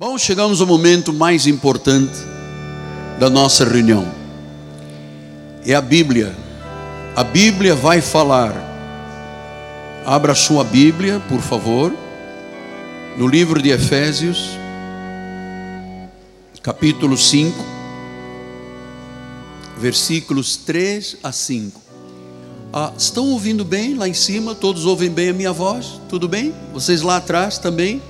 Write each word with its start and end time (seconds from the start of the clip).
Bom, 0.00 0.16
chegamos 0.16 0.60
ao 0.60 0.66
momento 0.68 1.12
mais 1.12 1.48
importante 1.48 2.14
da 3.18 3.28
nossa 3.28 3.64
reunião. 3.64 4.06
É 5.66 5.74
a 5.74 5.80
Bíblia. 5.80 6.36
A 7.16 7.24
Bíblia 7.24 7.74
vai 7.74 8.00
falar. 8.00 8.54
Abra 10.06 10.36
sua 10.36 10.62
Bíblia, 10.62 11.20
por 11.28 11.40
favor, 11.40 11.92
no 13.16 13.26
livro 13.26 13.60
de 13.60 13.70
Efésios, 13.70 14.50
capítulo 16.62 17.18
5, 17.18 17.52
versículos 19.78 20.56
3 20.58 21.16
a 21.24 21.32
5. 21.32 21.82
Ah, 22.72 22.92
estão 22.96 23.30
ouvindo 23.30 23.64
bem 23.64 23.96
lá 23.96 24.06
em 24.08 24.14
cima? 24.14 24.54
Todos 24.54 24.86
ouvem 24.86 25.10
bem 25.10 25.30
a 25.30 25.34
minha 25.34 25.52
voz? 25.52 26.00
Tudo 26.08 26.28
bem? 26.28 26.54
Vocês 26.72 27.02
lá 27.02 27.16
atrás 27.16 27.58
também? 27.58 28.00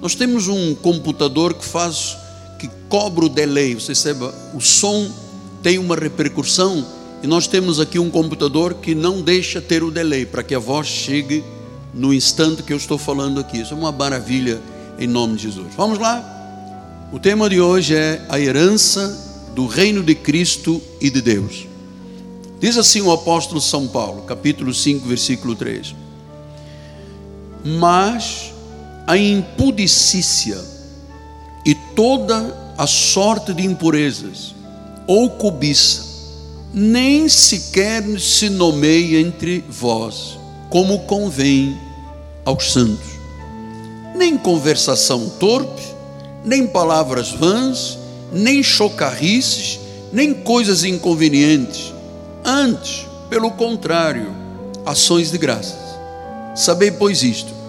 Nós 0.00 0.14
temos 0.14 0.48
um 0.48 0.74
computador 0.74 1.54
que 1.54 1.64
faz, 1.64 2.16
que 2.58 2.70
cobra 2.88 3.26
o 3.26 3.28
delay. 3.28 3.74
Você 3.74 3.94
sabe, 3.94 4.30
o 4.54 4.60
som 4.60 5.10
tem 5.62 5.78
uma 5.78 5.94
repercussão 5.94 6.86
e 7.22 7.26
nós 7.26 7.46
temos 7.46 7.78
aqui 7.78 7.98
um 7.98 8.10
computador 8.10 8.74
que 8.74 8.94
não 8.94 9.20
deixa 9.20 9.60
ter 9.60 9.82
o 9.82 9.90
delay 9.90 10.24
para 10.24 10.42
que 10.42 10.54
a 10.54 10.58
voz 10.58 10.86
chegue 10.86 11.44
no 11.92 12.14
instante 12.14 12.62
que 12.62 12.72
eu 12.72 12.78
estou 12.78 12.96
falando 12.96 13.40
aqui. 13.40 13.60
Isso 13.60 13.74
é 13.74 13.76
uma 13.76 13.92
maravilha 13.92 14.60
em 14.98 15.06
nome 15.06 15.36
de 15.36 15.42
Jesus. 15.42 15.74
Vamos 15.76 15.98
lá. 15.98 16.24
O 17.12 17.18
tema 17.18 17.50
de 17.50 17.60
hoje 17.60 17.94
é 17.94 18.24
a 18.28 18.40
herança 18.40 19.50
do 19.54 19.66
reino 19.66 20.02
de 20.02 20.14
Cristo 20.14 20.80
e 21.00 21.10
de 21.10 21.20
Deus. 21.20 21.66
Diz 22.58 22.78
assim 22.78 23.02
o 23.02 23.10
apóstolo 23.10 23.60
São 23.60 23.88
Paulo, 23.88 24.22
capítulo 24.22 24.72
5, 24.72 25.06
versículo 25.06 25.54
3. 25.54 25.94
Mas 27.64 28.49
a 29.10 29.18
impudicícia 29.18 30.56
e 31.66 31.74
toda 31.74 32.72
a 32.78 32.86
sorte 32.86 33.52
de 33.52 33.66
impurezas 33.66 34.54
ou 35.04 35.30
cobiça 35.30 36.04
nem 36.72 37.28
sequer 37.28 38.04
se 38.20 38.48
nomeia 38.48 39.20
entre 39.20 39.64
vós, 39.68 40.38
como 40.68 41.00
convém 41.00 41.76
aos 42.44 42.72
santos. 42.72 43.10
Nem 44.14 44.38
conversação 44.38 45.28
torpe, 45.40 45.82
nem 46.44 46.68
palavras 46.68 47.32
vãs, 47.32 47.98
nem 48.32 48.62
chocarrices, 48.62 49.80
nem 50.12 50.32
coisas 50.32 50.84
inconvenientes. 50.84 51.92
Antes, 52.44 53.08
pelo 53.28 53.50
contrário, 53.50 54.32
ações 54.86 55.32
de 55.32 55.38
graças. 55.38 55.80
Sabei, 56.54 56.92
pois, 56.92 57.24
isto: 57.24 57.59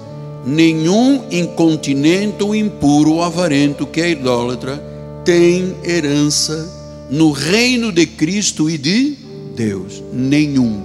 nenhum 0.45 1.25
incontinente 1.31 2.43
ou 2.43 2.55
impuro 2.55 3.13
ou 3.13 3.23
avarento 3.23 3.85
que 3.85 4.01
é 4.01 4.11
idólatra 4.11 4.77
tem 5.23 5.75
herança 5.83 7.07
no 7.09 7.31
reino 7.31 7.91
de 7.91 8.05
Cristo 8.07 8.69
e 8.69 8.77
de 8.77 9.17
Deus. 9.55 10.01
Nenhum. 10.11 10.83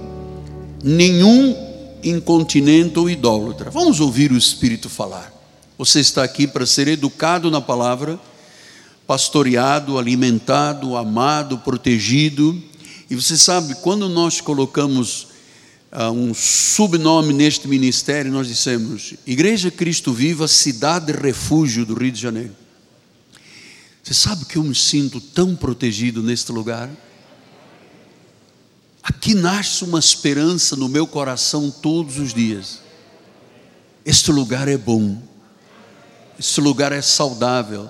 Nenhum 0.83 1.55
incontinente 2.03 2.99
ou 2.99 3.09
idólatra. 3.09 3.71
Vamos 3.71 3.99
ouvir 3.99 4.31
o 4.31 4.37
Espírito 4.37 4.89
falar. 4.89 5.33
Você 5.77 5.99
está 5.99 6.23
aqui 6.23 6.47
para 6.47 6.65
ser 6.65 6.87
educado 6.87 7.49
na 7.49 7.61
palavra, 7.61 8.19
pastoreado, 9.05 9.97
alimentado, 9.97 10.95
amado, 10.97 11.59
protegido. 11.59 12.61
E 13.09 13.15
você 13.15 13.37
sabe, 13.37 13.75
quando 13.75 14.09
nós 14.09 14.41
colocamos 14.41 15.26
um 16.05 16.31
subnome 16.31 17.33
neste 17.33 17.67
ministério, 17.67 18.31
nós 18.31 18.47
dissemos: 18.47 19.15
Igreja 19.25 19.71
Cristo 19.71 20.13
Viva, 20.13 20.47
cidade 20.47 21.11
refúgio 21.11 21.85
do 21.85 21.95
Rio 21.95 22.11
de 22.11 22.21
Janeiro. 22.21 22.55
Você 24.03 24.13
sabe 24.13 24.45
que 24.45 24.57
eu 24.57 24.63
me 24.63 24.75
sinto 24.75 25.19
tão 25.19 25.55
protegido 25.55 26.21
neste 26.21 26.51
lugar? 26.51 26.89
Aqui 29.01 29.33
nasce 29.33 29.83
uma 29.83 29.97
esperança 29.97 30.75
no 30.75 30.87
meu 30.87 31.07
coração 31.07 31.71
todos 31.71 32.19
os 32.19 32.31
dias. 32.31 32.79
Este 34.05 34.31
lugar 34.31 34.67
é 34.67 34.77
bom, 34.77 35.19
este 36.37 36.61
lugar 36.61 36.91
é 36.91 37.01
saudável, 37.01 37.89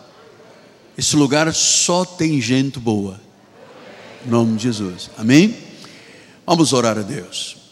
este 0.97 1.15
lugar 1.17 1.53
só 1.53 2.05
tem 2.05 2.39
gente 2.39 2.79
boa. 2.79 3.19
Em 4.25 4.29
nome 4.29 4.55
de 4.55 4.63
Jesus, 4.63 5.11
amém? 5.17 5.57
Vamos 6.45 6.71
orar 6.71 6.97
a 6.97 7.01
Deus. 7.01 7.66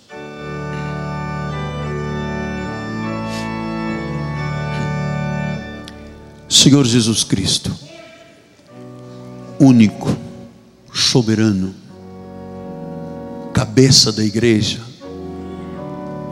Senhor 6.66 6.84
Jesus 6.84 7.24
Cristo, 7.24 7.72
único, 9.60 10.18
soberano, 10.92 11.76
cabeça 13.54 14.12
da 14.12 14.26
igreja, 14.26 14.82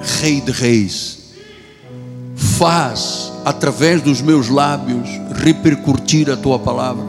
Rei 0.02 0.42
de 0.42 0.52
Reis, 0.52 1.20
faz 2.36 3.32
através 3.46 4.02
dos 4.02 4.22
meus 4.22 4.50
lábios 4.50 5.08
repercutir 5.36 6.32
a 6.32 6.36
tua 6.36 6.58
palavra. 6.58 7.06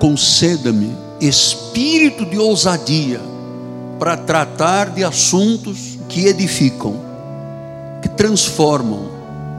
Conceda-me 0.00 0.90
espírito 1.20 2.26
de 2.26 2.36
ousadia 2.36 3.20
para 4.00 4.16
tratar 4.16 4.90
de 4.90 5.04
assuntos 5.04 5.96
que 6.08 6.26
edificam, 6.26 6.96
que 8.02 8.08
transformam, 8.08 9.15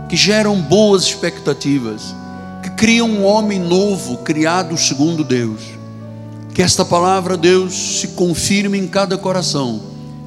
que 0.10 0.16
geram 0.16 0.60
boas 0.62 1.04
expectativas, 1.04 2.16
que 2.64 2.70
criam 2.72 3.10
um 3.10 3.26
homem 3.26 3.60
novo, 3.60 4.18
criado 4.18 4.78
segundo 4.78 5.24
Deus. 5.24 5.62
Que 6.54 6.62
esta 6.62 6.84
palavra, 6.84 7.38
Deus, 7.38 7.74
se 7.74 8.10
confirme 8.10 8.78
em 8.78 8.88
cada 8.88 9.18
coração. 9.18 9.82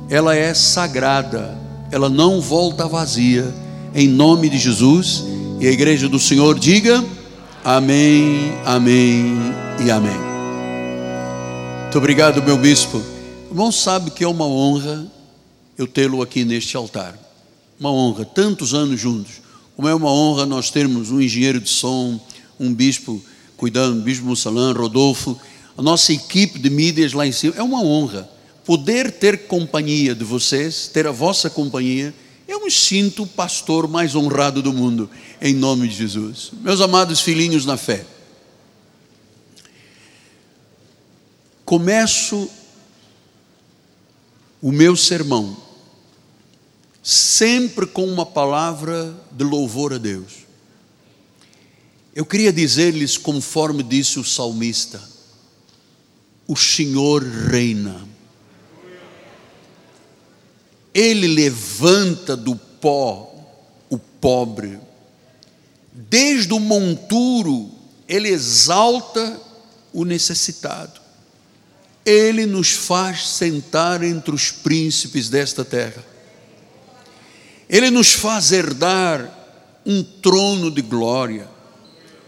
Ela 0.08 0.36
é 0.36 0.54
sagrada, 0.54 1.58
ela 1.90 2.08
não 2.08 2.40
volta 2.40 2.86
vazia. 2.86 3.52
Em 3.94 4.06
nome 4.06 4.48
de 4.48 4.58
Jesus 4.58 5.24
e 5.58 5.66
a 5.66 5.70
igreja 5.72 6.08
do 6.08 6.18
Senhor 6.18 6.58
diga: 6.58 7.04
Amém, 7.64 8.52
Amém 8.64 9.36
e 9.84 9.90
Amém. 9.90 10.18
Muito 11.82 11.98
obrigado, 11.98 12.40
meu 12.42 12.56
bispo. 12.56 13.02
Irmão 13.50 13.72
sabe 13.72 14.12
que 14.12 14.22
é 14.22 14.28
uma 14.28 14.46
honra 14.46 15.04
eu 15.76 15.86
tê-lo 15.88 16.22
aqui 16.22 16.44
neste 16.44 16.76
altar. 16.76 17.18
Uma 17.80 17.90
honra, 17.90 18.24
tantos 18.24 18.74
anos 18.74 19.00
juntos. 19.00 19.40
Como 19.80 19.88
é 19.88 19.94
uma 19.94 20.12
honra 20.12 20.44
nós 20.44 20.70
termos 20.70 21.10
um 21.10 21.22
engenheiro 21.22 21.58
de 21.58 21.70
som, 21.70 22.20
um 22.58 22.74
bispo 22.74 23.18
cuidando, 23.56 24.02
bispo 24.02 24.26
Mussalã, 24.26 24.74
Rodolfo, 24.74 25.40
a 25.74 25.80
nossa 25.80 26.12
equipe 26.12 26.58
de 26.58 26.68
mídias 26.68 27.14
lá 27.14 27.26
em 27.26 27.32
cima. 27.32 27.54
É 27.56 27.62
uma 27.62 27.82
honra 27.82 28.28
poder 28.66 29.10
ter 29.10 29.46
companhia 29.46 30.14
de 30.14 30.22
vocês, 30.22 30.86
ter 30.92 31.06
a 31.06 31.10
vossa 31.10 31.48
companhia. 31.48 32.12
Eu 32.46 32.62
me 32.62 32.70
sinto 32.70 33.22
o 33.22 33.26
pastor 33.26 33.88
mais 33.88 34.14
honrado 34.14 34.60
do 34.60 34.70
mundo, 34.70 35.08
em 35.40 35.54
nome 35.54 35.88
de 35.88 35.94
Jesus. 35.94 36.50
Meus 36.60 36.82
amados 36.82 37.20
filhinhos 37.20 37.64
na 37.64 37.78
fé, 37.78 38.04
começo 41.64 42.50
o 44.60 44.70
meu 44.70 44.94
sermão 44.94 45.69
sempre 47.02 47.86
com 47.86 48.04
uma 48.04 48.26
palavra 48.26 49.14
de 49.32 49.44
louvor 49.44 49.92
a 49.92 49.98
Deus. 49.98 50.46
Eu 52.14 52.26
queria 52.26 52.52
dizer-lhes, 52.52 53.16
conforme 53.16 53.82
disse 53.82 54.18
o 54.18 54.24
salmista: 54.24 55.00
o 56.46 56.56
Senhor 56.56 57.22
reina. 57.22 58.08
Ele 60.92 61.28
levanta 61.28 62.36
do 62.36 62.56
pó 62.56 63.32
o 63.88 63.96
pobre, 63.96 64.78
desde 65.92 66.52
o 66.52 66.58
monturo, 66.58 67.70
ele 68.08 68.28
exalta 68.28 69.40
o 69.92 70.04
necessitado, 70.04 71.00
ele 72.04 72.46
nos 72.46 72.72
faz 72.72 73.28
sentar 73.28 74.02
entre 74.02 74.34
os 74.34 74.50
príncipes 74.50 75.28
desta 75.28 75.64
terra, 75.64 76.04
ele 77.70 77.90
nos 77.90 78.12
faz 78.12 78.52
herdar 78.52 79.38
um 79.86 80.02
trono 80.02 80.70
de 80.70 80.82
glória 80.82 81.48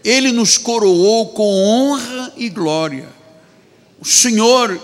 ele 0.03 0.31
nos 0.31 0.57
coroou 0.57 1.27
com 1.29 1.63
honra 1.63 2.33
e 2.35 2.49
glória. 2.49 3.07
O 3.99 4.05
Senhor, 4.05 4.79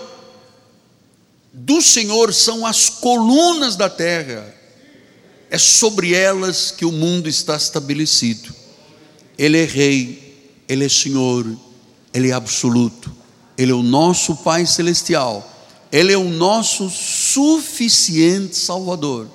do 1.52 1.82
Senhor 1.82 2.32
são 2.32 2.64
as 2.64 2.88
colunas 2.88 3.76
da 3.76 3.90
terra, 3.90 4.54
é 5.50 5.58
sobre 5.58 6.14
elas 6.14 6.70
que 6.70 6.86
o 6.86 6.92
mundo 6.92 7.28
está 7.28 7.54
estabelecido. 7.54 8.54
Ele 9.36 9.58
é 9.58 9.64
Rei, 9.64 10.62
Ele 10.66 10.86
é 10.86 10.88
Senhor, 10.88 11.46
Ele 12.14 12.30
é 12.30 12.32
absoluto, 12.32 13.12
Ele 13.58 13.72
é 13.72 13.74
o 13.74 13.82
nosso 13.82 14.36
Pai 14.36 14.64
Celestial, 14.64 15.46
Ele 15.92 16.12
é 16.12 16.18
o 16.18 16.30
nosso 16.30 16.88
suficiente 16.88 18.56
Salvador. 18.56 19.28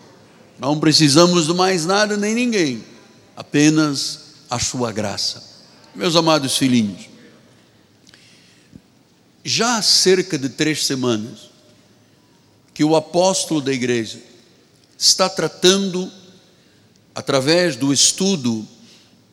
Não 0.58 0.80
precisamos 0.80 1.48
de 1.48 1.54
mais 1.54 1.86
nada 1.86 2.16
nem 2.16 2.34
ninguém, 2.34 2.84
apenas 3.36 4.20
a 4.50 4.60
Sua 4.60 4.92
graça. 4.92 5.44
Meus 5.94 6.16
amados 6.16 6.58
filhinhos, 6.58 7.10
já 9.44 9.78
há 9.78 9.82
cerca 9.82 10.38
de 10.38 10.50
três 10.50 10.86
semanas 10.86 11.52
que 12.74 12.84
o 12.84 12.96
apóstolo 12.96 13.62
da 13.62 13.72
igreja 13.72 14.20
está 14.98 15.30
tratando, 15.30 16.12
através 17.14 17.76
do 17.76 17.94
estudo 17.94 18.68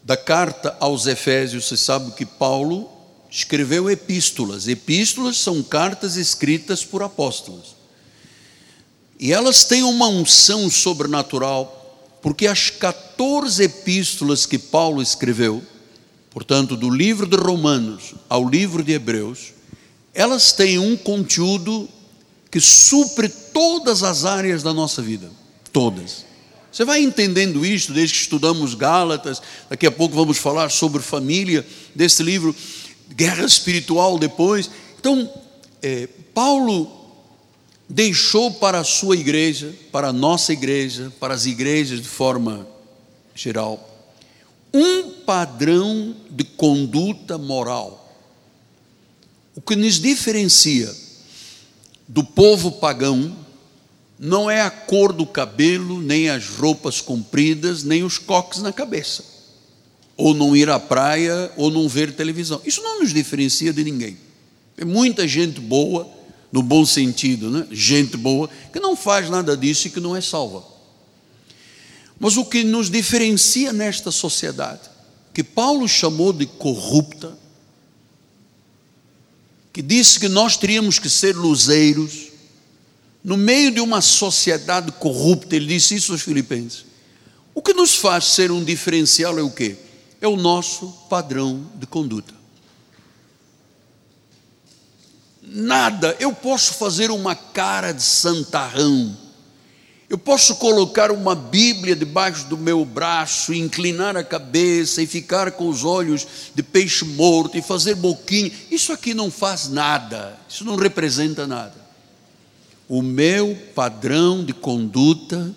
da 0.05 0.17
carta 0.17 0.77
aos 0.81 1.07
Efésios, 1.07 1.67
você 1.67 1.77
sabe 1.77 2.13
que 2.13 2.27
Paulo 2.27 2.91
escreveu 3.31 3.91
epístolas. 3.91 4.69
Epístolas 4.69 5.39
são 5.39 5.63
cartas 5.63 6.17
escritas 6.17 6.85
por 6.85 7.03
apóstolos. 7.03 7.75
E 9.23 9.33
elas 9.33 9.63
têm 9.63 9.85
uma 9.85 10.09
unção 10.09 10.69
sobrenatural, 10.69 12.19
porque 12.21 12.45
as 12.45 12.71
14 12.71 13.63
epístolas 13.63 14.47
que 14.47 14.59
Paulo 14.59 15.01
escreveu, 15.01 15.63
portanto, 16.29 16.77
do 16.77 16.91
livro 16.91 17.25
de 17.25 17.37
Romanos 17.37 18.15
ao 18.29 18.49
livro 18.49 18.83
de 18.83 18.91
Hebreus, 18.91 19.53
elas 20.13 20.51
têm 20.51 20.77
um 20.81 20.97
conteúdo 20.97 21.89
que 22.51 22.59
supre 22.59 23.29
todas 23.29 24.03
as 24.03 24.25
áreas 24.25 24.61
da 24.61 24.75
nossa 24.75 25.01
vida, 25.01 25.31
todas. 25.73 26.25
Você 26.73 26.85
vai 26.85 27.01
entendendo 27.01 27.65
isto 27.65 27.93
desde 27.93 28.17
que 28.17 28.23
estudamos 28.23 28.75
Gálatas, 28.75 29.41
daqui 29.71 29.87
a 29.87 29.93
pouco 29.93 30.17
vamos 30.17 30.39
falar 30.39 30.69
sobre 30.69 31.01
família, 31.01 31.65
desse 31.95 32.25
livro, 32.25 32.53
guerra 33.15 33.45
espiritual 33.45 34.19
depois. 34.19 34.69
Então, 34.99 35.33
é, 35.81 36.09
Paulo 36.35 37.02
deixou 37.93 38.51
para 38.51 38.81
a 38.81 38.85
sua 38.85 39.17
igreja, 39.17 39.75
para 39.93 40.09
a 40.09 40.13
nossa 40.13 40.51
igreja, 40.51 41.13
para 41.21 41.35
as 41.35 41.45
igrejas 41.45 42.01
de 42.01 42.09
forma 42.09 42.67
geral, 43.35 43.87
um 44.73 45.11
padrão 45.27 46.17
de 46.31 46.43
conduta 46.43 47.37
moral. 47.37 47.99
O 49.55 49.61
que 49.61 49.77
nos 49.77 50.01
diferencia 50.01 50.91
do 52.09 52.25
povo 52.25 52.73
pagão 52.73 53.37
não 54.19 54.51
é 54.51 54.63
a 54.63 54.71
cor 54.71 55.13
do 55.13 55.27
cabelo, 55.27 56.01
nem 56.01 56.31
as 56.31 56.49
roupas 56.49 56.99
compridas, 56.99 57.85
nem 57.85 58.03
os 58.03 58.17
coques 58.17 58.63
na 58.63 58.73
cabeça 58.73 59.33
ou 60.17 60.35
não 60.35 60.55
ir 60.55 60.71
à 60.71 60.79
praia, 60.79 61.51
ou 61.57 61.71
não 61.71 61.89
ver 61.89 62.13
televisão. 62.13 62.61
Isso 62.65 62.81
não 62.83 63.01
nos 63.01 63.13
diferencia 63.13 63.73
de 63.73 63.83
ninguém. 63.83 64.17
Tem 64.77 64.87
muita 64.87 65.27
gente 65.27 65.61
boa, 65.61 66.09
no 66.53 66.63
bom 66.63 66.85
sentido, 66.85 67.51
né? 67.51 67.67
gente 67.71 68.17
boa, 68.17 68.49
que 68.73 68.79
não 68.79 68.95
faz 68.95 69.29
nada 69.31 69.57
disso 69.57 69.87
e 69.87 69.91
que 69.91 69.99
não 69.99 70.15
é 70.15 70.21
salva. 70.21 70.63
Mas 72.21 72.37
o 72.37 72.45
que 72.45 72.63
nos 72.63 72.91
diferencia 72.91 73.73
nesta 73.73 74.11
sociedade, 74.11 74.83
que 75.33 75.43
Paulo 75.43 75.89
chamou 75.89 76.33
de 76.33 76.47
corrupta, 76.47 77.37
que 79.73 79.81
disse 79.81 80.21
que 80.21 80.29
nós 80.29 80.57
teríamos 80.57 80.99
que 80.99 81.09
ser 81.09 81.35
luzeiros, 81.35 82.29
no 83.25 83.37
meio 83.37 83.71
de 83.71 83.81
uma 83.81 84.03
sociedade 84.03 84.93
corrupta, 84.93 85.57
ele 85.57 85.67
disse 85.67 85.95
isso 85.95 86.13
aos 86.13 86.21
filipenses. 86.21 86.85
O 87.55 87.63
que 87.63 87.73
nos 87.73 87.97
faz 87.97 88.27
ser 88.27 88.51
um 88.51 88.63
diferencial 88.63 89.39
é 89.39 89.43
o 89.43 89.51
quê? 89.51 89.77
é 90.23 90.29
o 90.29 90.37
nosso 90.37 90.87
padrão 91.11 91.67
de 91.75 91.85
conduta. 91.85 92.33
Nada, 95.43 96.17
eu 96.21 96.33
posso 96.33 96.75
fazer 96.75 97.11
uma 97.11 97.35
cara 97.35 97.91
de 97.91 98.03
santarrão, 98.03 99.17
eu 100.09 100.17
posso 100.17 100.57
colocar 100.57 101.11
uma 101.11 101.35
Bíblia 101.35 101.97
debaixo 101.97 102.45
do 102.45 102.57
meu 102.57 102.85
braço, 102.85 103.53
inclinar 103.53 104.15
a 104.15 104.23
cabeça 104.23 105.01
e 105.03 105.07
ficar 105.07 105.53
com 105.53 105.69
os 105.69 105.85
olhos 105.85 106.27
de 106.55 106.63
peixe 106.63 107.03
morto 107.05 107.57
e 107.57 107.63
fazer 107.63 107.95
boquinha. 107.95 108.53
Isso 108.71 108.93
aqui 108.93 109.15
não 109.15 109.31
faz 109.31 109.69
nada, 109.69 110.39
isso 110.47 110.67
não 110.67 110.77
representa 110.77 111.47
nada. 111.47 111.75
O 112.87 113.01
meu 113.01 113.57
padrão 113.75 114.45
de 114.45 114.53
conduta 114.53 115.51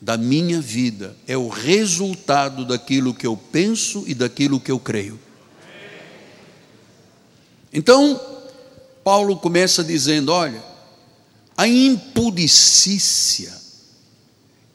da 0.00 0.16
minha 0.16 0.60
vida 0.60 1.14
é 1.24 1.36
o 1.36 1.48
resultado 1.48 2.64
daquilo 2.64 3.14
que 3.14 3.28
eu 3.28 3.36
penso 3.36 4.02
e 4.08 4.12
daquilo 4.14 4.58
que 4.58 4.72
eu 4.72 4.80
creio. 4.80 5.20
Então, 7.72 8.20
Paulo 9.04 9.36
começa 9.36 9.82
dizendo: 9.82 10.32
olha, 10.32 10.62
a 11.56 11.66
impudicícia, 11.68 13.52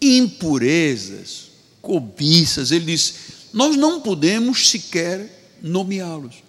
impurezas, 0.01 1.51
cobiças, 1.81 2.71
ele 2.71 2.85
diz, 2.85 3.13
nós 3.53 3.75
não 3.75 4.01
podemos 4.01 4.69
sequer 4.69 5.57
nomeá-los. 5.61 6.43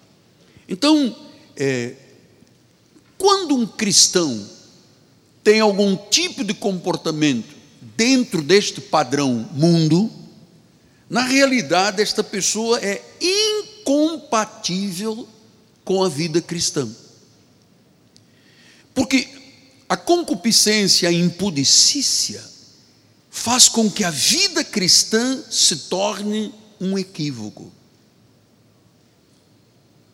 Então, 0.67 1.15
é, 1.55 1.93
quando 3.17 3.55
um 3.55 3.65
cristão 3.65 4.47
tem 5.43 5.59
algum 5.59 5.95
tipo 5.95 6.43
de 6.43 6.53
comportamento 6.53 7.55
dentro 7.95 8.41
deste 8.41 8.81
padrão 8.81 9.49
mundo, 9.53 10.11
na 11.09 11.21
realidade, 11.23 12.01
esta 12.01 12.23
pessoa 12.23 12.79
é 12.79 13.01
incompatível 13.81 15.27
com 15.85 16.03
a 16.03 16.09
vida 16.09 16.41
cristã. 16.41 16.87
Porque 18.97 19.27
a 19.87 19.95
concupiscência, 19.95 21.07
a 21.07 21.13
impudicícia, 21.13 22.43
faz 23.29 23.69
com 23.69 23.91
que 23.91 24.03
a 24.03 24.09
vida 24.09 24.63
cristã 24.63 25.39
se 25.51 25.75
torne 25.87 26.51
um 26.81 26.97
equívoco. 26.97 27.71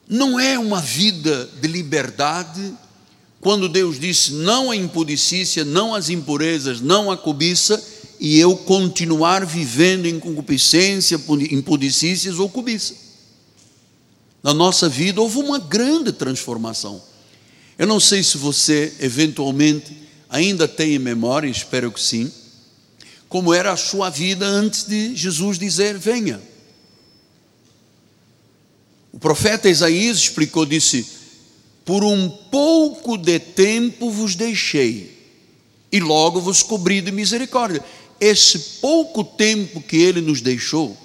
Não 0.06 0.38
é 0.38 0.60
uma 0.60 0.82
vida 0.82 1.50
de 1.62 1.68
liberdade, 1.70 2.74
quando 3.40 3.70
Deus 3.70 3.98
disse 3.98 4.34
não 4.34 4.70
à 4.70 4.76
impudicícia, 4.76 5.64
não 5.64 5.96
às 5.96 6.10
impurezas, 6.10 6.82
não 6.82 7.10
à 7.10 7.16
cobiça, 7.16 7.82
e 8.20 8.38
eu 8.38 8.58
continuar 8.58 9.46
vivendo 9.46 10.08
em 10.08 10.20
concupiscência, 10.20 11.18
impudicícias 11.50 12.38
ou 12.38 12.50
cobiça. 12.50 12.96
Na 14.44 14.54
nossa 14.54 14.90
vida 14.90 15.22
houve 15.22 15.38
uma 15.38 15.58
grande 15.58 16.12
transformação. 16.12 17.13
Eu 17.78 17.88
não 17.88 18.00
sei 18.00 18.24
se 18.24 18.38
você, 18.38 18.94
eventualmente, 19.00 19.98
ainda 20.30 20.68
tem 20.68 20.96
em 20.96 21.00
memória, 21.00 21.48
espero 21.48 21.92
que 21.92 22.02
sim, 22.02 22.32
como 23.28 23.54
era 23.54 23.72
a 23.72 23.78
sua 23.78 24.10
vida 24.10 24.46
antes 24.46 24.86
de 24.86 25.16
Jesus 25.16 25.58
dizer: 25.58 25.98
Venha. 25.98 26.42
O 29.12 29.20
profeta 29.20 29.70
Isaías 29.70 30.18
explicou, 30.18 30.66
disse: 30.66 31.24
por 31.86 32.04
um 32.04 32.30
pouco 32.30 33.18
de 33.18 33.40
tempo 33.40 34.10
vos 34.10 34.36
deixei, 34.36 35.12
e 35.92 36.00
logo 36.00 36.40
vos 36.40 36.64
cobri 36.64 37.02
de 37.02 37.12
misericórdia. 37.12 37.84
Esse 38.20 38.58
pouco 38.80 39.24
tempo 39.24 39.82
que 39.82 39.98
ele 39.98 40.22
nos 40.22 40.40
deixou, 40.40 40.98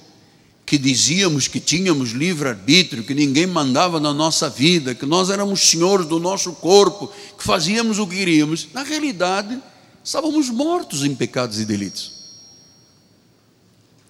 que 0.68 0.76
dizíamos 0.76 1.48
que 1.48 1.60
tínhamos 1.60 2.10
livre-arbítrio, 2.10 3.02
que 3.02 3.14
ninguém 3.14 3.46
mandava 3.46 3.98
na 3.98 4.12
nossa 4.12 4.50
vida, 4.50 4.94
que 4.94 5.06
nós 5.06 5.30
éramos 5.30 5.60
senhores 5.60 6.04
do 6.04 6.20
nosso 6.20 6.52
corpo, 6.52 7.10
que 7.38 7.42
fazíamos 7.42 7.98
o 7.98 8.06
que 8.06 8.16
queríamos, 8.16 8.68
na 8.75 8.82
realidade, 8.82 9.58
estávamos 10.04 10.50
mortos 10.50 11.04
em 11.04 11.14
pecados 11.14 11.58
e 11.58 11.64
delitos. 11.64 12.12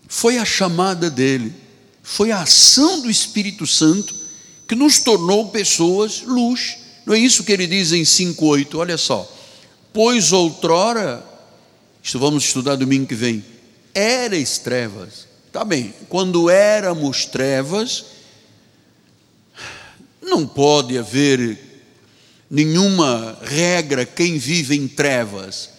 Foi 0.08 0.36
a 0.36 0.44
chamada 0.44 1.08
dele, 1.08 1.54
foi 2.02 2.32
a 2.32 2.42
ação 2.42 3.02
do 3.02 3.10
Espírito 3.10 3.64
Santo 3.64 4.12
que 4.66 4.74
nos 4.74 4.98
tornou 4.98 5.50
pessoas 5.50 6.22
luz. 6.22 6.78
Não 7.06 7.14
é 7.14 7.20
isso 7.20 7.44
que 7.44 7.52
ele 7.52 7.68
diz 7.68 7.92
em 7.92 8.02
5,8? 8.02 8.74
Olha 8.74 8.98
só. 8.98 9.32
Pois 9.92 10.32
outrora, 10.32 11.24
isto 12.02 12.18
vamos 12.18 12.42
estudar 12.42 12.74
domingo 12.74 13.06
que 13.06 13.14
vem, 13.14 13.44
erais 13.94 14.58
trevas. 14.58 15.27
Tá 15.58 15.64
bem, 15.64 15.92
quando 16.08 16.48
éramos 16.48 17.24
trevas, 17.24 18.04
não 20.22 20.46
pode 20.46 20.96
haver 20.96 21.58
nenhuma 22.48 23.36
regra 23.42 24.06
quem 24.06 24.38
vive 24.38 24.76
em 24.76 24.86
trevas. 24.86 25.70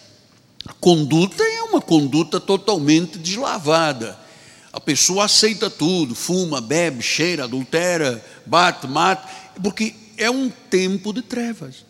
A 0.66 0.74
conduta 0.74 1.42
é 1.42 1.62
uma 1.62 1.80
conduta 1.80 2.38
totalmente 2.38 3.16
deslavada. 3.16 4.18
A 4.70 4.78
pessoa 4.78 5.24
aceita 5.24 5.70
tudo, 5.70 6.14
fuma, 6.14 6.60
bebe, 6.60 7.02
cheira, 7.02 7.44
adultera, 7.44 8.22
bate, 8.44 8.86
mata, 8.86 9.26
porque 9.62 9.94
é 10.18 10.30
um 10.30 10.50
tempo 10.50 11.10
de 11.10 11.22
trevas. 11.22 11.86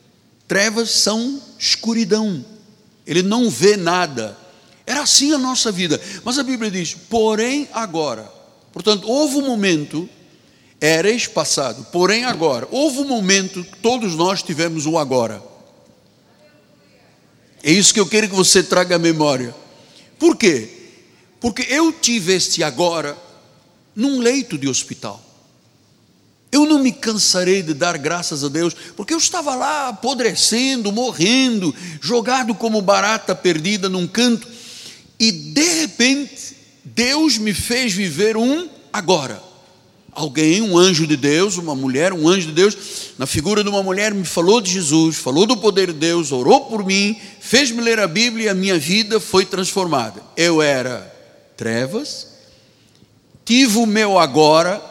Trevas 0.47 0.93
são 0.93 1.43
escuridão. 1.59 2.45
Ele 3.05 3.25
não 3.25 3.51
vê 3.51 3.77
nada. 3.77 4.39
Era 4.91 5.03
assim 5.03 5.33
a 5.33 5.39
nossa 5.39 5.71
vida. 5.71 6.01
Mas 6.25 6.37
a 6.37 6.43
Bíblia 6.43 6.69
diz: 6.69 6.97
porém 7.09 7.69
agora. 7.73 8.29
Portanto, 8.73 9.09
houve 9.09 9.37
um 9.37 9.47
momento, 9.47 10.09
eres 10.81 11.29
passado, 11.29 11.87
porém 11.93 12.25
agora. 12.25 12.67
Houve 12.73 12.99
um 12.99 13.07
momento 13.07 13.63
que 13.63 13.79
todos 13.79 14.17
nós 14.17 14.43
tivemos 14.43 14.87
o 14.87 14.99
agora. 14.99 15.41
É 17.63 17.71
isso 17.71 17.95
que 17.95 18.01
eu 18.01 18.07
quero 18.07 18.29
que 18.29 18.35
você 18.35 18.65
traga 18.65 18.97
à 18.97 18.99
memória. 18.99 19.55
Por 20.19 20.37
quê? 20.37 20.69
Porque 21.41 21.65
eu 21.71 21.93
tive 21.93 22.35
este 22.35 22.65
agora 22.65 23.17
num 23.95 24.19
leito 24.19 24.59
de 24.59 24.69
hospital. 24.69 25.25
não 26.53 26.81
me 26.81 26.91
cansarei 26.91 27.63
de 27.63 27.75
dar 27.75 27.97
graças 27.97 28.43
a 28.43 28.49
Deus, 28.49 28.75
porque 28.97 29.15
eu 29.15 29.19
estava 29.19 29.55
lá 29.55 29.89
apodrecendo, 29.91 30.91
morrendo, 30.91 31.73
jogado 32.01 32.57
como 32.57 32.83
barata 32.83 33.37
perdida 33.37 33.89
num 33.89 34.09
canto, 34.09 34.60
e 35.21 35.31
de 35.31 35.81
repente 35.83 36.57
Deus 36.83 37.37
me 37.37 37.53
fez 37.53 37.93
viver 37.93 38.39
um 38.39 38.67
agora. 38.91 39.51
Alguém, 40.13 40.61
um 40.61 40.77
anjo 40.77 41.07
de 41.07 41.17
Deus, 41.17 41.57
uma 41.57 41.75
mulher, 41.75 42.13
um 42.13 42.27
anjo 42.27 42.49
de 42.49 42.53
Deus, 42.53 42.77
na 43.17 43.27
figura 43.27 43.63
de 43.63 43.69
uma 43.69 43.83
mulher, 43.83 44.13
me 44.13 44.25
falou 44.25 44.61
de 44.61 44.73
Jesus, 44.73 45.17
falou 45.17 45.47
do 45.47 45.57
poder 45.57 45.93
de 45.93 45.99
Deus, 45.99 46.33
orou 46.33 46.65
por 46.65 46.85
mim, 46.85 47.17
fez-me 47.39 47.81
ler 47.81 48.01
a 48.01 48.09
Bíblia 48.09 48.47
e 48.47 48.49
a 48.49 48.55
minha 48.55 48.77
vida 48.77 49.21
foi 49.21 49.45
transformada. 49.45 50.21
Eu 50.37 50.61
era 50.61 51.15
trevas, 51.57 52.27
tive 53.45 53.79
o 53.79 53.87
meu 53.87 54.19
agora, 54.19 54.83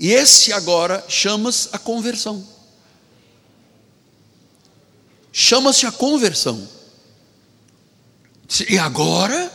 e 0.00 0.10
esse 0.10 0.52
agora 0.52 1.04
chama-se 1.08 1.68
a 1.72 1.78
conversão. 1.78 2.44
Chama-se 5.30 5.86
a 5.86 5.92
conversão. 5.92 6.68
E 8.68 8.78
agora, 8.78 9.52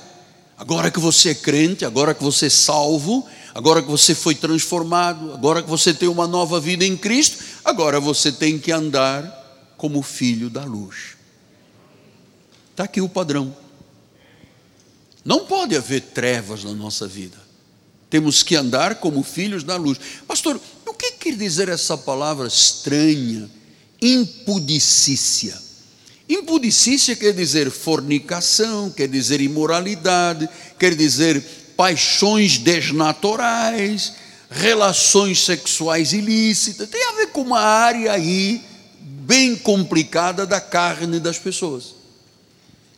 agora 0.58 0.89
que 0.89 1.00
você 1.00 1.29
é 1.29 1.36
crente, 1.36 1.86
agora 1.86 2.13
que 2.13 2.24
você 2.24 2.48
é 2.48 2.50
salvo, 2.50 3.27
agora 3.53 3.82
que 3.82 3.89
você 3.89 4.15
foi 4.15 4.36
transformado, 4.36 5.34
agora 5.34 5.62
que 5.62 5.70
você 5.70 5.94
tem 5.94 6.10
uma 6.10 6.27
nova 6.27 6.60
vida 6.60 6.86
em 6.86 6.98
Cristo, 6.98 7.44
agora 7.63 8.00
você 8.00 8.32
tem 8.32 8.58
que 8.58 8.72
andar 8.72 9.74
como 9.77 10.01
filho 10.01 10.50
da 10.50 10.63
luz. 10.63 11.17
Está 12.72 12.84
aqui 12.84 13.01
o 13.01 13.10
padrão. 13.10 13.56
Não 15.24 15.46
pode 15.46 15.75
haver 15.75 16.01
trevas 16.01 16.63
na 16.63 16.74
nossa 16.74 17.08
vida. 17.08 17.38
Temos 18.10 18.44
que 18.44 18.56
andar 18.56 18.96
como 18.96 19.22
filhos 19.24 19.63
da 19.63 19.75
luz. 19.75 20.00
Pastor, 20.25 20.60
o 20.86 20.94
que 20.94 21.12
quer 21.13 21.36
dizer 21.36 21.67
essa 21.70 21.98
palavra 21.98 22.48
estranha? 22.48 23.50
Impudicícia. 24.01 25.66
Impudicícia 26.29 27.15
quer 27.15 27.34
dizer 27.34 27.72
fornicação, 27.72 28.89
quer 28.89 29.07
dizer 29.07 29.39
imoralidade, 29.39 30.50
quer 30.77 30.93
dizer 30.93 31.41
paixões 31.77 32.57
desnaturais, 32.57 34.13
relações 34.50 35.46
sexuais 35.46 36.12
ilícitas. 36.12 36.89
Tem 36.89 37.03
a 37.05 37.13
ver 37.13 37.27
com 37.27 37.41
uma 37.41 37.60
área 37.60 38.12
aí 38.12 38.62
bem 39.00 39.55
complicada 39.55 40.46
da 40.46 40.60
carne 40.60 41.19
das 41.19 41.38
pessoas. 41.38 41.96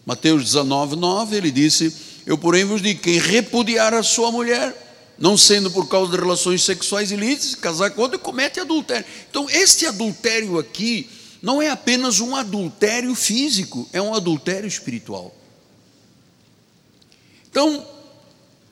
Mateus 0.06 0.44
19, 0.44 0.96
9, 0.96 1.36
ele 1.36 1.52
disse: 1.52 1.94
Eu, 2.26 2.36
porém, 2.36 2.66
vos 2.66 2.82
digo: 2.82 3.02
quem 3.02 3.20
repudiar 3.20 3.94
a 3.94 4.02
sua 4.02 4.32
mulher, 4.32 4.76
não 5.20 5.38
sendo 5.38 5.70
por 5.70 5.88
causa 5.88 6.12
de 6.12 6.18
relações 6.18 6.64
sexuais 6.64 7.12
ilícitas, 7.12 7.54
casar 7.54 7.92
com 7.92 8.02
outra, 8.02 8.18
comete 8.18 8.60
adultério. 8.60 9.06
Então, 9.30 9.48
este 9.52 9.86
adultério 9.86 10.58
aqui 10.58 11.08
não 11.42 11.62
é 11.62 11.70
apenas 11.70 12.20
um 12.20 12.36
adultério 12.36 13.14
físico, 13.16 13.88
é 13.94 14.02
um 14.02 14.14
adultério 14.14 14.68
espiritual. 14.68 15.34
Então, 17.50 17.86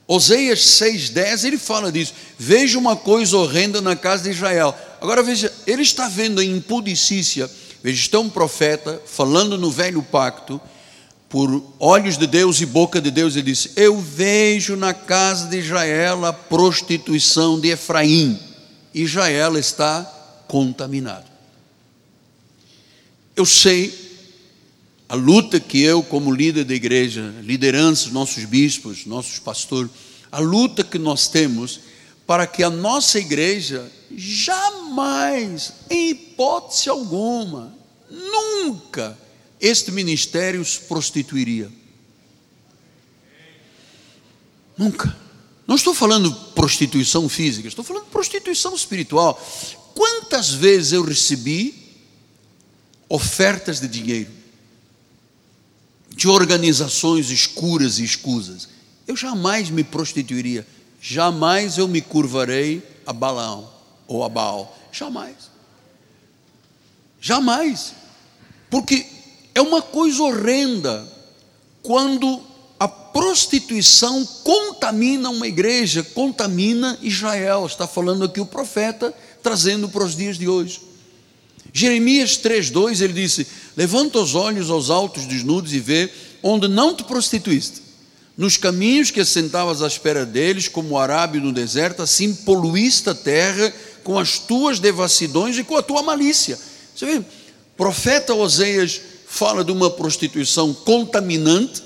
Oseias 0.07 0.59
6,10, 0.59 1.45
ele 1.45 1.57
fala 1.57 1.91
disso. 1.91 2.13
Veja 2.37 2.77
uma 2.77 2.95
coisa 2.95 3.37
horrenda 3.37 3.81
na 3.81 3.95
casa 3.95 4.23
de 4.23 4.29
Israel. 4.29 4.75
Agora 5.01 5.23
veja, 5.23 5.53
ele 5.65 5.81
está 5.81 6.07
vendo 6.07 6.39
a 6.39 6.45
impudicícia. 6.45 7.49
Veja, 7.83 7.99
está 7.99 8.19
um 8.19 8.29
profeta 8.29 9.01
falando 9.05 9.57
no 9.57 9.71
velho 9.71 10.01
pacto, 10.03 10.61
por 11.29 11.61
olhos 11.77 12.17
de 12.17 12.25
Deus 12.25 12.61
e 12.61 12.65
boca 12.65 13.01
de 13.01 13.11
Deus, 13.11 13.35
ele 13.35 13.51
disse: 13.51 13.71
Eu 13.75 13.99
vejo 13.99 14.75
na 14.75 14.93
casa 14.93 15.47
de 15.47 15.57
Israel 15.57 16.25
a 16.25 16.31
prostituição 16.31 17.59
de 17.59 17.69
Efraim. 17.69 18.39
Israel 18.93 19.57
está 19.57 20.03
contaminado. 20.47 21.36
Eu 23.37 23.45
sei 23.45 23.93
a 25.07 25.13
luta 25.13 25.59
que 25.59 25.79
eu, 25.79 26.01
como 26.01 26.33
líder 26.33 26.65
da 26.65 26.73
igreja, 26.73 27.35
liderança, 27.43 28.09
nossos 28.09 28.43
bispos, 28.45 29.05
nossos 29.05 29.37
pastores, 29.37 29.91
a 30.31 30.39
luta 30.39 30.83
que 30.83 30.97
nós 30.97 31.27
temos 31.27 31.79
para 32.25 32.47
que 32.47 32.63
a 32.63 32.69
nossa 32.71 33.19
igreja 33.19 33.89
jamais, 34.11 35.71
em 35.87 36.09
hipótese 36.09 36.89
alguma, 36.89 37.77
nunca, 38.09 39.15
este 39.61 39.91
ministério 39.91 40.65
se 40.65 40.79
prostituiria. 40.79 41.71
Nunca. 44.75 45.15
Não 45.67 45.75
estou 45.75 45.93
falando 45.93 46.33
prostituição 46.55 47.29
física, 47.29 47.67
estou 47.67 47.85
falando 47.85 48.05
prostituição 48.05 48.73
espiritual. 48.73 49.39
Quantas 49.93 50.49
vezes 50.49 50.93
eu 50.93 51.03
recebi 51.03 51.86
ofertas 53.09 53.79
de 53.79 53.87
dinheiro? 53.87 54.37
de 56.17 56.27
organizações 56.27 57.29
escuras 57.29 57.99
e 57.99 58.03
escusas. 58.03 58.67
Eu 59.05 59.15
jamais 59.15 59.69
me 59.69 59.83
prostituiria, 59.83 60.65
jamais 60.99 61.77
eu 61.77 61.87
me 61.87 62.01
curvarei 62.01 62.81
a 63.05 63.13
Balaão 63.13 63.69
ou 64.07 64.23
a 64.23 64.29
Baal, 64.29 64.75
jamais. 64.91 65.51
Jamais. 67.21 67.93
Porque 68.67 69.05
é 69.53 69.61
uma 69.61 69.81
coisa 69.81 70.23
horrenda 70.23 71.07
quando 71.83 72.41
a 72.79 72.87
prostituição 72.87 74.25
contamina 74.43 75.29
uma 75.29 75.47
igreja, 75.47 76.01
contamina 76.01 76.97
Israel. 77.01 77.67
Está 77.67 77.87
falando 77.87 78.25
aqui 78.25 78.41
o 78.41 78.45
profeta, 78.45 79.13
trazendo 79.43 79.87
para 79.87 80.03
os 80.03 80.15
dias 80.15 80.37
de 80.37 80.47
hoje. 80.47 80.81
Jeremias 81.77 82.39
3,2 82.39 83.01
ele 83.01 83.13
disse: 83.13 83.45
Levanta 83.75 84.17
os 84.17 84.33
olhos 84.33 84.71
aos 84.71 84.89
altos 84.89 85.27
desnudos 85.27 85.73
e 85.73 85.79
vê 85.79 86.09
onde 86.41 86.67
não 86.67 86.95
te 86.95 87.03
prostituíste. 87.03 87.83
Nos 88.35 88.57
caminhos 88.57 89.11
que 89.11 89.19
assentavas 89.19 89.83
à 89.83 89.87
espera 89.87 90.25
deles, 90.25 90.67
como 90.67 90.95
o 90.95 90.97
arábio 90.97 91.39
no 91.39 91.53
deserto, 91.53 92.01
assim 92.01 92.33
poluíste 92.33 93.11
a 93.11 93.13
terra 93.13 93.71
com 94.03 94.17
as 94.17 94.39
tuas 94.39 94.79
devassidões 94.79 95.55
e 95.55 95.63
com 95.63 95.77
a 95.77 95.83
tua 95.83 96.01
malícia. 96.01 96.57
Você 96.95 97.05
vê, 97.05 97.21
profeta 97.75 98.33
Oseias 98.33 98.99
fala 99.27 99.63
de 99.63 99.71
uma 99.71 99.91
prostituição 99.91 100.73
contaminante. 100.73 101.83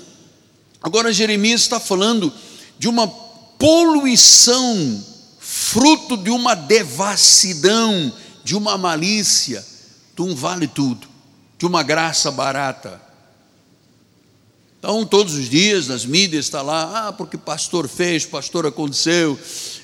Agora 0.82 1.12
Jeremias 1.12 1.60
está 1.60 1.78
falando 1.78 2.32
de 2.78 2.88
uma 2.88 3.06
poluição, 3.06 5.04
fruto 5.38 6.16
de 6.16 6.30
uma 6.30 6.54
devassidão, 6.54 8.10
de 8.42 8.56
uma 8.56 8.78
malícia 8.78 9.62
de 10.14 10.22
um 10.22 10.34
vale 10.34 10.66
tudo, 10.66 11.06
de 11.58 11.66
uma 11.66 11.82
graça 11.82 12.30
barata. 12.30 13.00
Então, 14.78 15.06
todos 15.06 15.34
os 15.34 15.48
dias 15.48 15.86
nas 15.86 16.04
mídias 16.04 16.46
está 16.46 16.60
lá, 16.60 17.08
ah, 17.08 17.12
porque 17.12 17.38
pastor 17.38 17.88
fez, 17.88 18.26
pastor 18.26 18.66
aconteceu, 18.66 19.38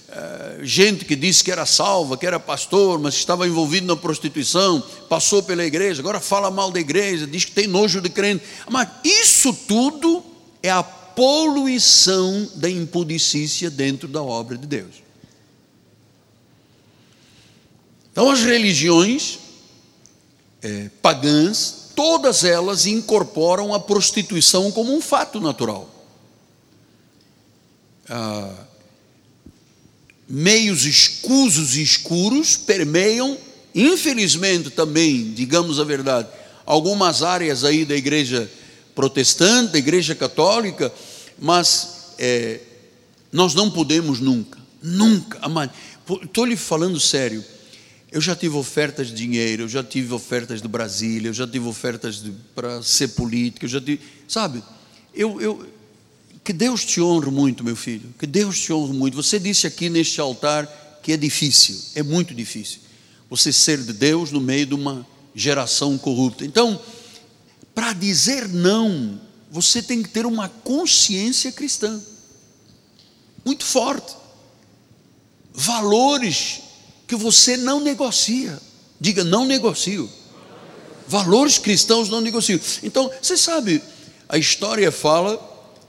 é, 0.08 0.60
gente 0.62 1.04
que 1.04 1.14
disse 1.14 1.44
que 1.44 1.52
era 1.52 1.64
salva, 1.64 2.16
que 2.16 2.26
era 2.26 2.40
pastor, 2.40 2.98
mas 2.98 3.14
estava 3.14 3.46
envolvido 3.46 3.86
na 3.86 3.94
prostituição, 3.94 4.82
passou 5.08 5.42
pela 5.42 5.64
igreja, 5.64 6.00
agora 6.00 6.18
fala 6.18 6.50
mal 6.50 6.72
da 6.72 6.80
igreja, 6.80 7.26
diz 7.26 7.44
que 7.44 7.52
tem 7.52 7.66
nojo 7.66 8.00
de 8.00 8.08
crente. 8.08 8.42
Mas 8.68 8.88
isso 9.04 9.52
tudo 9.52 10.24
é 10.62 10.70
a 10.70 10.82
poluição 10.82 12.48
da 12.54 12.68
impudicícia 12.68 13.70
dentro 13.70 14.08
da 14.08 14.22
obra 14.22 14.58
de 14.58 14.66
Deus. 14.66 15.02
Então, 18.10 18.30
as 18.30 18.42
religiões 18.42 19.38
é, 20.62 20.90
pagãs, 21.00 21.90
todas 21.94 22.44
elas 22.44 22.86
incorporam 22.86 23.74
a 23.74 23.80
prostituição 23.80 24.70
como 24.70 24.94
um 24.94 25.00
fato 25.00 25.40
natural. 25.40 25.88
Ah, 28.08 28.54
meios 30.28 30.84
escusos 30.84 31.76
e 31.76 31.82
escuros 31.82 32.56
permeiam, 32.56 33.36
infelizmente 33.74 34.70
também, 34.70 35.32
digamos 35.32 35.80
a 35.80 35.84
verdade, 35.84 36.28
algumas 36.66 37.22
áreas 37.22 37.64
aí 37.64 37.84
da 37.84 37.96
igreja 37.96 38.50
protestante, 38.94 39.72
da 39.72 39.78
igreja 39.78 40.14
católica, 40.14 40.92
mas 41.38 42.12
é, 42.18 42.60
nós 43.32 43.54
não 43.54 43.70
podemos 43.70 44.20
nunca, 44.20 44.58
nunca, 44.82 45.40
estou 46.22 46.44
lhe 46.44 46.56
falando 46.56 47.00
sério, 47.00 47.44
eu 48.10 48.20
já 48.20 48.34
tive 48.34 48.56
ofertas 48.56 49.08
de 49.08 49.14
dinheiro, 49.14 49.64
eu 49.64 49.68
já 49.68 49.84
tive 49.84 50.14
ofertas 50.14 50.62
de 50.62 50.68
Brasília, 50.68 51.28
eu 51.28 51.34
já 51.34 51.46
tive 51.46 51.66
ofertas 51.68 52.22
para 52.54 52.82
ser 52.82 53.08
político, 53.08 53.66
eu 53.66 53.68
já 53.68 53.80
tive, 53.80 54.00
sabe? 54.26 54.62
Eu, 55.14 55.40
eu, 55.40 55.66
que 56.42 56.52
Deus 56.52 56.84
te 56.84 57.00
honre 57.02 57.30
muito, 57.30 57.62
meu 57.62 57.76
filho, 57.76 58.14
que 58.18 58.26
Deus 58.26 58.58
te 58.58 58.72
honre 58.72 58.94
muito. 58.94 59.14
Você 59.14 59.38
disse 59.38 59.66
aqui 59.66 59.90
neste 59.90 60.20
altar 60.20 60.66
que 61.02 61.12
é 61.12 61.16
difícil, 61.16 61.78
é 61.94 62.02
muito 62.02 62.34
difícil, 62.34 62.80
você 63.28 63.52
ser 63.52 63.82
de 63.82 63.92
Deus 63.92 64.32
no 64.32 64.40
meio 64.40 64.64
de 64.64 64.74
uma 64.74 65.06
geração 65.34 65.98
corrupta. 65.98 66.46
Então, 66.46 66.80
para 67.74 67.92
dizer 67.92 68.48
não, 68.48 69.20
você 69.50 69.82
tem 69.82 70.02
que 70.02 70.08
ter 70.08 70.24
uma 70.24 70.48
consciência 70.48 71.52
cristã 71.52 72.00
muito 73.44 73.64
forte, 73.64 74.16
valores 75.52 76.67
que 77.08 77.16
você 77.16 77.56
não 77.56 77.80
negocia. 77.80 78.60
Diga, 79.00 79.24
não 79.24 79.46
negocio. 79.46 80.08
Valores 81.08 81.56
cristãos 81.56 82.10
não 82.10 82.20
negocio. 82.20 82.60
Então, 82.82 83.10
você 83.20 83.34
sabe, 83.36 83.82
a 84.28 84.36
história 84.36 84.92
fala 84.92 85.40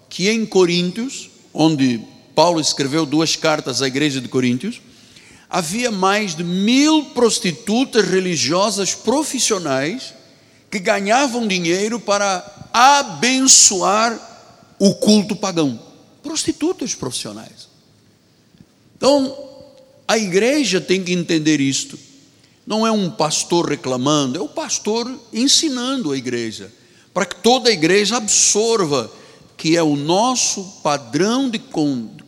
que 0.07 0.29
em 0.29 0.45
Coríntios, 0.45 1.29
onde 1.53 2.01
Paulo 2.33 2.61
escreveu 2.61 3.05
duas 3.05 3.35
cartas 3.35 3.81
à 3.81 3.87
igreja 3.87 4.21
de 4.21 4.29
Coríntios, 4.29 4.81
havia 5.49 5.91
mais 5.91 6.35
de 6.35 6.43
mil 6.43 7.05
prostitutas 7.07 8.07
religiosas 8.07 8.95
profissionais 8.95 10.13
que 10.71 10.79
ganhavam 10.79 11.45
dinheiro 11.45 11.99
para 11.99 12.69
abençoar 12.71 14.17
o 14.79 14.95
culto 14.95 15.35
pagão. 15.35 15.77
Prostitutas 16.23 16.95
profissionais. 16.95 17.67
Então, 18.95 19.48
a 20.09 20.17
igreja 20.17 20.81
tem 20.81 21.03
que 21.03 21.13
entender 21.13 21.61
isto. 21.61 21.95
Não 22.65 22.85
é 22.85 22.91
um 22.91 23.11
pastor 23.11 23.69
reclamando, 23.69 24.39
é 24.39 24.41
o 24.41 24.49
pastor 24.49 25.07
ensinando 25.31 26.11
a 26.11 26.17
igreja, 26.17 26.73
para 27.13 27.27
que 27.27 27.35
toda 27.35 27.69
a 27.69 27.71
igreja 27.71 28.17
absorva 28.17 29.11
que 29.55 29.77
é 29.77 29.83
o 29.83 29.95
nosso 29.95 30.63
padrão 30.81 31.47
de 31.47 31.61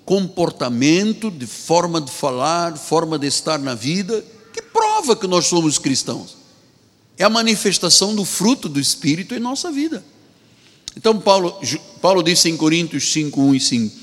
comportamento, 0.05 1.31
de 1.31 1.47
forma 1.47 2.00
de 2.00 2.11
falar, 2.11 2.77
forma 2.77 3.17
de 3.17 3.25
estar 3.25 3.57
na 3.57 3.73
vida, 3.73 4.23
que 4.53 4.61
prova 4.61 5.15
que 5.15 5.25
nós 5.25 5.47
somos 5.47 5.79
cristãos. 5.79 6.38
É 7.17 7.23
a 7.23 7.29
manifestação 7.31 8.13
do 8.13 8.25
fruto 8.25 8.69
do 8.69 8.79
Espírito 8.79 9.33
em 9.33 9.39
nossa 9.39 9.71
vida. 9.71 10.05
Então, 10.95 11.19
Paulo, 11.19 11.59
Paulo 12.00 12.21
disse 12.21 12.47
em 12.47 12.55
Coríntios 12.55 13.11
5, 13.11 13.41
1 13.41 13.55
e 13.55 13.59
5: 13.59 13.97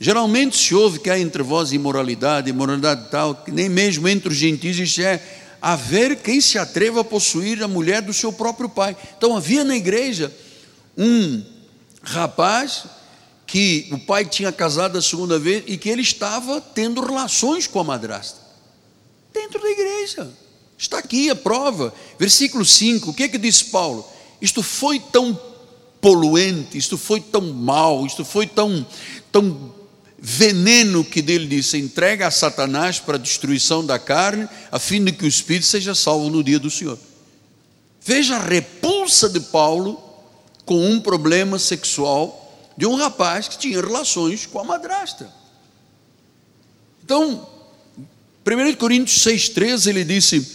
Geralmente 0.00 0.56
se 0.56 0.74
ouve 0.74 1.00
que 1.00 1.10
há 1.10 1.18
entre 1.18 1.42
vós 1.42 1.72
imoralidade, 1.72 2.50
imoralidade 2.50 3.10
tal, 3.10 3.34
que 3.34 3.50
nem 3.50 3.68
mesmo 3.68 4.06
entre 4.08 4.28
os 4.28 4.36
gentios 4.36 4.78
isto 4.78 5.00
é 5.00 5.20
haver 5.60 6.16
quem 6.16 6.40
se 6.40 6.56
atreva 6.56 7.00
a 7.00 7.04
possuir 7.04 7.62
a 7.62 7.68
mulher 7.68 8.00
do 8.02 8.12
seu 8.12 8.32
próprio 8.32 8.68
pai. 8.68 8.96
Então 9.16 9.36
havia 9.36 9.64
na 9.64 9.76
igreja 9.76 10.32
um 10.96 11.42
rapaz 12.02 12.84
que 13.44 13.88
o 13.90 13.98
pai 13.98 14.24
tinha 14.24 14.52
casado 14.52 14.96
a 14.98 15.02
segunda 15.02 15.38
vez 15.38 15.64
e 15.66 15.76
que 15.76 15.88
ele 15.88 16.02
estava 16.02 16.60
tendo 16.60 17.00
relações 17.00 17.66
com 17.66 17.80
a 17.80 17.84
madrasta. 17.84 18.38
Dentro 19.32 19.60
da 19.60 19.68
igreja. 19.68 20.30
Está 20.76 20.98
aqui 20.98 21.28
a 21.28 21.34
prova. 21.34 21.92
Versículo 22.18 22.64
5, 22.64 23.10
o 23.10 23.14
que 23.14 23.24
é 23.24 23.28
que 23.28 23.38
diz 23.38 23.62
Paulo? 23.62 24.08
Isto 24.40 24.62
foi 24.62 25.00
tão 25.00 25.38
poluente, 26.00 26.78
isto 26.78 26.96
foi 26.96 27.20
tão 27.20 27.40
mal, 27.52 28.06
isto 28.06 28.24
foi 28.24 28.46
tão, 28.46 28.86
tão 29.32 29.74
veneno 30.18 31.04
que 31.04 31.22
dele 31.22 31.46
disse: 31.46 31.78
entrega 31.78 32.26
a 32.26 32.30
Satanás 32.30 32.98
para 32.98 33.16
a 33.16 33.20
destruição 33.20 33.84
da 33.84 33.98
carne, 33.98 34.48
a 34.70 34.78
fim 34.78 35.04
de 35.04 35.12
que 35.12 35.24
o 35.24 35.28
espírito 35.28 35.66
seja 35.66 35.94
salvo 35.94 36.28
no 36.28 36.42
dia 36.42 36.58
do 36.58 36.70
Senhor. 36.70 36.98
Veja 38.04 38.36
a 38.36 38.42
repulsa 38.42 39.28
de 39.28 39.40
Paulo 39.40 40.02
com 40.64 40.90
um 40.90 41.00
problema 41.00 41.58
sexual 41.58 42.44
de 42.76 42.86
um 42.86 42.94
rapaz 42.94 43.48
que 43.48 43.58
tinha 43.58 43.80
relações 43.80 44.46
com 44.46 44.58
a 44.58 44.64
madrasta. 44.64 45.32
Então, 47.04 47.48
1 48.46 48.74
Coríntios 48.76 49.24
6,13 49.24 49.88
ele 49.88 50.04
disse: 50.04 50.46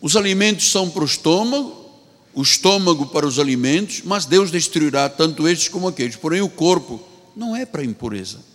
os 0.00 0.16
alimentos 0.16 0.70
são 0.70 0.88
para 0.88 1.02
o 1.02 1.06
estômago, 1.06 1.90
o 2.34 2.42
estômago 2.42 3.06
para 3.06 3.26
os 3.26 3.38
alimentos, 3.38 4.02
mas 4.04 4.26
Deus 4.26 4.50
destruirá 4.50 5.08
tanto 5.08 5.46
estes 5.46 5.68
como 5.68 5.88
aqueles. 5.88 6.16
Porém, 6.16 6.40
o 6.40 6.48
corpo 6.48 7.00
não 7.36 7.54
é 7.54 7.66
para 7.66 7.84
impureza. 7.84 8.51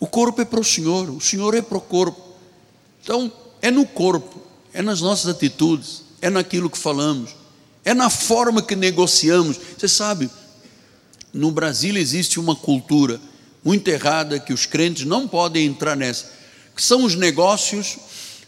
O 0.00 0.06
corpo 0.06 0.40
é 0.40 0.44
para 0.44 0.60
o 0.60 0.64
Senhor, 0.64 1.10
o 1.10 1.20
Senhor 1.20 1.54
é 1.54 1.62
para 1.62 1.78
o 1.78 1.80
corpo. 1.80 2.20
Então, 3.02 3.32
é 3.60 3.70
no 3.70 3.84
corpo, 3.84 4.40
é 4.72 4.80
nas 4.80 5.00
nossas 5.00 5.28
atitudes, 5.28 6.02
é 6.20 6.30
naquilo 6.30 6.70
que 6.70 6.78
falamos, 6.78 7.30
é 7.84 7.94
na 7.94 8.08
forma 8.08 8.62
que 8.62 8.76
negociamos. 8.76 9.58
Você 9.76 9.88
sabe, 9.88 10.30
no 11.32 11.50
Brasil 11.50 11.96
existe 11.96 12.38
uma 12.38 12.54
cultura 12.54 13.20
muito 13.64 13.88
errada 13.88 14.38
que 14.38 14.52
os 14.52 14.66
crentes 14.66 15.04
não 15.04 15.26
podem 15.26 15.66
entrar 15.66 15.96
nessa, 15.96 16.30
que 16.74 16.82
são 16.82 17.04
os 17.04 17.14
negócios 17.14 17.98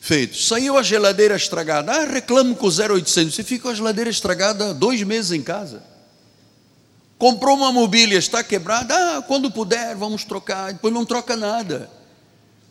feitos. 0.01 0.46
Saiu 0.46 0.79
a 0.79 0.83
geladeira 0.83 1.37
estragada, 1.37 1.92
ah, 1.92 2.05
reclamo 2.05 2.55
com 2.55 2.66
0800, 2.66 3.35
você 3.35 3.42
fica 3.42 3.64
com 3.64 3.68
a 3.70 3.74
geladeira 3.74 4.09
estragada 4.09 4.72
dois 4.72 5.03
meses 5.03 5.33
em 5.33 5.42
casa. 5.42 5.89
Comprou 7.20 7.54
uma 7.54 7.70
mobília, 7.70 8.16
está 8.16 8.42
quebrada, 8.42 8.94
ah, 8.94 9.20
quando 9.20 9.50
puder, 9.50 9.94
vamos 9.94 10.24
trocar, 10.24 10.72
depois 10.72 10.94
não 10.94 11.04
troca 11.04 11.37
nada. 11.37 11.90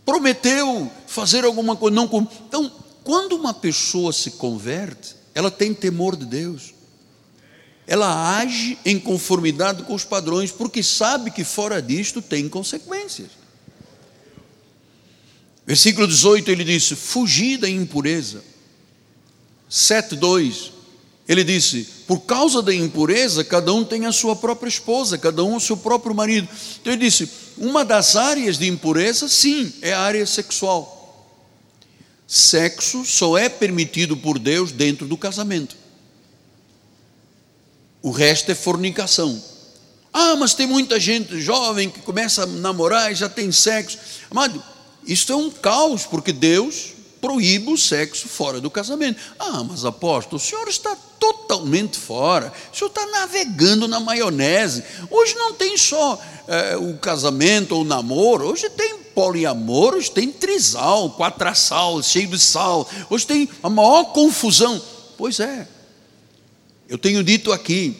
Prometeu 0.04 0.92
fazer 1.06 1.46
alguma 1.46 1.76
coisa, 1.76 1.96
não. 1.96 2.06
Então, 2.48 2.72
quando 3.04 3.34
uma 3.34 3.54
pessoa 3.54 4.12
se 4.12 4.32
converte, 4.32 5.16
ela 5.36 5.52
tem 5.52 5.72
temor 5.72 6.16
de 6.16 6.26
Deus. 6.26 6.74
Ela 7.86 8.40
age 8.40 8.76
em 8.84 9.00
conformidade 9.00 9.84
com 9.84 9.94
os 9.94 10.04
padrões, 10.04 10.52
porque 10.52 10.82
sabe 10.82 11.30
que 11.30 11.44
fora 11.44 11.80
disto 11.80 12.20
tem 12.20 12.50
consequências. 12.50 13.30
Versículo 15.64 16.08
18 16.08 16.50
ele 16.50 16.64
disse: 16.64 16.96
Fugi 16.96 17.56
da 17.56 17.70
impureza. 17.70 18.44
7,2 19.70 20.79
ele 21.30 21.44
disse: 21.44 21.88
Por 22.08 22.22
causa 22.22 22.60
da 22.60 22.74
impureza, 22.74 23.44
cada 23.44 23.72
um 23.72 23.86
tem 23.86 24.08
a 24.08 24.12
sua 24.12 24.36
própria 24.36 24.68
esposa, 24.68 25.16
cada 25.16 25.44
um 25.44 25.58
o 25.58 25.62
seu 25.62 25.78
próprio 25.78 26.16
marido. 26.16 26.50
Então 26.82 26.92
ele 26.92 27.06
disse: 27.06 27.30
Uma 27.56 27.86
das 27.86 28.16
áreas 28.16 28.58
de 28.58 28.68
impureza, 28.68 29.30
sim, 29.30 29.72
é 29.84 29.94
a 29.94 30.00
área 30.00 30.26
sexual. 30.26 30.98
Sexo 32.28 33.06
só 33.06 33.38
é 33.38 33.48
permitido 33.48 34.18
por 34.18 34.40
Deus 34.40 34.72
dentro 34.72 35.08
do 35.08 35.16
casamento. 35.16 35.78
O 38.02 38.10
resto 38.10 38.52
é 38.52 38.56
fornicação. 38.56 39.40
Ah, 40.12 40.36
mas 40.36 40.56
tem 40.56 40.66
muita 40.66 41.00
gente 41.00 41.40
jovem 41.40 41.92
que 41.92 42.00
começa 42.00 42.42
a 42.42 42.48
namorar 42.48 43.12
e 43.12 43.16
já 43.16 43.30
tem 43.30 43.52
sexo. 43.52 44.00
Amado, 44.32 44.64
isso 45.06 45.32
é 45.32 45.36
um 45.36 45.52
caos, 45.52 46.08
porque 46.08 46.32
Deus 46.32 46.94
proíbe 47.22 47.72
o 47.72 47.78
sexo 47.78 48.28
fora 48.28 48.60
do 48.60 48.70
casamento. 48.70 49.20
Ah, 49.38 49.64
mas 49.64 49.86
apóstolo, 49.86 50.38
o 50.38 50.40
senhor 50.40 50.68
está 50.68 50.96
totalmente 51.20 51.98
fora, 51.98 52.52
o 52.72 52.76
senhor 52.76 52.90
está 52.90 53.06
navegando 53.08 53.88
na 53.88 54.00
maionese. 54.00 54.84
Hoje 55.10 55.36
não 55.36 55.54
tem 55.54 55.78
só 55.78 56.20
é, 56.48 56.78
o 56.78 56.98
casamento 56.98 57.76
ou 57.76 57.82
o 57.82 57.86
namoro, 57.86 58.48
hoje 58.48 58.70
tem 58.70 58.98
poliamor, 59.14 59.96
hoje 59.96 60.10
tem 60.10 60.32
trisal, 60.32 61.12
quatraçal, 61.12 62.02
cheio 62.02 62.28
de 62.28 62.40
sal, 62.40 62.90
hoje 63.10 63.28
tem 63.28 63.50
a 63.62 63.70
maior 63.70 64.06
confusão. 64.06 64.82
Pois 65.18 65.40
é, 65.40 65.68
eu 66.88 66.98
tenho 66.98 67.24
dito 67.24 67.52
aqui, 67.52 67.96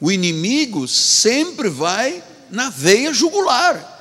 o 0.00 0.12
inimigo 0.12 0.86
sempre 0.86 1.68
vai 1.68 2.22
na 2.50 2.70
veia 2.70 3.12
jugular, 3.12 3.96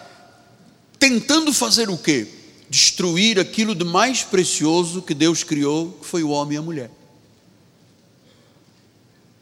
tentando 1.00 1.54
fazer 1.54 1.90
o 1.90 1.98
quê? 1.98 2.37
Destruir 2.70 3.40
aquilo 3.40 3.74
de 3.74 3.84
mais 3.84 4.24
precioso 4.24 5.02
que 5.02 5.14
Deus 5.14 5.44
criou, 5.44 5.92
que 6.02 6.06
foi 6.06 6.24
o 6.24 6.30
homem 6.30 6.56
e 6.56 6.60
a 6.60 6.62
mulher. 6.62 6.92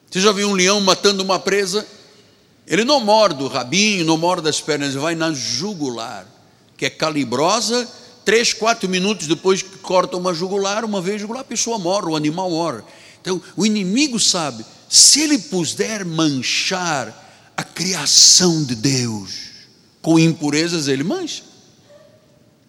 Você 0.10 0.22
já 0.22 0.32
viu 0.32 0.50
um 0.50 0.54
leão 0.54 0.80
matando 0.80 1.24
uma 1.24 1.40
presa? 1.40 1.86
Ele 2.68 2.84
não 2.84 3.00
morde 3.00 3.44
o 3.44 3.48
rabinho, 3.48 4.06
não 4.06 4.18
morde 4.18 4.48
as 4.48 4.62
pernas, 4.62 4.92
ele 4.92 5.00
vai 5.00 5.16
na 5.16 5.34
jugular, 5.34 6.26
que 6.78 6.86
é 6.86 6.90
calibrosa. 6.90 7.88
Três, 8.24 8.54
quatro 8.54 8.90
minutos 8.90 9.28
depois 9.28 9.62
que 9.62 9.78
corta 9.80 10.18
uma 10.18 10.34
jugular, 10.34 10.84
uma 10.84 11.00
vez 11.02 11.22
jugular, 11.22 11.42
a 11.42 11.46
pessoa 11.46 11.78
morre, 11.78 12.08
o 12.08 12.16
animal 12.16 12.50
morre. 12.50 12.82
Então, 13.22 13.42
o 13.56 13.66
inimigo 13.66 14.20
sabe, 14.20 14.66
se 14.90 15.22
ele 15.22 15.38
puder 15.38 16.06
manchar 16.06 17.54
a 17.56 17.64
criação 17.64 18.64
de 18.64 18.76
Deus 18.76 19.32
com 20.02 20.18
impurezas, 20.20 20.88
ele 20.88 21.04
mancha. 21.04 21.44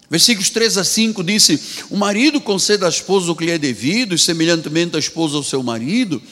Versículos 0.08 0.50
3 0.50 0.78
a 0.78 0.84
5 0.84 1.24
disse: 1.24 1.60
O 1.90 1.96
marido 1.96 2.40
conceda 2.40 2.86
à 2.86 2.88
esposa 2.88 3.30
o 3.30 3.36
que 3.36 3.44
lhe 3.44 3.50
é 3.50 3.58
devido, 3.58 4.14
e 4.14 4.18
semelhantemente 4.18 4.96
a 4.96 4.98
esposa 4.98 5.36
ao 5.36 5.42
seu 5.42 5.62
marido. 5.62 6.22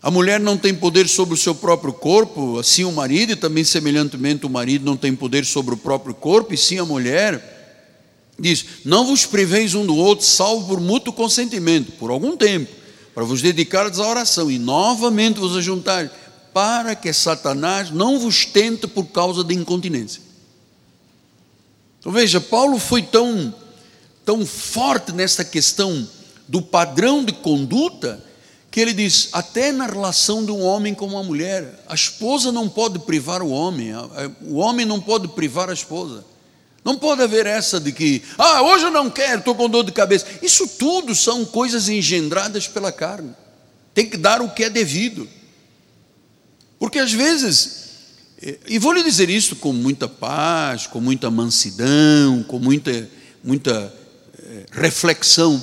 A 0.00 0.10
mulher 0.10 0.38
não 0.38 0.56
tem 0.56 0.74
poder 0.74 1.08
sobre 1.08 1.34
o 1.34 1.36
seu 1.36 1.54
próprio 1.54 1.92
corpo, 1.92 2.58
assim 2.58 2.84
o 2.84 2.92
marido, 2.92 3.32
e 3.32 3.36
também 3.36 3.64
semelhantemente 3.64 4.46
o 4.46 4.50
marido 4.50 4.84
não 4.84 4.96
tem 4.96 5.14
poder 5.14 5.44
sobre 5.44 5.74
o 5.74 5.78
próprio 5.78 6.14
corpo, 6.14 6.54
e 6.54 6.58
sim 6.58 6.78
a 6.78 6.84
mulher. 6.84 7.52
Diz: 8.38 8.64
Não 8.84 9.06
vos 9.06 9.26
priveis 9.26 9.74
um 9.74 9.84
do 9.84 9.96
outro, 9.96 10.24
salvo 10.24 10.68
por 10.68 10.80
mútuo 10.80 11.12
consentimento, 11.12 11.92
por 11.92 12.10
algum 12.10 12.36
tempo, 12.36 12.70
para 13.12 13.24
vos 13.24 13.42
dedicardes 13.42 13.98
à 13.98 14.06
oração, 14.06 14.48
e 14.50 14.58
novamente 14.58 15.40
vos 15.40 15.56
ajuntar, 15.56 16.08
para 16.52 16.94
que 16.94 17.12
Satanás 17.12 17.90
não 17.90 18.20
vos 18.20 18.44
tente 18.44 18.86
por 18.86 19.06
causa 19.06 19.42
da 19.42 19.52
incontinência. 19.52 20.23
Então 22.04 22.12
veja, 22.12 22.38
Paulo 22.38 22.78
foi 22.78 23.00
tão, 23.00 23.54
tão 24.26 24.44
forte 24.44 25.10
nessa 25.10 25.42
questão 25.42 26.06
do 26.46 26.60
padrão 26.60 27.24
de 27.24 27.32
conduta, 27.32 28.22
que 28.70 28.78
ele 28.78 28.92
diz, 28.92 29.30
até 29.32 29.72
na 29.72 29.86
relação 29.86 30.44
de 30.44 30.52
um 30.52 30.62
homem 30.62 30.92
com 30.92 31.06
uma 31.06 31.22
mulher, 31.22 31.82
a 31.88 31.94
esposa 31.94 32.52
não 32.52 32.68
pode 32.68 32.98
privar 32.98 33.42
o 33.42 33.48
homem, 33.48 33.92
o 34.42 34.56
homem 34.56 34.84
não 34.84 35.00
pode 35.00 35.28
privar 35.28 35.70
a 35.70 35.72
esposa. 35.72 36.22
Não 36.84 36.98
pode 36.98 37.22
haver 37.22 37.46
essa 37.46 37.80
de 37.80 37.90
que, 37.90 38.22
ah, 38.36 38.60
hoje 38.60 38.84
eu 38.84 38.90
não 38.90 39.08
quero, 39.08 39.38
estou 39.38 39.54
com 39.54 39.70
dor 39.70 39.84
de 39.84 39.92
cabeça. 39.92 40.26
Isso 40.42 40.68
tudo 40.68 41.14
são 41.14 41.42
coisas 41.46 41.88
engendradas 41.88 42.68
pela 42.68 42.92
carne. 42.92 43.34
Tem 43.94 44.10
que 44.10 44.18
dar 44.18 44.42
o 44.42 44.50
que 44.50 44.64
é 44.64 44.68
devido. 44.68 45.26
Porque 46.78 46.98
às 46.98 47.10
vezes, 47.10 47.83
e 48.66 48.78
vou 48.78 48.92
lhe 48.92 49.02
dizer 49.02 49.30
isso 49.30 49.56
com 49.56 49.72
muita 49.72 50.06
paz, 50.06 50.86
com 50.86 51.00
muita 51.00 51.30
mansidão, 51.30 52.42
com 52.42 52.58
muita, 52.58 53.08
muita 53.42 53.94
é, 54.38 54.66
reflexão. 54.70 55.62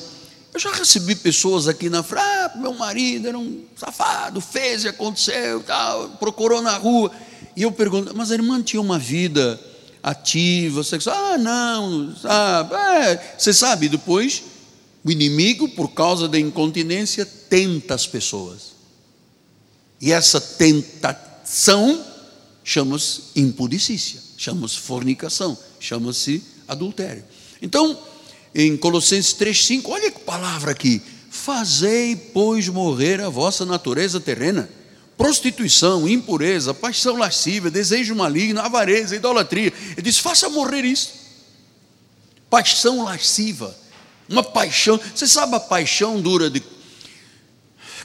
Eu 0.52 0.60
já 0.60 0.72
recebi 0.72 1.15
pessoas 1.15 1.67
aqui 1.67 1.89
na 1.89 2.02
frente, 2.02 2.24
ah, 2.24 2.52
meu 2.56 2.74
marido 2.74 3.28
era 3.28 3.38
um 3.38 3.63
safado, 3.76 4.41
fez 4.41 4.84
e 4.84 4.88
aconteceu, 4.88 5.62
tal, 5.62 6.10
procurou 6.20 6.60
na 6.60 6.76
rua. 6.76 7.12
E 7.56 7.62
eu 7.62 7.72
pergunto, 7.72 8.15
mas 8.15 8.32
a 8.32 8.34
irmã 8.34 8.62
tinha 8.63 8.82
uma 8.82 8.98
vida 8.98 9.60
ativa, 10.02 10.84
sexual? 10.84 11.15
Ah, 11.15 11.38
não, 11.38 12.15
sabe, 12.15 12.74
é, 12.74 13.36
você 13.38 13.54
sabe, 13.54 13.89
depois 13.89 14.44
o 15.04 15.12
inimigo, 15.12 15.70
por 15.70 15.89
causa 15.89 16.28
da 16.28 16.39
incontinência, 16.39 17.26
tenta 17.26 17.94
as 17.94 18.08
pessoas. 18.08 18.72
E 20.00 20.12
essa 20.12 20.41
tentação 20.41 22.11
chama-se 22.63 23.21
impudicícia, 23.36 24.19
chama-se 24.38 24.78
fornicação, 24.80 25.58
chama-se 25.80 26.43
adultério. 26.67 27.24
Então, 27.62 27.97
em 28.54 28.76
Colossenses 28.78 29.34
3,5, 29.34 29.89
olha 29.89 30.12
que 30.12 30.19
palavra 30.19 30.71
aqui: 30.71 31.02
fazei, 31.30 32.15
pois, 32.15 32.67
morrer 32.67 33.21
a 33.21 33.30
vossa 33.30 33.65
natureza 33.65 34.19
terrena 34.19 34.69
prostituição, 35.21 36.10
impureza, 36.10 36.74
paixão 36.74 37.15
lascívia, 37.15 37.69
desejo 37.69 38.15
maligno, 38.15 38.60
avareza, 38.60 39.15
idolatria. 39.15 39.71
Ele 39.91 40.02
diz: 40.02 40.17
faça 40.17 40.50
morrer 40.50 40.84
isso. 40.84 41.13
Paixão 42.50 43.04
lasciva, 43.04 43.78
uma 44.28 44.41
paixão. 44.41 45.00
Você 45.13 45.28
sabe, 45.28 45.56
a 45.56 45.60
paixão 45.60 46.19
dura 46.19 46.50
de 46.50 46.63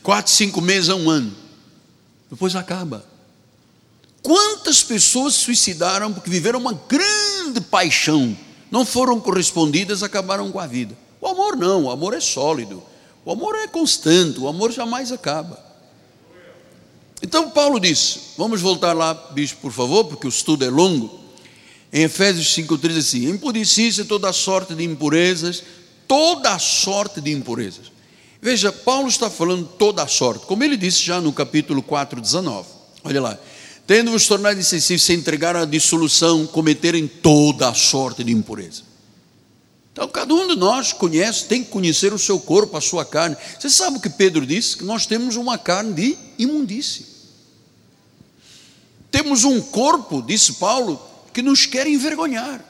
quatro, 0.02 0.30
cinco 0.30 0.60
meses 0.60 0.90
a 0.90 0.94
um 0.94 1.08
ano, 1.08 1.34
depois 2.30 2.54
acaba. 2.54 3.15
Quantas 4.26 4.82
pessoas 4.82 5.34
se 5.34 5.42
suicidaram 5.42 6.12
porque 6.12 6.28
viveram 6.28 6.58
uma 6.58 6.72
grande 6.72 7.60
paixão, 7.60 8.36
não 8.72 8.84
foram 8.84 9.20
correspondidas, 9.20 10.02
acabaram 10.02 10.50
com 10.50 10.58
a 10.58 10.66
vida. 10.66 10.98
O 11.20 11.28
amor 11.28 11.56
não, 11.56 11.84
o 11.84 11.90
amor 11.92 12.12
é 12.12 12.18
sólido, 12.18 12.82
o 13.24 13.30
amor 13.30 13.54
é 13.54 13.68
constante, 13.68 14.40
o 14.40 14.48
amor 14.48 14.72
jamais 14.72 15.12
acaba. 15.12 15.64
Então 17.22 17.50
Paulo 17.50 17.78
diz, 17.78 18.18
vamos 18.36 18.60
voltar 18.60 18.94
lá, 18.94 19.14
bicho, 19.14 19.58
por 19.62 19.70
favor, 19.70 20.06
porque 20.06 20.26
o 20.26 20.28
estudo 20.28 20.64
é 20.64 20.70
longo. 20.70 21.20
Em 21.92 22.02
Efésios 22.02 22.48
5,3 22.48 22.98
assim: 22.98 23.30
impudicícia 23.30 24.04
toda 24.04 24.32
sorte 24.32 24.74
de 24.74 24.82
impurezas, 24.82 25.62
toda 26.08 26.58
sorte 26.58 27.20
de 27.20 27.30
impurezas. 27.30 27.92
Veja, 28.42 28.72
Paulo 28.72 29.06
está 29.06 29.30
falando 29.30 29.68
toda 29.78 30.04
sorte, 30.08 30.46
como 30.46 30.64
ele 30.64 30.76
disse 30.76 31.04
já 31.04 31.20
no 31.20 31.32
capítulo 31.32 31.80
4, 31.80 32.20
19. 32.20 32.66
Olha 33.04 33.22
lá. 33.22 33.38
Tendo-vos 33.86 34.26
tornado 34.26 34.58
insensíveis, 34.58 35.02
se 35.02 35.12
entregaram 35.12 35.60
à 35.60 35.64
dissolução, 35.64 36.46
cometerem 36.46 37.06
toda 37.06 37.68
a 37.68 37.74
sorte 37.74 38.24
de 38.24 38.32
impureza. 38.32 38.82
Então, 39.92 40.08
cada 40.08 40.34
um 40.34 40.48
de 40.48 40.56
nós 40.56 40.92
conhece, 40.92 41.44
tem 41.44 41.62
que 41.62 41.70
conhecer 41.70 42.12
o 42.12 42.18
seu 42.18 42.38
corpo, 42.38 42.76
a 42.76 42.80
sua 42.80 43.04
carne. 43.04 43.36
Você 43.58 43.70
sabe 43.70 43.96
o 43.96 44.00
que 44.00 44.10
Pedro 44.10 44.44
disse? 44.44 44.76
Que 44.76 44.84
nós 44.84 45.06
temos 45.06 45.36
uma 45.36 45.56
carne 45.56 45.94
de 45.94 46.18
imundície. 46.38 47.06
Temos 49.10 49.44
um 49.44 49.60
corpo, 49.60 50.20
disse 50.20 50.54
Paulo, 50.54 51.00
que 51.32 51.40
nos 51.40 51.64
quer 51.64 51.86
envergonhar. 51.86 52.62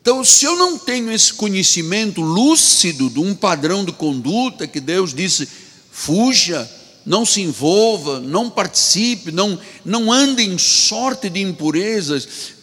Então, 0.00 0.24
se 0.24 0.44
eu 0.44 0.56
não 0.56 0.76
tenho 0.76 1.12
esse 1.12 1.32
conhecimento 1.34 2.20
lúcido 2.20 3.08
de 3.08 3.20
um 3.20 3.34
padrão 3.34 3.84
de 3.84 3.92
conduta 3.92 4.66
que 4.66 4.80
Deus 4.80 5.14
disse, 5.14 5.48
fuja, 5.92 6.68
não 7.04 7.24
se 7.26 7.42
envolva, 7.42 8.20
não 8.20 8.48
participe, 8.48 9.30
não, 9.30 9.58
não 9.84 10.10
ande 10.12 10.42
em 10.42 10.56
sorte 10.56 11.28
de 11.28 11.40
impurezas. 11.40 12.54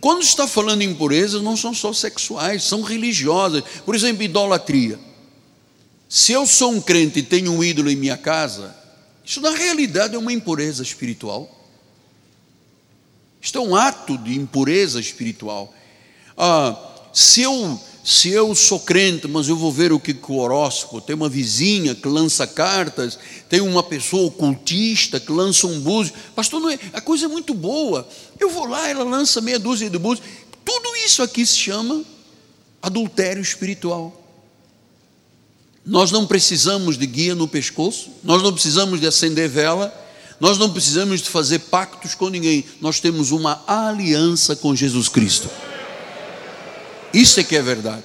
Quando 0.00 0.22
está 0.22 0.46
falando 0.46 0.82
em 0.82 0.90
impurezas, 0.90 1.42
não 1.42 1.56
são 1.56 1.74
só 1.74 1.92
sexuais, 1.92 2.64
são 2.64 2.80
religiosas. 2.80 3.62
Por 3.84 3.94
exemplo, 3.94 4.22
idolatria. 4.22 4.98
Se 6.08 6.32
eu 6.32 6.46
sou 6.46 6.72
um 6.72 6.80
crente 6.80 7.18
e 7.18 7.22
tenho 7.22 7.52
um 7.52 7.62
ídolo 7.62 7.90
em 7.90 7.96
minha 7.96 8.16
casa, 8.16 8.74
isso 9.24 9.40
na 9.40 9.50
realidade 9.50 10.14
é 10.14 10.18
uma 10.18 10.32
impureza 10.32 10.82
espiritual. 10.82 11.48
Isto 13.40 13.58
é 13.58 13.60
um 13.60 13.76
ato 13.76 14.18
de 14.18 14.34
impureza 14.34 14.98
espiritual. 14.98 15.72
Ah, 16.36 16.76
se 17.12 17.42
eu 17.42 17.80
se 18.02 18.30
eu 18.30 18.54
sou 18.54 18.80
crente, 18.80 19.28
mas 19.28 19.48
eu 19.48 19.56
vou 19.56 19.70
ver 19.70 19.92
o 19.92 20.00
que, 20.00 20.16
o 20.28 20.36
horóscopo, 20.36 21.00
tem 21.00 21.14
uma 21.14 21.28
vizinha 21.28 21.94
que 21.94 22.08
lança 22.08 22.46
cartas, 22.46 23.18
tem 23.48 23.60
uma 23.60 23.82
pessoa 23.82 24.26
ocultista 24.26 25.20
que 25.20 25.30
lança 25.30 25.66
um 25.66 25.80
búzio, 25.80 26.14
pastor, 26.34 26.60
não 26.60 26.70
é, 26.70 26.78
a 26.92 27.00
coisa 27.00 27.26
é 27.26 27.28
muito 27.28 27.52
boa, 27.52 28.08
eu 28.38 28.48
vou 28.48 28.66
lá, 28.66 28.88
ela 28.88 29.04
lança 29.04 29.40
meia 29.40 29.58
dúzia 29.58 29.90
de 29.90 29.98
búzios, 29.98 30.26
tudo 30.64 30.96
isso 30.96 31.22
aqui 31.22 31.44
se 31.44 31.58
chama 31.58 32.02
adultério 32.80 33.42
espiritual. 33.42 34.16
Nós 35.84 36.10
não 36.10 36.26
precisamos 36.26 36.96
de 36.96 37.06
guia 37.06 37.34
no 37.34 37.48
pescoço, 37.48 38.10
nós 38.22 38.42
não 38.42 38.52
precisamos 38.52 39.00
de 39.00 39.06
acender 39.06 39.48
vela, 39.48 39.92
nós 40.38 40.56
não 40.56 40.70
precisamos 40.70 41.20
de 41.20 41.28
fazer 41.28 41.58
pactos 41.58 42.14
com 42.14 42.28
ninguém, 42.30 42.64
nós 42.80 42.98
temos 42.98 43.30
uma 43.30 43.62
aliança 43.66 44.56
com 44.56 44.74
Jesus 44.74 45.08
Cristo. 45.08 45.50
Isso 47.12 47.40
é 47.40 47.44
que 47.44 47.56
é 47.56 47.62
verdade. 47.62 48.04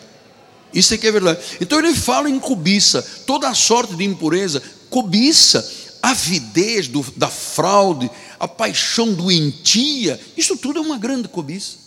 Isso 0.74 0.94
é 0.94 0.98
que 0.98 1.08
é 1.08 1.12
verdade. 1.12 1.40
Então 1.62 1.80
ele 1.80 1.96
fala 1.96 2.30
em 2.30 2.40
cobiça, 2.40 3.02
toda 3.26 3.48
a 3.48 3.54
sorte 3.54 3.96
de 3.96 4.04
impureza, 4.04 4.62
cobiça, 4.90 5.68
avidez 6.02 6.88
do, 6.88 7.06
da 7.16 7.30
fraude, 7.30 8.12
a 8.40 8.48
paixão 8.48 9.14
doentia, 9.14 10.20
isso 10.36 10.58
tudo 10.58 10.80
é 10.80 10.82
uma 10.82 10.98
grande 10.98 11.28
cobiça. 11.28 11.86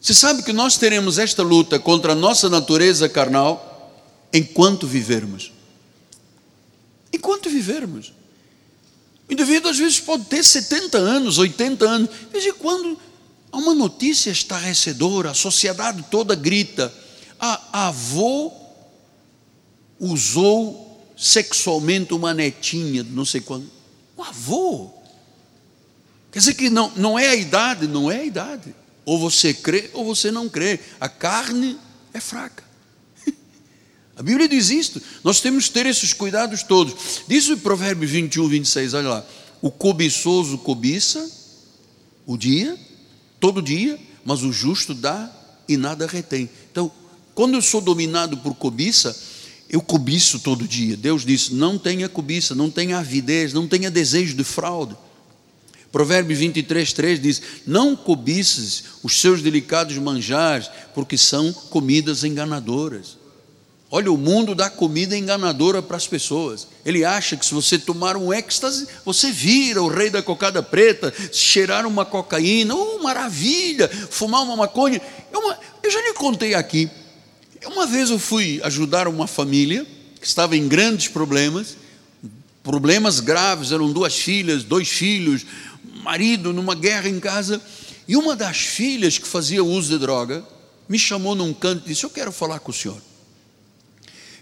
Você 0.00 0.14
sabe 0.14 0.42
que 0.42 0.52
nós 0.52 0.76
teremos 0.76 1.18
esta 1.18 1.42
luta 1.42 1.78
contra 1.78 2.12
a 2.12 2.14
nossa 2.14 2.48
natureza 2.48 3.08
carnal 3.08 3.92
enquanto 4.32 4.86
vivermos. 4.86 5.52
Enquanto 7.12 7.48
vivermos. 7.48 8.12
O 9.28 9.32
indivíduo 9.32 9.70
às 9.70 9.78
vezes 9.78 10.00
pode 10.00 10.24
ter 10.24 10.44
70 10.44 10.98
anos, 10.98 11.38
80 11.38 11.88
anos, 11.88 12.10
desde 12.30 12.52
quando 12.52 12.98
há 13.54 13.56
uma 13.56 13.74
notícia 13.74 14.30
estarrecedora, 14.30 15.30
a 15.30 15.34
sociedade 15.34 16.04
toda 16.10 16.34
grita: 16.34 16.92
a 17.38 17.86
avô 17.86 18.52
usou 19.98 21.14
sexualmente 21.16 22.12
uma 22.12 22.34
netinha, 22.34 23.04
não 23.04 23.24
sei 23.24 23.40
quando. 23.40 23.70
O 24.16 24.22
avô. 24.22 24.90
Quer 26.32 26.40
dizer 26.40 26.54
que 26.54 26.68
não, 26.68 26.90
não 26.96 27.16
é 27.16 27.28
a 27.28 27.36
idade, 27.36 27.86
não 27.86 28.10
é 28.10 28.20
a 28.20 28.24
idade. 28.24 28.74
Ou 29.04 29.18
você 29.18 29.54
crê 29.54 29.90
ou 29.92 30.04
você 30.04 30.32
não 30.32 30.48
crê. 30.48 30.80
A 31.00 31.08
carne 31.08 31.78
é 32.12 32.18
fraca. 32.18 32.64
A 34.16 34.22
Bíblia 34.22 34.48
diz 34.48 34.70
isto. 34.70 35.00
Nós 35.22 35.40
temos 35.40 35.68
que 35.68 35.74
ter 35.74 35.86
esses 35.86 36.12
cuidados 36.12 36.64
todos. 36.64 37.22
Diz 37.28 37.48
o 37.48 37.58
Provérbio 37.58 38.08
21, 38.08 38.48
26, 38.48 38.94
olha 38.94 39.08
lá. 39.08 39.26
O 39.62 39.70
cobiçoso 39.70 40.58
cobiça 40.58 41.30
o 42.26 42.36
dia, 42.36 42.76
todo 43.44 43.60
dia, 43.60 44.00
mas 44.24 44.42
o 44.42 44.50
justo 44.50 44.94
dá 44.94 45.30
e 45.68 45.76
nada 45.76 46.06
retém. 46.06 46.48
Então, 46.72 46.90
quando 47.34 47.52
eu 47.52 47.60
sou 47.60 47.78
dominado 47.78 48.38
por 48.38 48.54
cobiça, 48.54 49.14
eu 49.68 49.82
cobiço 49.82 50.40
todo 50.40 50.66
dia. 50.66 50.96
Deus 50.96 51.26
disse: 51.26 51.52
não 51.52 51.76
tenha 51.76 52.08
cobiça, 52.08 52.54
não 52.54 52.70
tenha 52.70 52.96
avidez, 52.96 53.52
não 53.52 53.68
tenha 53.68 53.90
desejo 53.90 54.34
de 54.34 54.42
fraude. 54.44 54.96
Provérbio 55.92 56.34
23, 56.34 56.90
3 56.94 57.20
diz: 57.20 57.42
Não 57.66 57.94
cobices 57.94 58.84
os 59.02 59.20
seus 59.20 59.42
delicados 59.42 59.98
manjares, 59.98 60.70
porque 60.94 61.18
são 61.18 61.52
comidas 61.52 62.24
enganadoras. 62.24 63.18
Olha, 63.96 64.10
o 64.10 64.18
mundo 64.18 64.56
dá 64.56 64.68
comida 64.68 65.16
enganadora 65.16 65.80
para 65.80 65.96
as 65.96 66.04
pessoas. 66.04 66.66
Ele 66.84 67.04
acha 67.04 67.36
que 67.36 67.46
se 67.46 67.54
você 67.54 67.78
tomar 67.78 68.16
um 68.16 68.34
êxtase, 68.34 68.88
você 69.04 69.30
vira 69.30 69.80
o 69.80 69.86
rei 69.86 70.10
da 70.10 70.20
cocada 70.20 70.60
preta, 70.60 71.14
cheirar 71.32 71.86
uma 71.86 72.04
cocaína, 72.04 72.74
oh, 72.74 73.00
maravilha, 73.04 73.88
fumar 74.10 74.42
uma 74.42 74.56
maconha. 74.56 75.00
Eu, 75.32 75.40
eu 75.80 75.90
já 75.92 76.00
lhe 76.00 76.12
contei 76.14 76.54
aqui. 76.54 76.90
Uma 77.66 77.86
vez 77.86 78.10
eu 78.10 78.18
fui 78.18 78.60
ajudar 78.64 79.06
uma 79.06 79.28
família 79.28 79.86
que 80.20 80.26
estava 80.26 80.56
em 80.56 80.66
grandes 80.66 81.06
problemas, 81.06 81.76
problemas 82.64 83.20
graves, 83.20 83.70
eram 83.70 83.92
duas 83.92 84.16
filhas, 84.16 84.64
dois 84.64 84.88
filhos, 84.88 85.46
marido 86.02 86.52
numa 86.52 86.74
guerra 86.74 87.08
em 87.08 87.20
casa, 87.20 87.62
e 88.08 88.16
uma 88.16 88.34
das 88.34 88.56
filhas 88.56 89.18
que 89.18 89.28
fazia 89.28 89.62
uso 89.62 89.90
de 89.90 90.00
droga 90.00 90.44
me 90.88 90.98
chamou 90.98 91.36
num 91.36 91.54
canto 91.54 91.84
e 91.86 91.90
disse: 91.90 92.02
Eu 92.02 92.10
quero 92.10 92.32
falar 92.32 92.58
com 92.58 92.72
o 92.72 92.74
senhor. 92.74 93.13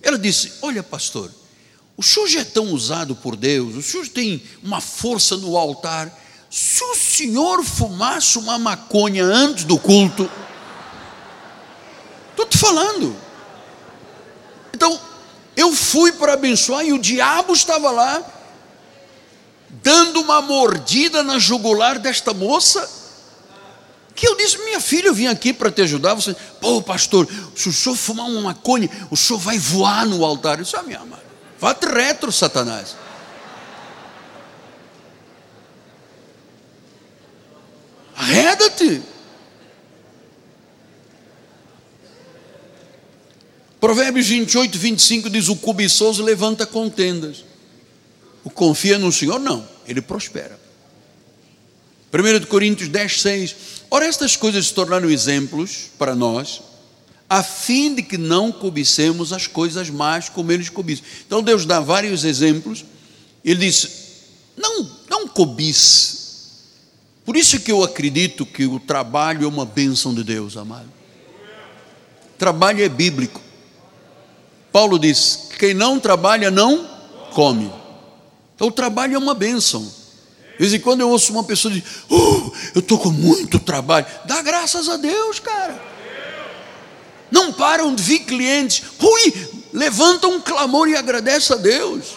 Ela 0.03 0.19
disse: 0.19 0.55
Olha, 0.61 0.83
pastor, 0.83 1.31
o 1.97 2.03
senhor 2.03 2.27
já 2.27 2.41
é 2.41 2.45
tão 2.45 2.73
usado 2.73 3.15
por 3.15 3.37
Deus, 3.37 3.77
o 3.77 3.83
senhor 3.83 4.09
tem 4.09 4.43
uma 4.63 4.81
força 4.81 5.37
no 5.37 5.57
altar, 5.57 6.13
se 6.51 6.83
o 6.85 6.95
senhor 6.95 7.65
fumasse 7.65 8.39
uma 8.39 8.59
maconha 8.59 9.25
antes 9.25 9.65
do 9.65 9.79
culto, 9.79 10.29
estou 12.31 12.47
te 12.47 12.59
falando. 12.59 13.17
Então, 14.75 15.01
eu 15.57 15.73
fui 15.73 16.13
para 16.13 16.33
abençoar 16.33 16.85
e 16.85 16.93
o 16.93 16.99
diabo 16.99 17.53
estava 17.53 17.91
lá, 17.91 18.23
dando 19.71 20.21
uma 20.21 20.43
mordida 20.43 21.23
na 21.23 21.39
jugular 21.39 21.99
desta 21.99 22.35
moça. 22.35 23.02
Que 24.15 24.27
eu 24.29 24.37
disse, 24.37 24.59
minha 24.59 24.81
filha, 24.81 25.09
eu 25.09 25.15
vim 25.15 25.27
aqui 25.27 25.53
para 25.53 25.71
te 25.71 25.83
ajudar. 25.83 26.15
Você, 26.15 26.37
pô, 26.61 26.83
pastor, 26.83 27.29
se 27.57 27.69
o 27.69 27.73
senhor 27.73 27.97
fumar 27.97 28.27
uma 28.27 28.41
maconha, 28.41 28.89
o 29.11 29.17
senhor 29.17 29.39
vai 29.39 29.59
voar 29.59 30.07
no 30.07 30.25
altar. 30.25 30.59
Eu 30.59 30.65
disse, 30.65 30.77
ah, 30.77 30.83
minha 30.83 31.01
amada, 31.01 31.23
vá 31.59 31.75
retro, 31.95 32.31
Satanás. 32.31 32.97
Arreda-te. 38.15 39.03
Provérbios 43.81 44.29
28, 44.29 44.79
25 44.79 45.29
diz: 45.29 45.49
O 45.49 45.57
cobiçoso 45.57 46.23
levanta 46.23 46.65
contendas. 46.65 47.45
O 48.45 48.51
confia 48.51 48.97
no 48.97 49.11
Senhor, 49.11 49.41
não, 49.41 49.67
ele 49.87 50.01
prospera. 50.01 50.57
1 52.13 52.47
Coríntios 52.47 52.89
10, 52.89 53.21
6. 53.21 53.57
Ora, 53.95 54.07
estas 54.07 54.35
coisas 54.37 54.69
se 54.69 54.75
tornaram 54.75 55.11
exemplos 55.11 55.91
para 55.99 56.15
nós, 56.15 56.63
a 57.29 57.43
fim 57.43 57.95
de 57.95 58.03
que 58.03 58.17
não 58.17 58.51
cobicemos 58.51 59.33
as 59.33 59.47
coisas 59.47 59.91
más 59.91 60.29
como 60.29 60.51
eles 60.51 60.69
cobiçam. 60.69 61.05
Então 61.27 61.43
Deus 61.43 61.67
dá 61.67 61.79
vários 61.81 62.25
exemplos. 62.25 62.85
Ele 63.45 63.67
diz: 63.67 63.89
não, 64.57 64.91
não 65.11 65.29
cobice 65.29 66.23
por 67.25 67.37
isso 67.37 67.61
que 67.61 67.71
eu 67.71 67.83
acredito 67.83 68.45
que 68.45 68.67
o 68.67 68.81
trabalho 68.81 69.45
é 69.45 69.49
uma 69.49 69.65
bênção 69.65 70.13
de 70.13 70.25
Deus, 70.25 70.57
amado. 70.57 70.89
Trabalho 72.37 72.83
é 72.83 72.89
bíblico. 72.89 73.41
Paulo 74.73 74.99
diz: 74.99 75.49
quem 75.59 75.73
não 75.73 76.01
trabalha 76.01 76.51
não 76.51 76.89
come. 77.33 77.71
Então 78.55 78.69
o 78.69 78.73
trabalho 78.73 79.15
é 79.15 79.19
uma 79.19 79.35
bênção. 79.35 79.89
Vez 80.63 80.73
em 80.73 80.79
quando 80.79 81.01
eu 81.01 81.11
ouço 81.11 81.33
uma 81.33 81.43
pessoa 81.43 81.75
dizer: 81.75 81.85
oh, 82.09 82.53
eu 82.73 82.79
estou 82.79 82.97
com 82.97 83.11
muito 83.11 83.59
trabalho. 83.59 84.07
Dá 84.25 84.41
graças 84.43 84.89
a 84.89 84.97
Deus, 84.97 85.41
cara. 85.41 85.77
Não 87.33 87.53
param 87.53 87.93
de 87.93 88.01
vir 88.01 88.21
clientes. 88.21 88.81
Ui, 89.01 89.51
levanta 89.73 90.29
um 90.29 90.41
clamor 90.41 90.89
e 90.89 90.95
agradece 90.95 91.53
a 91.53 91.57
Deus. 91.57 92.17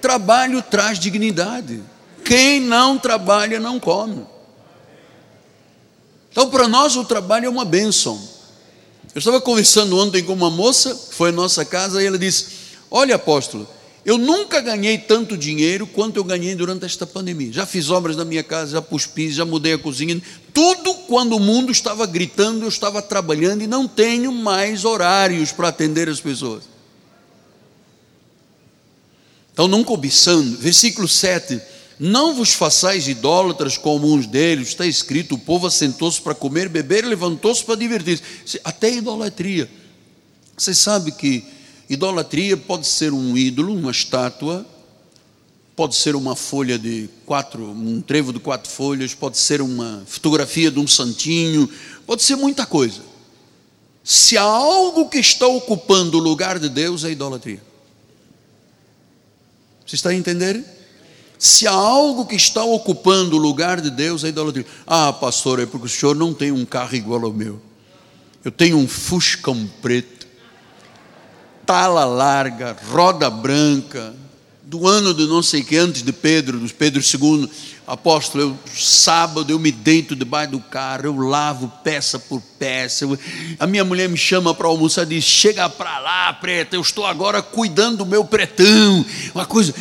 Trabalho 0.00 0.60
traz 0.62 0.98
dignidade. 0.98 1.80
Quem 2.24 2.60
não 2.60 2.98
trabalha 2.98 3.60
não 3.60 3.78
come. 3.78 4.26
Então, 6.32 6.50
para 6.50 6.66
nós, 6.66 6.96
o 6.96 7.04
trabalho 7.04 7.46
é 7.46 7.48
uma 7.48 7.64
bênção. 7.64 8.20
Eu 9.14 9.20
estava 9.20 9.40
conversando 9.40 9.96
ontem 9.96 10.24
com 10.24 10.32
uma 10.32 10.50
moça, 10.50 10.92
foi 11.12 11.28
à 11.28 11.32
nossa 11.32 11.64
casa, 11.64 12.02
e 12.02 12.06
ela 12.06 12.18
disse: 12.18 12.48
Olha, 12.90 13.14
apóstolo, 13.14 13.68
eu 14.04 14.18
nunca 14.18 14.60
ganhei 14.60 14.98
tanto 14.98 15.36
dinheiro 15.36 15.86
quanto 15.86 16.16
eu 16.16 16.24
ganhei 16.24 16.54
durante 16.56 16.84
esta 16.84 17.06
pandemia. 17.06 17.52
Já 17.52 17.64
fiz 17.64 17.88
obras 17.88 18.16
na 18.16 18.24
minha 18.24 18.42
casa, 18.42 18.72
já 18.72 18.82
pus 18.82 19.06
piso, 19.06 19.36
já 19.36 19.44
mudei 19.44 19.74
a 19.74 19.78
cozinha. 19.78 20.20
Tudo 20.52 20.94
quando 21.06 21.36
o 21.36 21.40
mundo 21.40 21.70
estava 21.70 22.04
gritando, 22.04 22.64
eu 22.64 22.68
estava 22.68 23.00
trabalhando 23.00 23.62
e 23.62 23.66
não 23.66 23.86
tenho 23.86 24.32
mais 24.32 24.84
horários 24.84 25.52
para 25.52 25.68
atender 25.68 26.08
as 26.08 26.20
pessoas. 26.20 26.64
Então, 29.52 29.68
não 29.68 29.84
cobiçando. 29.84 30.56
Versículo 30.56 31.06
7 31.06 31.60
não 31.98 32.34
vos 32.34 32.52
façais 32.52 33.06
idólatras 33.06 33.78
como 33.78 34.12
uns 34.12 34.26
deles, 34.26 34.68
está 34.68 34.84
escrito: 34.84 35.36
o 35.36 35.38
povo 35.38 35.68
assentou-se 35.68 36.20
para 36.20 36.34
comer, 36.34 36.68
beber, 36.68 37.04
levantou-se 37.04 37.62
para 37.64 37.76
divertir-se. 37.76 38.60
Até 38.64 38.92
idolatria. 38.92 39.70
Você 40.56 40.74
sabe 40.74 41.12
que 41.12 41.44
idolatria 41.88 42.56
pode 42.56 42.86
ser 42.86 43.12
um 43.12 43.36
ídolo, 43.36 43.74
uma 43.74 43.90
estátua, 43.90 44.66
pode 45.74 45.94
ser 45.94 46.14
uma 46.14 46.36
folha 46.36 46.78
de 46.78 47.08
quatro, 47.24 47.64
um 47.70 48.00
trevo 48.00 48.32
de 48.32 48.38
quatro 48.38 48.70
folhas, 48.70 49.14
pode 49.14 49.38
ser 49.38 49.60
uma 49.60 50.02
fotografia 50.06 50.70
de 50.70 50.78
um 50.78 50.86
santinho, 50.86 51.68
pode 52.06 52.22
ser 52.22 52.36
muita 52.36 52.66
coisa. 52.66 53.00
Se 54.04 54.36
há 54.36 54.42
algo 54.42 55.08
que 55.08 55.18
está 55.18 55.46
ocupando 55.46 56.18
o 56.18 56.20
lugar 56.20 56.58
de 56.58 56.68
Deus, 56.68 57.04
é 57.04 57.10
idolatria. 57.10 57.62
Você 59.86 59.96
está 59.96 60.10
a 60.10 60.14
entender? 60.14 60.64
Se 61.38 61.66
há 61.66 61.72
algo 61.72 62.24
que 62.24 62.36
está 62.36 62.62
ocupando 62.62 63.36
o 63.36 63.38
lugar 63.38 63.80
de 63.80 63.90
Deus, 63.90 64.22
é 64.22 64.28
idolatria. 64.28 64.66
Ah, 64.86 65.12
pastor, 65.12 65.60
é 65.60 65.66
porque 65.66 65.86
o 65.86 65.88
senhor 65.88 66.14
não 66.14 66.32
tem 66.32 66.52
um 66.52 66.64
carro 66.64 66.94
igual 66.94 67.24
ao 67.24 67.32
meu. 67.32 67.60
Eu 68.44 68.50
tenho 68.50 68.76
um 68.76 68.88
Fuscão 68.88 69.68
preto, 69.80 70.21
tala 71.66 72.04
larga, 72.04 72.76
roda 72.90 73.28
branca, 73.30 74.14
do 74.64 74.86
ano 74.86 75.12
de 75.12 75.26
não 75.26 75.42
sei 75.42 75.62
que, 75.62 75.76
antes 75.76 76.02
de 76.02 76.12
Pedro, 76.12 76.58
dos 76.58 76.72
Pedro 76.72 77.02
II, 77.02 77.48
apóstolo, 77.86 78.42
eu, 78.44 78.58
sábado 78.74 79.52
eu 79.52 79.58
me 79.58 79.70
deito 79.70 80.16
debaixo 80.16 80.52
do 80.52 80.60
carro, 80.60 81.04
eu 81.04 81.16
lavo 81.16 81.70
peça 81.84 82.18
por 82.18 82.40
peça. 82.58 83.04
Eu, 83.04 83.18
a 83.58 83.66
minha 83.66 83.84
mulher 83.84 84.08
me 84.08 84.16
chama 84.16 84.54
para 84.54 84.68
almoçar 84.68 85.02
e 85.02 85.16
diz: 85.16 85.24
Chega 85.24 85.68
para 85.68 85.98
lá, 85.98 86.32
preta, 86.32 86.74
eu 86.74 86.80
estou 86.80 87.04
agora 87.04 87.42
cuidando 87.42 87.98
do 87.98 88.06
meu 88.06 88.24
pretão. 88.24 89.04
Uma 89.34 89.44
coisa 89.44 89.74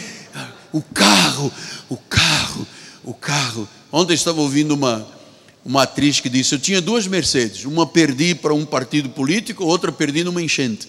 o 0.74 0.82
carro, 0.82 1.52
o 1.90 1.98
carro, 1.98 2.68
o 3.04 3.14
carro. 3.14 3.68
Ontem 3.92 4.14
estava 4.14 4.40
ouvindo 4.42 4.74
uma, 4.74 5.08
uma 5.64 5.84
atriz 5.84 6.20
que 6.20 6.30
disse: 6.30 6.56
Eu 6.56 6.60
tinha 6.60 6.82
duas 6.82 7.08
Mercedes, 7.08 7.66
uma 7.66 7.86
perdi 7.86 8.34
para 8.34 8.54
um 8.54 8.66
partido 8.66 9.10
político, 9.10 9.66
outra 9.66 9.92
perdi 9.92 10.24
numa 10.24 10.42
enchente. 10.42 10.88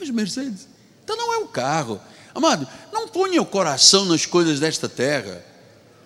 Duas 0.00 0.10
Mercedes. 0.10 0.66
Então 1.04 1.16
não 1.16 1.34
é 1.34 1.38
o 1.38 1.46
carro. 1.46 2.00
Amado, 2.34 2.66
não 2.92 3.08
ponha 3.08 3.40
o 3.40 3.46
coração 3.46 4.04
nas 4.04 4.26
coisas 4.26 4.58
desta 4.58 4.88
terra. 4.88 5.44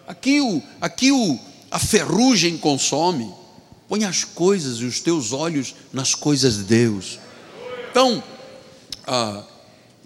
Aqui, 0.06 0.40
o, 0.40 0.62
aqui 0.80 1.12
o, 1.12 1.38
a 1.70 1.78
ferrugem 1.78 2.58
consome. 2.58 3.32
Põe 3.88 4.04
as 4.04 4.24
coisas 4.24 4.78
e 4.78 4.84
os 4.84 5.00
teus 5.00 5.32
olhos 5.32 5.74
nas 5.92 6.14
coisas 6.14 6.56
de 6.56 6.64
Deus. 6.64 7.18
Então, 7.90 8.22
ah, 9.06 9.44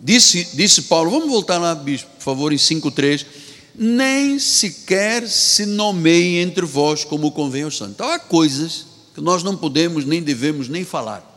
Disse, 0.01 0.49
disse 0.55 0.83
Paulo, 0.83 1.11
vamos 1.11 1.29
voltar 1.29 1.59
lá, 1.59 1.75
bispo, 1.75 2.09
por 2.17 2.23
favor, 2.23 2.53
em 2.53 2.57
5,3. 2.57 3.27
Nem 3.75 4.39
sequer 4.39 5.29
se 5.29 5.67
nomeie 5.67 6.39
entre 6.39 6.65
vós 6.65 7.05
como 7.05 7.33
convém 7.33 7.63
aos 7.63 7.77
santos. 7.77 7.95
Então 7.95 8.11
há 8.11 8.19
coisas 8.19 8.87
que 9.15 9.21
nós 9.21 9.43
não 9.43 9.57
podemos, 9.57 10.05
nem 10.05 10.23
devemos, 10.23 10.69
nem 10.69 10.85
falar. 10.85 11.28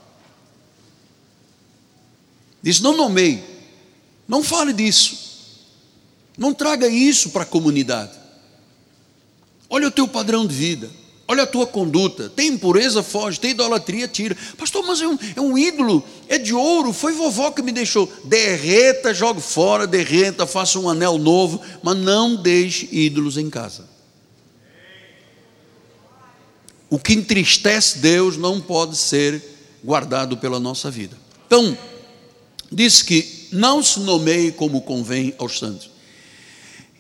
Diz: 2.62 2.80
não 2.80 2.95
nomeie, 2.95 3.43
não 4.28 4.43
fale 4.43 4.74
disso, 4.74 5.17
não 6.38 6.54
traga 6.54 6.88
isso 6.88 7.30
para 7.30 7.43
a 7.43 7.45
comunidade. 7.45 8.19
Olha 9.69 9.88
o 9.88 9.91
teu 9.91 10.08
padrão 10.08 10.45
de 10.45 10.54
vida. 10.54 10.89
Olha 11.32 11.43
a 11.43 11.47
tua 11.47 11.65
conduta. 11.65 12.30
Tem 12.30 12.50
impureza, 12.50 13.02
foge. 13.02 13.39
Tem 13.39 13.52
idolatria, 13.52 14.06
tira. 14.06 14.36
Pastor, 14.58 14.86
mas 14.86 15.02
é 15.02 15.08
um, 15.08 15.17
é 15.34 15.39
um 15.39 15.58
ídolo, 15.58 16.04
é 16.28 16.38
de 16.38 16.54
ouro. 16.54 16.91
Foi 16.91 17.13
vovó 17.13 17.52
que 17.52 17.62
me 17.62 17.71
deixou. 17.71 18.12
Derreta, 18.26 19.13
jogue 19.13 19.39
fora, 19.39 19.88
derreta, 19.88 20.45
faça 20.45 20.78
um 20.78 20.89
anel 20.89 21.17
novo. 21.17 21.62
Mas 21.82 21.95
não 21.95 22.36
deixe 22.36 22.89
ídolos 22.91 23.38
em 23.38 23.50
casa. 23.50 23.88
O 26.89 27.00
que 27.00 27.13
entristece 27.13 28.00
Deus 28.00 28.36
não 28.36 28.60
pode 28.60 28.97
ser 28.97 29.41
guardado 29.82 30.36
pela 30.36 30.60
nossa 30.60 30.91
vida. 30.91 31.17
Então, 31.47 31.78
diz 32.71 33.01
que 33.01 33.47
não 33.51 33.84
se 33.84 33.99
nomeie 33.99 34.51
como 34.51 34.81
convém 34.81 35.34
aos 35.38 35.60
santos. 35.60 35.89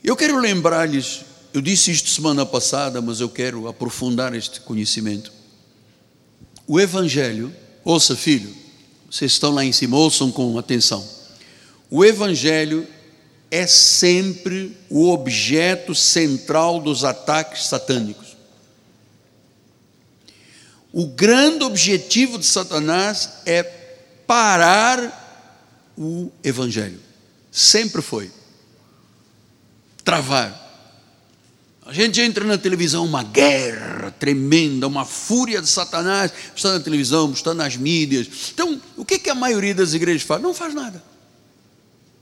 Eu 0.03 0.15
quero 0.15 0.37
lembrar-lhes 0.37 1.21
eu 1.53 1.61
disse 1.61 1.91
isto 1.91 2.09
semana 2.09 2.45
passada, 2.45 3.01
mas 3.01 3.19
eu 3.19 3.27
quero 3.27 3.67
aprofundar 3.67 4.33
este 4.33 4.61
conhecimento. 4.61 5.33
O 6.65 6.79
Evangelho, 6.79 7.53
ouça 7.83 8.15
filho, 8.15 8.55
vocês 9.09 9.33
estão 9.33 9.51
lá 9.51 9.65
em 9.65 9.73
cima, 9.73 9.97
ouçam 9.97 10.31
com 10.31 10.57
atenção. 10.57 11.05
O 11.89 12.05
Evangelho 12.05 12.87
é 13.49 13.67
sempre 13.67 14.77
o 14.89 15.09
objeto 15.09 15.93
central 15.93 16.79
dos 16.79 17.03
ataques 17.03 17.65
satânicos. 17.65 18.37
O 20.93 21.07
grande 21.07 21.65
objetivo 21.65 22.37
de 22.37 22.45
Satanás 22.45 23.29
é 23.45 23.61
parar 24.25 25.20
o 25.97 26.31
Evangelho. 26.43 26.99
Sempre 27.51 28.01
foi. 28.01 28.31
Travar. 30.03 30.61
A 31.85 31.93
gente 31.93 32.21
entra 32.21 32.45
na 32.45 32.57
televisão, 32.57 33.05
uma 33.05 33.23
guerra 33.23 34.11
tremenda, 34.11 34.87
uma 34.87 35.03
fúria 35.03 35.61
de 35.61 35.67
Satanás, 35.67 36.31
está 36.55 36.73
na 36.73 36.79
televisão, 36.79 37.31
está 37.31 37.53
nas 37.53 37.75
mídias. 37.75 38.27
Então, 38.53 38.79
o 38.95 39.03
que, 39.03 39.19
que 39.19 39.29
a 39.29 39.35
maioria 39.35 39.73
das 39.73 39.93
igrejas 39.93 40.21
faz? 40.21 40.41
Não 40.41 40.53
faz 40.53 40.73
nada. 40.73 41.03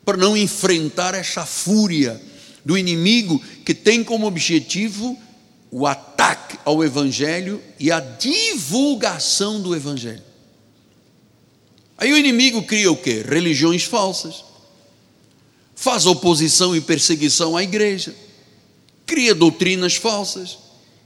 Para 0.03 0.17
não 0.17 0.36
enfrentar 0.36 1.13
essa 1.13 1.45
fúria 1.45 2.19
do 2.65 2.77
inimigo 2.77 3.39
que 3.65 3.73
tem 3.73 4.03
como 4.03 4.25
objetivo 4.25 5.17
o 5.69 5.86
ataque 5.86 6.58
ao 6.65 6.84
Evangelho 6.84 7.62
e 7.79 7.91
a 7.91 7.99
divulgação 7.99 9.62
do 9.62 9.75
Evangelho. 9.75 10.28
Aí 11.99 12.13
o 12.13 12.17
inimigo 12.17 12.63
cria 12.63 12.89
o 12.89 12.95
quê? 12.95 13.25
Religiões 13.27 13.83
falsas, 13.83 14.45
faz 15.75 16.05
oposição 16.05 16.73
e 16.73 16.79
perseguição 16.79 17.57
à 17.57 17.62
igreja, 17.62 18.15
cria 19.05 19.35
doutrinas 19.35 19.97
falsas, 19.97 20.57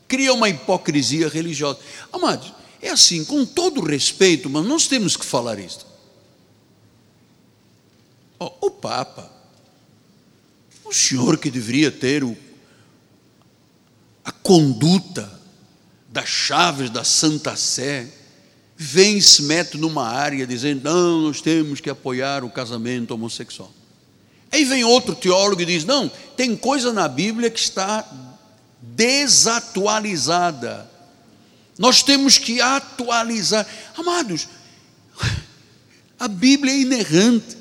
cria 0.07 0.31
uma 0.31 0.49
hipocrisia 0.49 1.27
religiosa. 1.27 1.79
Amados, 2.11 2.53
é 2.79 2.91
assim, 2.91 3.25
com 3.25 3.43
todo 3.43 3.81
respeito, 3.81 4.47
mas 4.51 4.63
nós 4.65 4.87
temos 4.87 5.17
que 5.17 5.25
falar 5.25 5.57
isto. 5.57 5.83
Oh, 8.37 8.51
o 8.67 8.69
Papa, 8.69 9.31
o 10.85 10.93
senhor 10.93 11.39
que 11.39 11.49
deveria 11.49 11.89
ter 11.89 12.23
o, 12.23 12.37
a 14.23 14.31
conduta 14.31 15.41
das 16.07 16.29
chaves 16.29 16.91
da 16.91 17.03
Santa 17.03 17.55
Sé, 17.55 18.07
vem 18.75 19.21
se 19.21 19.43
mete 19.43 19.77
numa 19.77 20.07
área 20.07 20.47
dizendo: 20.47 20.83
não, 20.83 21.21
nós 21.21 21.39
temos 21.41 21.79
que 21.79 21.89
apoiar 21.89 22.43
o 22.43 22.49
casamento 22.49 23.11
homossexual. 23.11 23.71
Aí 24.51 24.65
vem 24.65 24.83
outro 24.83 25.15
teólogo 25.15 25.61
e 25.61 25.65
diz: 25.65 25.85
não, 25.85 26.11
tem 26.35 26.55
coisa 26.55 26.93
na 26.93 27.07
Bíblia 27.07 27.49
que 27.49 27.59
está 27.59 28.05
desatualizada. 28.81 30.91
Nós 31.77 32.03
temos 32.03 32.37
que 32.37 32.61
atualizar. 32.61 33.65
Amados, 33.97 34.47
a 36.19 36.27
Bíblia 36.27 36.73
é 36.73 36.79
inerrante. 36.79 37.57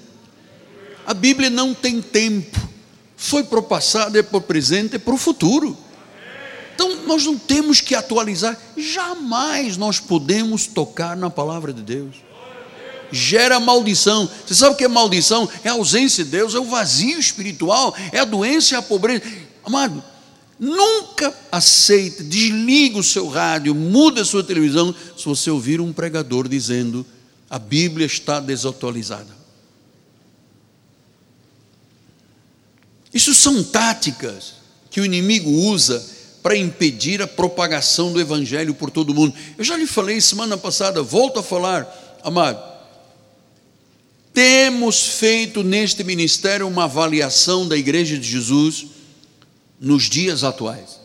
A 1.07 1.14
Bíblia 1.14 1.48
não 1.51 1.75
tem 1.75 2.03
tempo. 2.03 2.61
Foi 3.16 3.44
para 3.44 3.59
o 3.59 3.62
passado, 3.62 4.18
é 4.18 4.22
para 4.22 4.38
o 4.38 4.40
presente, 4.40 4.96
é 4.96 4.98
para 4.98 5.14
o 5.14 5.18
futuro. 5.18 5.77
Então 6.75 7.07
nós 7.07 7.25
não 7.25 7.37
temos 7.37 7.81
que 7.81 7.95
atualizar. 7.95 8.59
Jamais 8.77 9.77
nós 9.77 10.01
podemos 10.01 10.67
tocar 10.67 11.17
na 11.17 11.31
palavra 11.31 11.73
de 11.73 11.83
Deus. 11.83 12.17
Gera 13.11 13.61
maldição. 13.61 14.29
Você 14.47 14.55
sabe 14.55 14.75
o 14.75 14.79
que 14.79 14.85
é 14.85 14.89
maldição? 14.89 15.49
É 15.63 15.69
a 15.69 15.73
ausência 15.73 16.25
de 16.25 16.31
Deus, 16.31 16.55
é 16.55 16.59
o 16.59 16.65
vazio 16.65 17.19
espiritual, 17.19 17.95
é 18.11 18.21
a 18.21 18.25
doença, 18.25 18.75
é 18.75 18.79
a 18.79 18.83
pobreza. 18.83 19.23
Amado, 19.63 20.03
nunca 20.59 21.35
aceite, 21.51 22.23
desliga 22.23 22.99
o 22.99 23.03
seu 23.03 23.29
rádio, 23.29 23.75
muda 23.75 24.23
a 24.23 24.25
sua 24.25 24.43
televisão, 24.43 24.95
se 25.17 25.25
você 25.27 25.51
ouvir 25.51 25.81
um 25.81 25.93
pregador 25.93 26.49
dizendo 26.49 27.05
a 27.51 27.59
Bíblia 27.59 28.07
está 28.07 28.41
desatualizada. 28.41 29.43
Isso 33.13 33.35
são 33.35 33.63
táticas 33.63 34.55
que 34.91 35.03
o 35.03 35.05
inimigo 35.05 35.51
usa 35.51 36.03
para 36.43 36.57
impedir 36.57 37.23
a 37.23 37.27
propagação 37.27 38.13
do 38.13 38.21
evangelho 38.21 38.75
por 38.75 38.91
todo 38.91 39.15
mundo. 39.15 39.35
Eu 39.57 39.63
já 39.63 39.77
lhe 39.77 39.87
falei 39.87 40.21
semana 40.21 40.59
passada, 40.59 41.03
volto 41.03 41.39
a 41.39 41.43
falar, 41.43 42.21
amado. 42.25 42.73
Temos 44.35 45.03
feito 45.03 45.63
neste 45.63 46.03
ministério 46.03 46.67
uma 46.67 46.85
avaliação 46.85 47.69
da 47.69 47.77
Igreja 47.77 48.19
de 48.19 48.27
Jesus 48.27 48.87
nos 49.79 50.09
dias 50.09 50.43
atuais. 50.43 51.01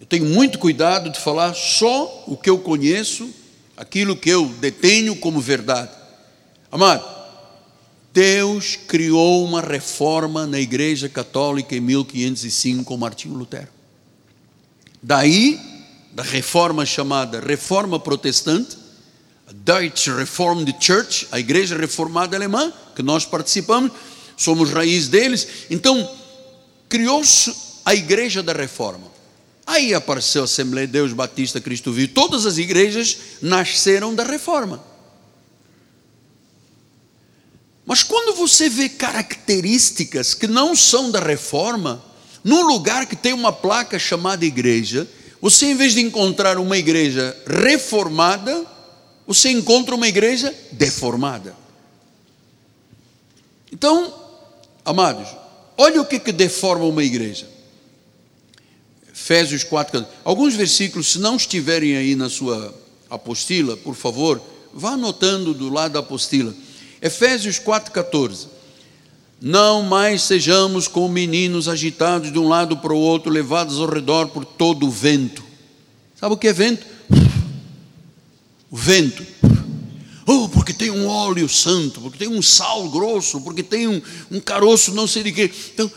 Eu 0.00 0.06
tenho 0.06 0.24
muito 0.24 0.58
cuidado 0.58 1.10
de 1.10 1.20
falar 1.20 1.54
só 1.54 2.24
o 2.26 2.36
que 2.36 2.50
eu 2.50 2.58
conheço, 2.58 3.30
aquilo 3.76 4.16
que 4.16 4.30
eu 4.30 4.46
detenho 4.46 5.14
como 5.14 5.40
verdade. 5.40 5.90
Amado, 6.70 7.04
Deus 8.12 8.76
criou 8.76 9.42
uma 9.44 9.62
reforma 9.62 10.46
na 10.46 10.60
Igreja 10.60 11.08
Católica 11.08 11.74
em 11.74 11.80
1505 11.80 12.84
com 12.84 12.96
Martinho 12.96 13.34
Lutero. 13.34 13.68
Daí, 15.02 15.58
da 16.12 16.22
reforma 16.22 16.84
chamada 16.84 17.40
Reforma 17.40 17.98
Protestante, 17.98 18.76
a 19.48 19.52
Deutsche 19.52 20.10
Reformed 20.10 20.76
Church, 20.78 21.26
a 21.32 21.40
Igreja 21.40 21.76
Reformada 21.76 22.36
Alemã, 22.36 22.70
que 22.94 23.02
nós 23.02 23.24
participamos, 23.24 23.90
somos 24.36 24.70
raiz 24.70 25.08
deles. 25.08 25.66
Então, 25.70 26.08
criou-se 26.88 27.54
a 27.84 27.94
Igreja 27.94 28.42
da 28.42 28.52
Reforma. 28.52 29.10
Aí 29.66 29.94
apareceu 29.94 30.42
a 30.42 30.44
Assembleia 30.44 30.86
de 30.86 30.92
Deus 30.92 31.14
Batista 31.14 31.60
Cristo 31.60 31.92
Vivo. 31.92 32.12
Todas 32.12 32.44
as 32.44 32.58
igrejas 32.58 33.16
nasceram 33.40 34.14
da 34.14 34.24
Reforma. 34.24 34.91
Mas 37.84 38.02
quando 38.02 38.36
você 38.36 38.68
vê 38.68 38.88
características 38.88 40.34
que 40.34 40.46
não 40.46 40.74
são 40.74 41.10
da 41.10 41.20
reforma, 41.20 42.02
num 42.44 42.66
lugar 42.66 43.06
que 43.06 43.16
tem 43.16 43.32
uma 43.32 43.52
placa 43.52 43.98
chamada 43.98 44.44
igreja, 44.44 45.08
você 45.40 45.66
em 45.66 45.76
vez 45.76 45.94
de 45.94 46.00
encontrar 46.00 46.58
uma 46.58 46.78
igreja 46.78 47.36
reformada, 47.46 48.64
você 49.26 49.50
encontra 49.50 49.94
uma 49.94 50.06
igreja 50.06 50.54
deformada. 50.70 51.56
Então, 53.72 54.12
amados, 54.84 55.28
olha 55.76 56.00
o 56.00 56.04
que, 56.04 56.20
que 56.20 56.30
deforma 56.30 56.84
uma 56.84 57.02
igreja. 57.02 57.48
Efésios 59.12 59.64
4, 59.64 60.04
alguns 60.24 60.54
versículos, 60.54 61.12
se 61.12 61.18
não 61.18 61.36
estiverem 61.36 61.96
aí 61.96 62.14
na 62.14 62.28
sua 62.28 62.74
apostila, 63.08 63.76
por 63.76 63.94
favor, 63.94 64.40
vá 64.72 64.90
anotando 64.90 65.52
do 65.54 65.68
lado 65.68 65.92
da 65.92 66.00
apostila. 66.00 66.54
Efésios 67.02 67.58
4,14. 67.58 68.46
Não 69.40 69.82
mais 69.82 70.22
sejamos 70.22 70.86
como 70.86 71.08
meninos 71.08 71.68
agitados 71.68 72.32
de 72.32 72.38
um 72.38 72.46
lado 72.46 72.76
para 72.76 72.92
o 72.92 72.98
outro, 72.98 73.32
levados 73.32 73.80
ao 73.80 73.90
redor 73.90 74.28
por 74.28 74.44
todo 74.44 74.86
o 74.86 74.90
vento. 74.90 75.42
Sabe 76.14 76.34
o 76.34 76.38
que 76.38 76.46
é 76.46 76.52
vento? 76.52 76.86
O 78.70 78.76
vento. 78.76 79.26
Oh, 80.24 80.48
porque 80.48 80.72
tem 80.72 80.92
um 80.92 81.08
óleo 81.08 81.48
santo, 81.48 82.00
porque 82.00 82.18
tem 82.18 82.28
um 82.28 82.40
sal 82.40 82.88
grosso, 82.88 83.40
porque 83.40 83.64
tem 83.64 83.88
um, 83.88 84.00
um 84.30 84.38
caroço 84.38 84.94
não 84.94 85.08
sei 85.08 85.24
de 85.24 85.32
quê. 85.32 85.50
Então, 85.74 85.90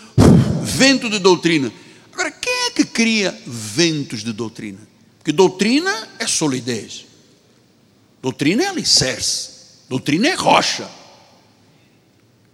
vento 0.64 1.08
de 1.08 1.20
doutrina. 1.20 1.72
Agora, 2.12 2.32
quem 2.32 2.52
é 2.66 2.72
que 2.72 2.84
cria 2.84 3.40
ventos 3.46 4.24
de 4.24 4.34
doutrina? 4.34 4.80
Porque 5.20 5.32
doutrina 5.32 6.10
é 6.18 6.26
solidez. 6.26 7.06
Doutrina 8.24 8.64
é 8.64 8.68
alicerce. 8.68 9.55
Doutrina 9.88 10.28
é 10.28 10.34
rocha. 10.34 10.90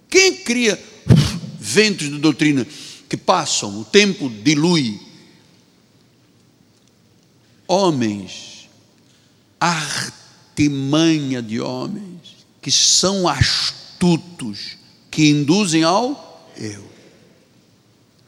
Quem 0.09 0.35
cria 0.37 0.81
ventos 1.59 2.09
de 2.09 2.17
doutrina 2.17 2.67
que 3.07 3.15
passam, 3.15 3.79
o 3.79 3.85
tempo 3.85 4.29
dilui? 4.29 4.99
Homens, 7.67 8.69
artimanha 9.59 11.41
de 11.41 11.61
homens, 11.61 12.45
que 12.61 12.69
são 12.69 13.27
astutos, 13.27 14.77
que 15.09 15.29
induzem 15.29 15.83
ao 15.83 16.51
eu. 16.57 16.91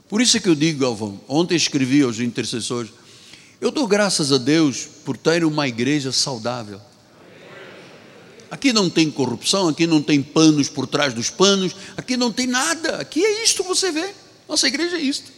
Por 0.08 0.22
isso 0.22 0.38
é 0.38 0.40
que 0.40 0.48
eu 0.48 0.56
digo, 0.56 0.80
Galvão, 0.80 1.20
ontem 1.28 1.56
escrevi 1.56 2.02
aos 2.02 2.20
intercessores, 2.20 2.92
eu 3.60 3.72
dou 3.72 3.88
graças 3.88 4.32
a 4.32 4.38
Deus 4.38 4.88
por 5.04 5.18
ter 5.18 5.44
uma 5.44 5.68
igreja 5.68 6.12
saudável. 6.12 6.80
Aqui 8.54 8.72
não 8.72 8.88
tem 8.88 9.10
corrupção, 9.10 9.68
aqui 9.68 9.88
não 9.88 10.00
tem 10.00 10.22
panos 10.22 10.70
por 10.70 10.86
trás 10.86 11.12
dos 11.12 11.28
panos, 11.28 11.76
aqui 11.98 12.16
não 12.16 12.32
tem 12.32 12.46
nada. 12.46 12.98
Aqui 12.98 13.26
é 13.26 13.44
isto 13.44 13.64
que 13.64 13.68
você 13.68 13.92
vê. 13.92 14.14
Nossa 14.48 14.68
igreja 14.68 14.96
é 14.96 15.02
isto. 15.02 15.32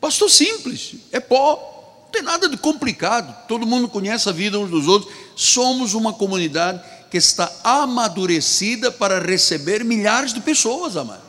Pastor 0.00 0.30
simples, 0.30 0.94
é 1.12 1.20
pó, 1.20 2.00
não 2.04 2.10
tem 2.10 2.22
nada 2.22 2.48
de 2.48 2.56
complicado. 2.56 3.46
Todo 3.46 3.66
mundo 3.66 3.88
conhece 3.88 4.26
a 4.26 4.32
vida 4.32 4.58
uns 4.58 4.70
dos 4.70 4.88
outros. 4.88 5.12
Somos 5.36 5.92
uma 5.92 6.14
comunidade 6.14 6.82
que 7.10 7.18
está 7.18 7.52
amadurecida 7.62 8.90
para 8.90 9.20
receber 9.20 9.84
milhares 9.84 10.32
de 10.32 10.40
pessoas, 10.40 10.96
amado. 10.96 11.20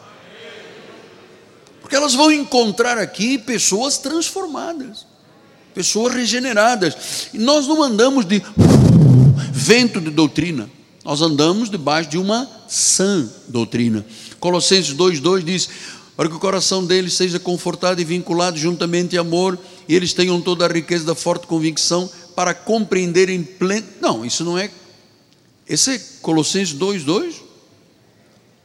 Porque 1.81 1.93
elas 1.93 2.13
vão 2.13 2.31
encontrar 2.31 2.97
aqui 2.97 3.37
pessoas 3.37 3.97
transformadas, 3.97 5.05
pessoas 5.75 6.13
regeneradas. 6.13 7.27
E 7.33 7.37
nós 7.37 7.67
não 7.67 7.83
andamos 7.83 8.23
de 8.23 8.41
vento 9.51 9.99
de 9.99 10.09
doutrina. 10.09 10.69
Nós 11.03 11.21
andamos 11.21 11.69
debaixo 11.69 12.09
de 12.09 12.17
uma 12.17 12.49
sã 12.67 13.29
doutrina. 13.47 14.05
Colossenses 14.39 14.95
2,2 14.95 15.43
diz: 15.43 15.69
para 16.15 16.29
que 16.29 16.35
o 16.35 16.39
coração 16.39 16.85
deles 16.85 17.13
seja 17.13 17.39
confortado 17.39 17.99
e 17.99 18.05
vinculado 18.05 18.57
juntamente 18.57 19.15
em 19.15 19.19
amor, 19.19 19.57
e 19.87 19.95
eles 19.95 20.13
tenham 20.13 20.39
toda 20.39 20.65
a 20.65 20.71
riqueza 20.71 21.03
da 21.03 21.15
forte 21.15 21.47
convicção 21.47 22.09
para 22.35 22.53
compreenderem 22.53 23.43
pleno. 23.43 23.87
Não, 23.99 24.25
isso 24.25 24.43
não 24.43 24.57
é. 24.57 24.69
Esse 25.67 25.95
é 25.95 26.01
Colossenses 26.21 26.75
2,2? 26.77 27.35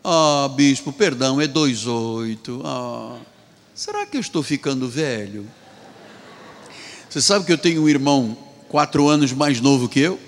Ah, 0.05 0.49
bispo, 0.55 0.93
perdão, 0.93 1.41
é 1.41 1.49
2,8. 1.49 2.61
Ah, 2.65 3.17
será 3.75 4.07
que 4.07 4.17
eu 4.17 4.21
estou 4.21 4.43
ficando 4.43 4.89
velho? 4.89 5.47
Você 7.09 7.23
sabe 7.23 7.47
que 7.47 7.53
eu 7.53 7.59
tenho 7.59 7.83
um 7.83 7.89
irmão 7.89 8.37
quatro 8.69 9.09
anos 9.09 9.33
mais 9.33 9.61
novo 9.61 9.89
que 9.89 10.01
eu? 10.01 10.19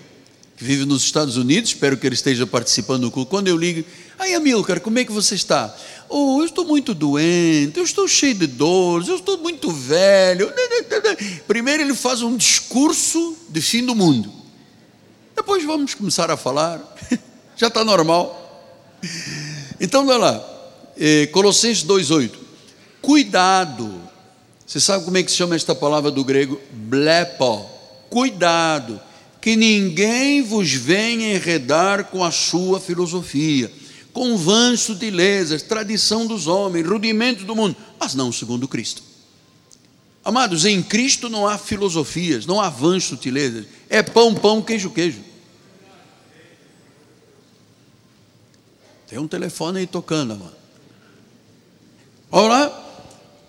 Que 0.60 0.64
vive 0.66 0.84
nos 0.84 1.02
Estados 1.02 1.38
Unidos, 1.38 1.70
espero 1.70 1.96
que 1.96 2.06
ele 2.06 2.14
esteja 2.14 2.46
participando 2.46 3.04
do 3.04 3.10
culto. 3.10 3.30
Quando 3.30 3.48
eu 3.48 3.56
ligo, 3.56 3.82
aí 4.18 4.34
Amilcar, 4.34 4.78
como 4.82 4.98
é 4.98 5.04
que 5.06 5.10
você 5.10 5.34
está? 5.34 5.74
Oh, 6.06 6.40
eu 6.40 6.44
estou 6.44 6.66
muito 6.66 6.92
doente, 6.92 7.78
eu 7.78 7.82
estou 7.82 8.06
cheio 8.06 8.34
de 8.34 8.46
dores, 8.46 9.08
eu 9.08 9.16
estou 9.16 9.38
muito 9.38 9.70
velho. 9.70 10.52
Primeiro 11.48 11.82
ele 11.82 11.94
faz 11.94 12.20
um 12.20 12.36
discurso 12.36 13.38
de 13.48 13.62
fim 13.62 13.86
do 13.86 13.94
mundo. 13.94 14.30
Depois 15.34 15.64
vamos 15.64 15.94
começar 15.94 16.30
a 16.30 16.36
falar. 16.36 16.78
Já 17.56 17.68
está 17.68 17.82
normal. 17.82 18.36
Então, 19.80 20.06
olha 20.06 20.18
lá. 20.18 20.44
Eh, 20.94 21.26
Colossenses 21.28 21.82
2,8. 21.84 22.32
Cuidado. 23.00 23.98
Você 24.66 24.78
sabe 24.78 25.06
como 25.06 25.16
é 25.16 25.22
que 25.22 25.30
se 25.30 25.38
chama 25.38 25.56
esta 25.56 25.74
palavra 25.74 26.10
do 26.10 26.22
grego? 26.22 26.60
Blepo. 26.70 27.64
Cuidado. 28.10 29.00
Que 29.40 29.56
ninguém 29.56 30.42
vos 30.42 30.70
venha 30.70 31.34
enredar 31.34 32.04
com 32.06 32.22
a 32.22 32.30
sua 32.30 32.78
filosofia, 32.78 33.72
com 34.12 34.36
vãs 34.36 34.80
sutilezas, 34.80 35.62
tradição 35.62 36.26
dos 36.26 36.46
homens, 36.46 36.86
rudimento 36.86 37.44
do 37.44 37.56
mundo, 37.56 37.76
mas 37.98 38.14
não 38.14 38.30
segundo 38.30 38.68
Cristo. 38.68 39.02
Amados, 40.22 40.64
em 40.66 40.82
Cristo 40.82 41.28
não 41.28 41.46
há 41.46 41.56
filosofias, 41.56 42.44
não 42.44 42.60
há 42.60 42.68
vãs 42.68 43.04
sutilezas. 43.04 43.66
É 43.88 44.02
pão, 44.02 44.34
pão, 44.34 44.60
queijo, 44.60 44.90
queijo. 44.90 45.20
Tem 49.08 49.18
um 49.18 49.26
telefone 49.26 49.80
aí 49.80 49.86
tocando, 49.86 50.34
amado. 50.34 50.56
Olá, 52.30 52.89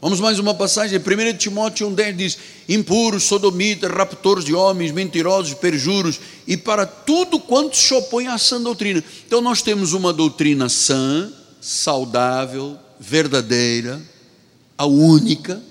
vamos 0.01 0.19
mais 0.19 0.39
uma 0.39 0.55
passagem. 0.55 0.97
1 0.97 1.37
Timóteo 1.37 1.89
1,10 1.89 2.15
diz: 2.15 2.37
impuros, 2.67 3.23
sodomitas, 3.23 3.91
raptores 3.91 4.43
de 4.43 4.53
homens, 4.53 4.91
mentirosos, 4.91 5.53
perjuros, 5.53 6.19
e 6.47 6.57
para 6.57 6.85
tudo 6.85 7.39
quanto 7.39 7.77
se 7.77 7.93
opõe 7.93 8.27
à 8.27 8.37
sã 8.37 8.59
doutrina. 8.59 9.03
Então 9.27 9.39
nós 9.39 9.61
temos 9.61 9.93
uma 9.93 10.11
doutrina 10.11 10.67
sã, 10.67 11.31
saudável, 11.61 12.77
verdadeira, 12.99 14.01
a 14.77 14.85
única. 14.87 15.61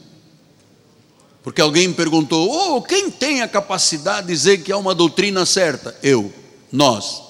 Porque 1.42 1.60
alguém 1.60 1.92
perguntou: 1.92 2.48
oh, 2.48 2.80
quem 2.82 3.10
tem 3.10 3.42
a 3.42 3.48
capacidade 3.48 4.28
de 4.28 4.32
dizer 4.32 4.62
que 4.62 4.70
há 4.70 4.76
uma 4.76 4.94
doutrina 4.94 5.44
certa? 5.44 5.98
Eu, 6.02 6.32
nós. 6.70 7.20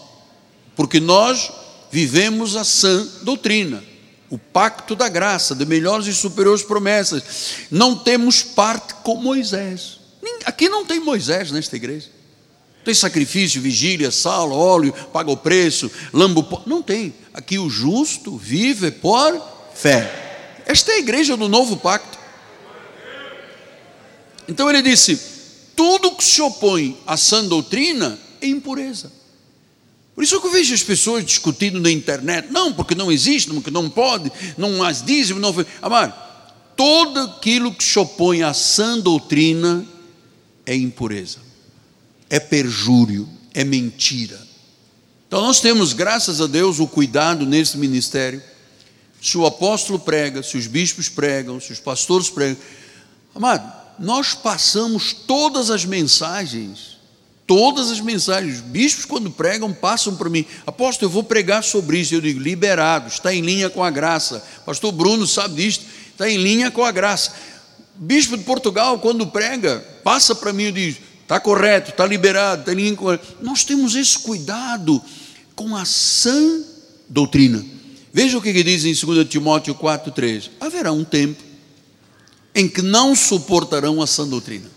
Porque 0.77 1.01
nós 1.01 1.51
vivemos 1.91 2.57
a 2.57 2.65
sã 2.65 3.07
doutrina 3.23 3.90
o 4.31 4.39
pacto 4.39 4.95
da 4.95 5.09
graça, 5.09 5.55
de 5.55 5.67
melhores 5.67 6.07
e 6.07 6.15
superiores 6.15 6.63
promessas. 6.63 7.67
Não 7.71 7.97
temos 7.97 8.43
parte 8.43 8.95
com 9.03 9.17
Moisés. 9.17 9.99
Aqui 10.45 10.69
não 10.69 10.87
tem 10.87 11.01
Moisés 11.01 11.51
nesta 11.51 11.75
igreja. 11.75 12.09
Tem 12.85 12.95
sacrifício, 12.95 13.61
vigília, 13.61 14.11
sal, 14.11 14.51
óleo, 14.53 14.93
paga 15.13 15.31
o 15.31 15.37
preço, 15.37 15.91
lambo. 16.13 16.63
Não 16.65 16.81
tem. 16.81 17.13
Aqui 17.35 17.59
o 17.59 17.69
justo 17.69 18.37
vive 18.37 18.91
por 18.91 19.41
fé. 19.75 20.63
Esta 20.65 20.93
é 20.93 20.95
a 20.95 20.99
igreja 20.99 21.37
do 21.37 21.49
novo 21.49 21.77
pacto. 21.77 22.19
Então 24.49 24.71
ele 24.71 24.81
disse: 24.81 25.21
tudo 25.77 26.13
que 26.13 26.25
se 26.25 26.41
opõe 26.41 26.99
à 27.07 27.17
sã 27.17 27.45
doutrina 27.45 28.19
é 28.41 28.47
impureza. 28.47 29.13
Por 30.21 30.25
isso 30.25 30.39
que 30.39 30.49
eu 30.49 30.53
vejo 30.53 30.75
as 30.75 30.83
pessoas 30.83 31.25
discutindo 31.25 31.81
na 31.81 31.91
internet, 31.91 32.53
não, 32.53 32.75
porque 32.75 32.95
não 32.95 33.11
existe, 33.11 33.51
porque 33.51 33.71
não 33.71 33.89
pode, 33.89 34.31
não 34.59 34.77
mais 34.77 35.03
dizem, 35.03 35.39
não. 35.39 35.55
Amar, 35.81 36.75
todo 36.77 37.21
aquilo 37.21 37.73
que 37.73 37.83
se 37.83 37.99
opõe 37.99 38.43
à 38.43 38.53
sã 38.53 38.99
doutrina 38.99 39.83
é 40.67 40.77
impureza, 40.77 41.39
é 42.29 42.39
perjúrio, 42.39 43.27
é 43.55 43.65
mentira. 43.65 44.39
Então 45.27 45.41
nós 45.41 45.59
temos, 45.59 45.95
graças 45.95 46.43
a 46.43 46.47
Deus, 46.47 46.81
o 46.81 46.87
cuidado 46.87 47.47
nesse 47.47 47.79
ministério. 47.79 48.43
Se 49.23 49.39
o 49.39 49.47
apóstolo 49.47 49.99
prega, 49.99 50.43
se 50.43 50.59
os 50.59 50.67
bispos 50.67 51.09
pregam, 51.09 51.59
se 51.59 51.73
os 51.73 51.81
pastores 51.81 52.29
pregam, 52.29 52.59
amado, 53.35 53.73
nós 53.99 54.35
passamos 54.35 55.15
todas 55.15 55.71
as 55.71 55.87
mensagens 55.87 56.90
todas 57.51 57.91
as 57.91 57.99
mensagens. 57.99 58.59
Os 58.59 58.61
bispos, 58.61 59.05
quando 59.05 59.29
pregam, 59.29 59.73
passam 59.73 60.15
para 60.15 60.31
mim. 60.31 60.47
Apóstolo, 60.65 61.11
eu 61.11 61.13
vou 61.13 61.25
pregar 61.25 61.65
sobre 61.65 61.99
isso. 61.99 62.15
Eu 62.15 62.21
digo, 62.21 62.39
liberado, 62.39 63.09
está 63.09 63.35
em 63.35 63.41
linha 63.41 63.69
com 63.69 63.83
a 63.83 63.91
graça. 63.91 64.41
Pastor 64.65 64.93
Bruno 64.93 65.27
sabe 65.27 65.57
disso, 65.57 65.81
está 66.13 66.31
em 66.31 66.37
linha 66.37 66.71
com 66.71 66.85
a 66.85 66.93
graça. 66.93 67.33
Bispo 67.97 68.37
de 68.37 68.45
Portugal, 68.45 69.01
quando 69.01 69.27
prega, 69.27 69.85
passa 70.05 70.33
para 70.33 70.53
mim 70.53 70.67
e 70.67 70.73
diz: 70.73 70.97
está 71.23 71.41
correto, 71.41 71.91
está 71.91 72.07
liberado, 72.07 72.61
está 72.61 72.73
em 72.73 72.77
linha 72.77 72.95
com 72.95 73.11
a 73.11 73.19
Nós 73.43 73.65
temos 73.65 73.97
esse 73.97 74.21
cuidado 74.21 75.03
com 75.57 75.75
a 75.75 75.85
sã 75.85 76.63
doutrina. 77.09 77.67
Veja 78.13 78.39
o 78.39 78.41
que 78.41 78.63
diz 78.63 78.85
em 78.85 78.95
2 78.95 79.29
Timóteo 79.29 79.75
4,3: 79.75 80.51
haverá 80.61 80.93
um 80.93 81.03
tempo 81.03 81.43
em 82.55 82.69
que 82.69 82.81
não 82.81 83.17
suportarão 83.17 84.01
a 84.01 84.07
sã 84.07 84.25
doutrina. 84.25 84.71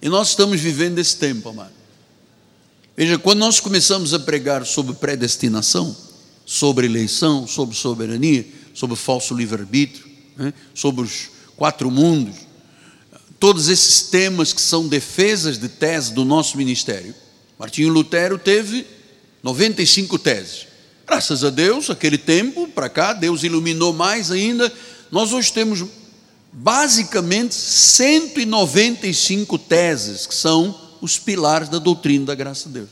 E 0.00 0.08
nós 0.08 0.30
estamos 0.30 0.62
vivendo 0.62 0.98
esse 0.98 1.16
tempo, 1.16 1.50
amado. 1.50 1.76
Veja, 2.96 3.18
quando 3.18 3.40
nós 3.40 3.60
começamos 3.60 4.14
a 4.14 4.18
pregar 4.18 4.64
sobre 4.64 4.94
predestinação, 4.94 5.94
sobre 6.46 6.86
eleição, 6.86 7.46
sobre 7.46 7.76
soberania, 7.76 8.46
sobre 8.72 8.96
falso 8.96 9.34
livre-arbítrio, 9.34 10.06
né, 10.34 10.54
sobre 10.72 11.02
os 11.02 11.28
quatro 11.56 11.90
mundos, 11.90 12.36
todos 13.38 13.68
esses 13.68 14.00
temas 14.02 14.54
que 14.54 14.62
são 14.62 14.88
defesas 14.88 15.58
de 15.58 15.68
tese 15.68 16.14
do 16.14 16.24
nosso 16.24 16.56
ministério. 16.56 17.14
Martinho 17.58 17.90
Lutero 17.90 18.38
teve 18.38 18.86
95 19.42 20.18
teses. 20.18 20.66
Graças 21.06 21.44
a 21.44 21.50
Deus, 21.50 21.90
aquele 21.90 22.16
tempo 22.16 22.66
para 22.66 22.88
cá, 22.88 23.12
Deus 23.12 23.44
iluminou 23.44 23.92
mais 23.92 24.30
ainda. 24.30 24.72
Nós 25.10 25.34
hoje 25.34 25.52
temos 25.52 25.84
basicamente 26.50 27.54
195 27.54 29.58
teses 29.58 30.26
que 30.26 30.34
são 30.34 30.85
os 31.00 31.18
pilares 31.18 31.68
da 31.68 31.78
doutrina 31.78 32.26
da 32.26 32.34
graça 32.34 32.68
de 32.68 32.74
Deus. 32.74 32.88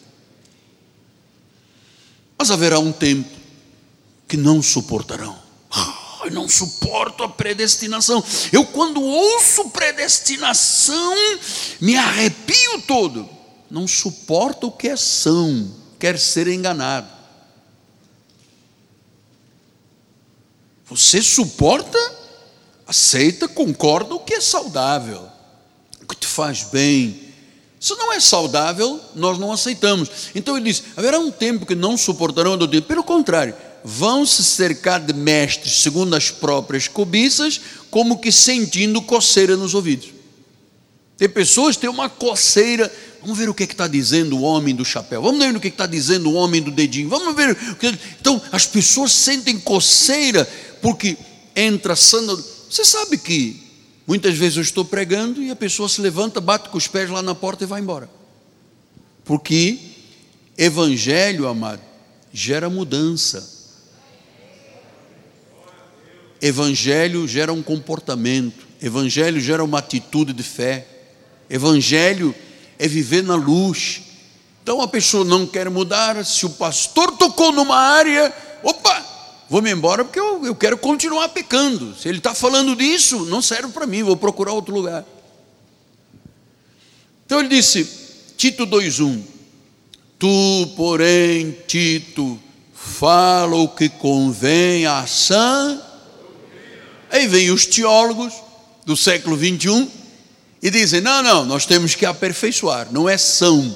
Mas 2.37 2.51
haverá 2.51 2.79
um 2.79 2.93
tempo 2.93 3.31
que 4.29 4.37
não 4.37 4.63
suportarão. 4.63 5.45
Eu 6.25 6.31
não 6.31 6.49
suporto 6.49 7.23
a 7.23 7.29
predestinação. 7.29 8.25
Eu, 8.51 8.65
quando 8.65 9.03
ouço 9.03 9.69
predestinação, 9.69 11.15
me 11.81 11.97
arrepio 11.97 12.81
todo. 12.83 13.29
Não 13.71 13.87
suporto 13.87 14.69
o 14.69 14.73
que 14.73 14.89
é 14.89 14.97
são, 14.97 15.71
quer 15.99 16.19
ser 16.19 16.49
enganado. 16.49 17.09
Você 20.87 21.23
suporta, 21.23 21.99
aceita, 22.87 23.49
concorda 23.49 24.15
o 24.15 24.21
que 24.21 24.35
é 24.35 24.41
saudável, 24.41 25.27
o 26.03 26.07
que 26.07 26.17
te 26.17 26.27
faz 26.27 26.63
bem, 26.65 27.24
se 27.85 27.95
não 27.97 28.15
é 28.15 28.19
saudável, 28.19 28.99
nós 29.15 29.39
não 29.39 29.53
aceitamos. 29.53 30.09
Então 30.35 30.57
ele 30.57 30.73
diz: 30.73 30.83
haverá 30.97 31.19
um 31.19 31.31
tempo 31.31 31.67
que 31.67 31.75
não 31.75 31.99
suportarão 31.99 32.55
a 32.55 32.57
doutrina. 32.57 32.83
Pelo 32.87 33.05
contrário, 33.05 33.55
vão 33.85 34.25
se 34.25 34.43
cercar 34.43 34.99
de 34.99 35.13
mestres 35.13 35.83
segundo 35.83 36.17
as 36.17 36.31
próprias 36.31 36.89
cobiças, 36.89 37.61
como 37.91 38.21
que 38.21 38.33
sentindo 38.33 39.03
coceira 39.03 39.55
nos 39.55 39.75
ouvidos. 39.75 40.09
Tem 41.19 41.29
pessoas 41.29 41.77
que 41.77 41.83
têm 41.83 41.91
uma 41.91 42.09
coceira. 42.09 42.91
Vamos 43.21 43.37
ver 43.37 43.51
o 43.51 43.55
que 43.55 43.65
é 43.65 43.67
está 43.67 43.87
dizendo 43.87 44.39
o 44.39 44.41
homem 44.41 44.75
do 44.75 44.83
chapéu. 44.83 45.21
Vamos 45.21 45.45
ver 45.45 45.55
o 45.55 45.61
que 45.61 45.69
é 45.69 45.71
está 45.71 45.85
dizendo 45.85 46.31
o 46.31 46.35
homem 46.37 46.63
do 46.63 46.71
dedinho. 46.71 47.11
Vamos 47.11 47.37
ver. 47.37 47.55
Que... 47.77 47.89
Então, 48.19 48.41
as 48.51 48.65
pessoas 48.65 49.13
sentem 49.13 49.59
coceira 49.59 50.49
porque 50.81 51.19
entra 51.55 51.95
sandal. 51.95 52.39
Você 52.71 52.83
sabe 52.83 53.19
que 53.19 53.64
Muitas 54.07 54.37
vezes 54.37 54.57
eu 54.57 54.63
estou 54.63 54.85
pregando 54.85 55.43
e 55.43 55.51
a 55.51 55.57
pessoa 55.57 55.89
se 55.89 56.01
levanta, 56.01 56.41
bate 56.41 56.69
com 56.69 56.77
os 56.77 56.87
pés 56.87 57.09
lá 57.09 57.23
na 57.23 57.35
porta 57.35 57.65
e 57.65 57.67
vai 57.67 57.81
embora. 57.81 58.09
Porque 59.25 59.79
evangelho, 60.59 61.49
amado, 61.49 61.81
gera 62.33 62.69
mudança. 62.69 63.53
Evangelho 66.41 67.27
gera 67.27 67.53
um 67.53 67.63
comportamento, 67.63 68.67
evangelho 68.83 69.41
gera 69.41 69.65
uma 69.65 69.79
atitude 69.79 70.35
de 70.35 70.43
fé. 70.43 70.87
Evangelho 71.49 72.35
é 72.79 72.87
viver 72.87 73.23
na 73.23 73.35
luz. 73.35 74.03
Então 74.63 74.83
a 74.83 74.89
pessoa 74.89 75.25
não 75.25 75.47
quer 75.47 75.71
mudar, 75.71 76.23
se 76.25 76.45
o 76.45 76.51
pastor 76.51 77.17
tocou 77.17 77.53
numa 77.53 77.77
área, 77.77 78.31
vou-me 79.49 79.71
embora 79.71 80.05
porque 80.05 80.19
eu, 80.19 80.45
eu 80.45 80.55
quero 80.55 80.77
continuar 80.79 81.29
pecando. 81.31 81.95
Se 81.95 82.09
ele 82.09 82.19
está 82.19 82.35
falando 82.35 82.75
disso, 82.77 83.25
não 83.27 83.43
serve 83.43 83.73
para 83.73 83.87
mim, 83.87 84.03
vou 84.03 84.17
procurar 84.17 84.53
outro 84.53 84.75
lugar. 84.75 85.05
Então 87.27 87.41
ele 87.41 87.49
disse, 87.49 87.89
Tito 88.37 88.67
2,1: 88.67 89.23
Tu, 90.19 90.73
porém, 90.77 91.57
Tito, 91.67 92.39
fala 92.75 93.57
o 93.57 93.69
que 93.69 93.89
convém 93.89 94.87
à 94.87 95.07
sã. 95.07 95.81
Aí 97.11 97.27
vem 97.27 97.51
os 97.51 97.67
teólogos 97.67 98.35
do 98.85 98.97
século 98.97 99.37
21 99.37 99.89
e 100.63 100.71
dizem: 100.71 101.01
não, 101.01 101.23
não, 101.23 101.45
nós 101.45 101.67
temos 101.67 101.95
que 101.95 102.07
aperfeiçoar, 102.07 102.89
não 102.91 103.09
é 103.09 103.19
são, 103.19 103.75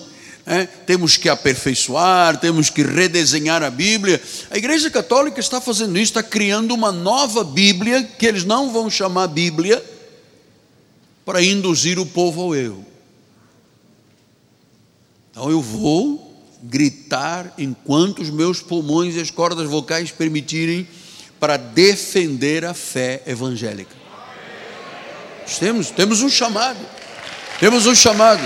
é, 0.49 0.65
temos 0.65 1.19
que 1.19 1.29
aperfeiçoar, 1.29 2.41
temos 2.41 2.71
que 2.71 2.83
redesenhar 2.83 3.63
a 3.63 3.69
Bíblia. 3.69 4.21
A 4.51 4.57
Igreja 4.57 4.91
Católica 4.91 5.39
está 5.39 5.61
fazendo 5.61 5.99
isso, 5.99 6.05
está 6.05 6.23
criando 6.23 6.73
uma 6.73 6.91
nova 6.91 7.45
Bíblia, 7.45 8.03
que 8.03 8.25
eles 8.25 8.45
não 8.45 8.73
vão 8.73 8.89
chamar 8.89 9.27
Bíblia, 9.27 9.85
para 11.23 11.43
induzir 11.43 11.99
o 11.99 12.07
povo 12.07 12.41
ao 12.41 12.55
erro. 12.55 12.87
Então 15.31 15.51
eu 15.51 15.61
vou 15.61 16.35
gritar 16.63 17.53
enquanto 17.59 18.23
os 18.23 18.31
meus 18.31 18.63
pulmões 18.63 19.17
e 19.17 19.21
as 19.21 19.31
cordas 19.31 19.69
vocais 19.69 20.11
permitirem 20.11 20.89
para 21.39 21.59
defender 21.59 22.65
a 22.65 22.73
fé 22.73 23.23
evangélica. 23.27 23.95
Temos, 25.59 25.91
temos 25.91 26.23
um 26.23 26.29
chamado. 26.31 26.81
Temos 27.61 27.87
um 27.87 27.95
chamado. 27.95 28.43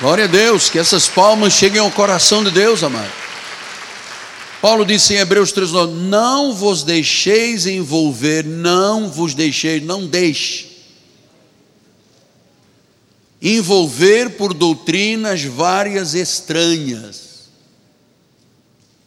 Glória 0.00 0.24
a 0.24 0.28
Deus, 0.28 0.68
que 0.68 0.78
essas 0.78 1.08
palmas 1.08 1.52
cheguem 1.52 1.80
ao 1.80 1.90
coração 1.90 2.44
de 2.44 2.50
Deus, 2.50 2.82
amado. 2.82 3.12
Paulo 4.60 4.84
disse 4.84 5.14
em 5.14 5.18
Hebreus 5.18 5.52
3:9: 5.52 5.92
Não 5.92 6.52
vos 6.52 6.82
deixeis 6.82 7.66
envolver, 7.66 8.44
não 8.44 9.10
vos 9.10 9.34
deixeis, 9.34 9.82
não 9.82 10.06
deixe 10.06 10.76
envolver 13.40 14.30
por 14.30 14.54
doutrinas 14.54 15.42
várias 15.44 16.14
estranhas. 16.14 17.26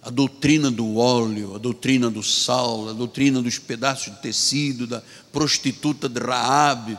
A 0.02 0.10
doutrina 0.10 0.72
do 0.72 0.98
óleo, 0.98 1.56
a 1.56 1.58
doutrina 1.58 2.10
do 2.10 2.24
sal, 2.24 2.90
a 2.90 2.94
doutrina 2.94 3.42
dos 3.42 3.60
pedaços 3.60 4.14
de 4.14 4.22
tecido, 4.22 4.88
da 4.88 5.04
prostituta 5.32 6.08
de 6.08 6.20
Raabe, 6.22 6.98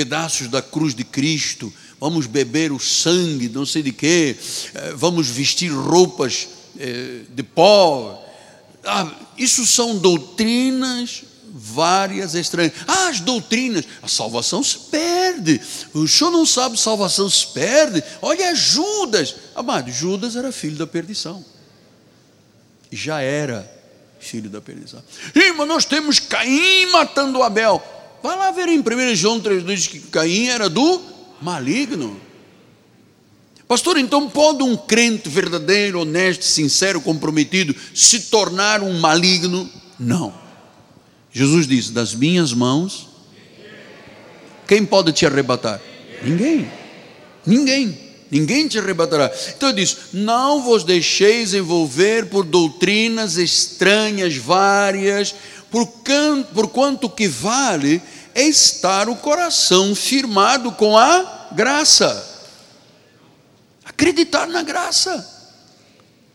pedaços 0.00 0.48
da 0.48 0.62
cruz 0.62 0.94
de 0.94 1.04
Cristo, 1.04 1.70
vamos 2.00 2.26
beber 2.26 2.72
o 2.72 2.80
sangue, 2.80 3.50
não 3.50 3.66
sei 3.66 3.82
de 3.82 3.92
quê, 3.92 4.34
eh, 4.74 4.94
vamos 4.96 5.28
vestir 5.28 5.68
roupas 5.70 6.48
eh, 6.78 7.24
de 7.28 7.42
pó. 7.42 8.26
Ah, 8.82 9.12
isso 9.36 9.66
são 9.66 9.98
doutrinas 9.98 11.24
várias 11.52 12.34
estranhas. 12.34 12.72
Ah, 12.88 13.08
as 13.08 13.20
doutrinas, 13.20 13.84
a 14.02 14.08
salvação 14.08 14.62
se 14.62 14.78
perde. 14.90 15.60
O 15.92 16.08
senhor 16.08 16.30
não 16.30 16.46
sabe, 16.46 16.80
salvação 16.80 17.28
se 17.28 17.48
perde. 17.48 18.02
Olha 18.22 18.54
Judas. 18.54 19.34
Amado, 19.54 19.90
Judas 19.90 20.34
era 20.34 20.50
filho 20.50 20.76
da 20.76 20.86
perdição. 20.86 21.44
Já 22.90 23.20
era 23.20 23.70
filho 24.18 24.48
da 24.48 24.62
perdição. 24.62 25.02
Mas 25.58 25.68
nós 25.68 25.84
temos 25.84 26.18
Caim 26.18 26.86
matando 26.86 27.42
Abel. 27.42 27.99
Vai 28.22 28.36
lá 28.36 28.50
ver 28.50 28.68
em 28.68 28.80
1 28.80 29.14
João 29.14 29.40
3,2 29.40 29.88
que 29.88 29.98
Caim 30.00 30.48
era 30.48 30.68
do 30.68 31.00
maligno. 31.40 32.20
Pastor, 33.66 33.96
então 33.98 34.28
pode 34.28 34.62
um 34.62 34.76
crente 34.76 35.28
verdadeiro, 35.28 36.00
honesto, 36.00 36.44
sincero, 36.44 37.00
comprometido 37.00 37.74
se 37.94 38.22
tornar 38.22 38.82
um 38.82 38.98
maligno? 38.98 39.70
Não. 39.98 40.34
Jesus 41.32 41.66
disse: 41.66 41.92
Das 41.92 42.14
minhas 42.14 42.52
mãos, 42.52 43.08
quem 44.66 44.84
pode 44.84 45.12
te 45.12 45.24
arrebatar? 45.24 45.80
Ninguém. 46.22 46.70
Ninguém. 47.46 48.10
Ninguém 48.30 48.68
te 48.68 48.78
arrebatará. 48.78 49.30
Então 49.56 49.70
ele 49.70 49.82
diz: 49.82 49.96
Não 50.12 50.62
vos 50.62 50.84
deixeis 50.84 51.54
envolver 51.54 52.26
por 52.26 52.44
doutrinas 52.44 53.36
estranhas, 53.36 54.36
várias, 54.36 55.34
por, 55.70 55.86
por 56.52 56.68
quanto 56.68 57.08
que 57.08 57.28
vale 57.28 58.02
é 58.34 58.42
estar 58.42 59.08
o 59.08 59.16
coração 59.16 59.94
firmado 59.94 60.72
com 60.72 60.96
a 60.96 61.48
graça. 61.52 62.26
Acreditar 63.84 64.46
na 64.48 64.62
graça. 64.62 65.28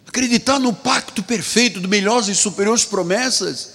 Acreditar 0.08 0.60
no 0.60 0.74
pacto 0.74 1.22
perfeito 1.24 1.80
de 1.80 1.88
melhores 1.88 2.28
e 2.28 2.36
superiores 2.36 2.86
promessas. 2.86 3.72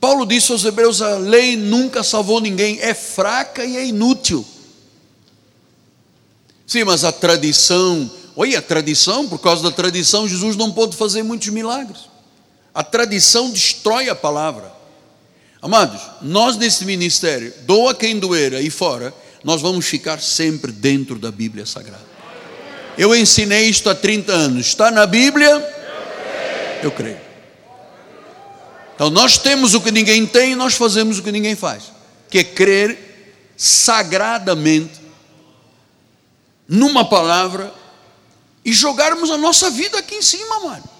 Paulo 0.00 0.26
disse 0.26 0.52
aos 0.52 0.64
Hebreus: 0.64 1.00
a 1.00 1.16
lei 1.16 1.56
nunca 1.56 2.02
salvou 2.02 2.40
ninguém, 2.40 2.80
é 2.80 2.92
fraca 2.92 3.64
e 3.64 3.76
é 3.76 3.86
inútil. 3.86 4.44
Sim, 6.66 6.84
mas 6.84 7.04
a 7.04 7.12
tradição, 7.12 8.10
olha, 8.34 8.58
a 8.58 8.62
tradição, 8.62 9.28
por 9.28 9.38
causa 9.38 9.62
da 9.62 9.70
tradição, 9.70 10.26
Jesus 10.26 10.56
não 10.56 10.72
pôde 10.72 10.96
fazer 10.96 11.22
muitos 11.22 11.48
milagres. 11.48 12.13
A 12.74 12.82
tradição 12.82 13.50
destrói 13.50 14.08
a 14.08 14.14
palavra. 14.14 14.72
Amados, 15.62 16.00
nós 16.20 16.56
nesse 16.56 16.84
ministério, 16.84 17.54
doa 17.60 17.94
quem 17.94 18.18
doer 18.18 18.54
aí 18.54 18.68
fora, 18.68 19.14
nós 19.44 19.62
vamos 19.62 19.86
ficar 19.86 20.20
sempre 20.20 20.72
dentro 20.72 21.18
da 21.18 21.30
Bíblia 21.30 21.64
Sagrada. 21.64 22.04
Eu 22.98 23.14
ensinei 23.14 23.68
isto 23.68 23.88
há 23.88 23.94
30 23.94 24.32
anos. 24.32 24.66
Está 24.66 24.90
na 24.90 25.06
Bíblia? 25.06 25.62
Eu 26.82 26.90
creio. 26.90 27.20
Então 28.94 29.10
nós 29.10 29.38
temos 29.38 29.74
o 29.74 29.80
que 29.80 29.90
ninguém 29.90 30.26
tem 30.26 30.52
e 30.52 30.56
nós 30.56 30.74
fazemos 30.74 31.18
o 31.18 31.22
que 31.22 31.32
ninguém 31.32 31.56
faz, 31.56 31.84
que 32.30 32.38
é 32.38 32.44
crer 32.44 33.52
sagradamente 33.56 35.00
numa 36.68 37.04
palavra 37.04 37.72
e 38.64 38.72
jogarmos 38.72 39.30
a 39.30 39.36
nossa 39.36 39.70
vida 39.70 39.98
aqui 39.98 40.16
em 40.16 40.22
cima, 40.22 40.60
mano. 40.60 40.93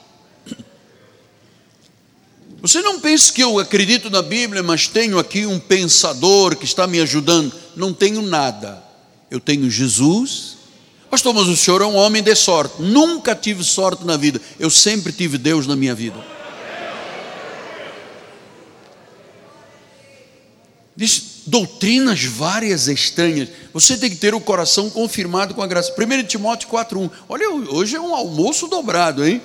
Você 2.65 2.81
não 2.81 2.99
pense 2.99 3.31
que 3.31 3.43
eu 3.43 3.59
acredito 3.59 4.09
na 4.09 4.23
Bíblia, 4.23 4.63
mas 4.63 4.89
tenho 4.89 5.19
aqui 5.19 5.45
um 5.45 5.59
pensador 5.59 6.57
que 6.57 6.65
está 6.65 6.87
me 6.87 6.99
ajudando. 6.99 7.53
Não 7.77 7.93
tenho 7.93 8.23
nada. 8.23 8.83
Eu 9.31 9.39
tenho 9.39 9.71
Jesus. 9.71 10.57
Pastor, 11.11 11.35
mas 11.35 11.47
o 11.47 11.55
senhor 11.59 11.83
é 11.83 11.85
um 11.85 11.95
homem 11.95 12.23
de 12.23 12.35
sorte. 12.35 12.81
Nunca 12.81 13.35
tive 13.35 13.63
sorte 13.63 14.07
na 14.07 14.17
vida. 14.17 14.41
Eu 14.59 14.71
sempre 14.71 15.13
tive 15.13 15.37
Deus 15.37 15.67
na 15.67 15.77
minha 15.77 15.95
vida. 15.95 16.17
Diz 20.97 21.43
doutrinas 21.47 22.25
várias 22.25 22.89
estranhas. 22.89 23.51
Você 23.75 23.99
tem 23.99 24.09
que 24.09 24.17
ter 24.17 24.35
o 24.35 24.41
coração 24.41 24.89
confirmado 24.89 25.53
com 25.53 25.61
a 25.61 25.67
graça. 25.67 25.93
1 25.93 26.25
Timóteo 26.25 26.71
4,1. 26.71 27.11
Olha, 27.29 27.47
hoje 27.51 27.95
é 27.95 28.01
um 28.01 28.15
almoço 28.15 28.69
dobrado, 28.69 29.23
hein? 29.23 29.43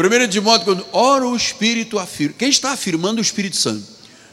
1 0.00 0.28
Timóteo, 0.28 0.86
ora 0.92 1.26
o 1.26 1.36
Espírito 1.36 1.98
afirma. 1.98 2.34
Quem 2.38 2.48
está 2.48 2.72
afirmando 2.72 3.18
o 3.18 3.22
Espírito 3.22 3.56
Santo? 3.56 3.84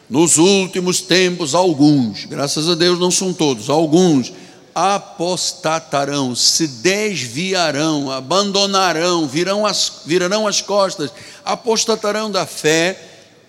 Nos 0.10 0.38
últimos 0.38 1.02
tempos, 1.02 1.54
alguns, 1.54 2.24
graças 2.26 2.70
a 2.70 2.76
Deus 2.76 2.98
não 2.98 3.12
são 3.12 3.34
todos, 3.34 3.70
alguns 3.70 4.32
apostatarão, 4.74 6.36
se 6.36 6.68
desviarão, 6.68 8.12
abandonarão, 8.12 9.28
virão 9.28 9.66
as, 9.66 10.04
virarão 10.06 10.46
as 10.46 10.62
costas, 10.62 11.12
apostatarão 11.44 12.30
da 12.30 12.46
fé, 12.46 12.96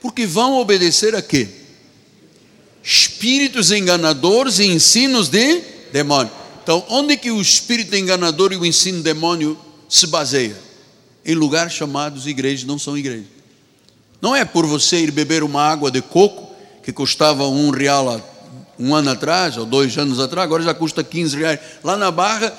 porque 0.01 0.27
vão 0.27 0.59
obedecer 0.59 1.15
a 1.15 1.21
quê? 1.21 1.47
Espíritos 2.83 3.71
enganadores 3.71 4.59
e 4.59 4.65
ensinos 4.69 5.29
de 5.29 5.61
demônio. 5.93 6.33
Então, 6.63 6.83
onde 6.89 7.15
que 7.19 7.31
o 7.31 7.43
espírito 7.43 7.95
enganador 7.95 8.55
e 8.55 8.57
o 8.57 8.65
ensino 8.65 9.03
demônio 9.03 9.59
se 9.87 10.07
baseia? 10.07 10.68
Em 11.29 11.35
lugares 11.35 11.75
chamados 11.75 12.27
igrejas, 12.27 12.65
não 12.65 12.79
são 12.79 12.97
igrejas. 12.97 13.27
Não 14.21 14.35
é 14.35 14.47
por 14.47 14.65
você 14.65 15.01
ir 15.01 15.11
beber 15.11 15.43
uma 15.43 15.63
água 15.63 15.91
de 15.91 16.01
coco, 16.01 16.49
que 16.83 16.91
custava 16.91 17.47
um 17.47 17.69
real 17.69 18.09
há 18.09 18.21
um 18.79 18.95
ano 18.95 19.11
atrás, 19.11 19.59
ou 19.59 19.67
dois 19.67 19.99
anos 19.99 20.19
atrás, 20.19 20.47
agora 20.47 20.63
já 20.63 20.73
custa 20.73 21.05
15 21.05 21.37
reais. 21.37 21.61
Lá 21.85 21.99
na 21.99 22.11
Barra, 22.11 22.57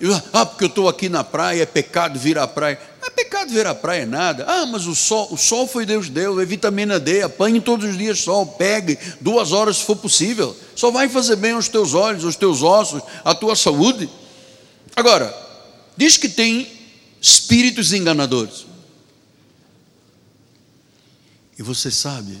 eu, 0.00 0.14
ah, 0.32 0.46
porque 0.46 0.62
eu 0.62 0.68
estou 0.68 0.88
aqui 0.88 1.08
na 1.08 1.24
praia, 1.24 1.62
é 1.64 1.66
pecado 1.66 2.16
vir 2.16 2.38
à 2.38 2.46
praia. 2.46 2.78
Não 3.00 3.08
é 3.08 3.10
pecado 3.10 3.50
vir 3.50 3.66
à 3.66 3.74
praia, 3.74 4.02
é 4.02 4.06
nada. 4.06 4.44
Ah, 4.46 4.66
mas 4.66 4.86
o 4.86 4.94
sol, 4.94 5.26
o 5.32 5.36
sol 5.36 5.66
foi 5.66 5.84
Deus 5.84 6.08
deu, 6.08 6.40
é 6.40 6.44
vitamina 6.44 7.00
D, 7.00 7.22
apanhe 7.22 7.60
todos 7.60 7.90
os 7.90 7.98
dias 7.98 8.20
sol, 8.20 8.46
pegue, 8.46 8.96
duas 9.20 9.50
horas 9.50 9.78
se 9.78 9.84
for 9.84 9.96
possível. 9.96 10.56
Só 10.76 10.92
vai 10.92 11.08
fazer 11.08 11.34
bem 11.34 11.52
aos 11.52 11.66
teus 11.66 11.92
olhos, 11.92 12.24
aos 12.24 12.36
teus 12.36 12.62
ossos, 12.62 13.02
à 13.24 13.34
tua 13.34 13.56
saúde. 13.56 14.08
Agora, 14.94 15.34
diz 15.96 16.16
que 16.16 16.28
tem 16.28 16.81
espíritos 17.22 17.92
enganadores. 17.92 18.66
E 21.56 21.62
você 21.62 21.88
sabe, 21.88 22.36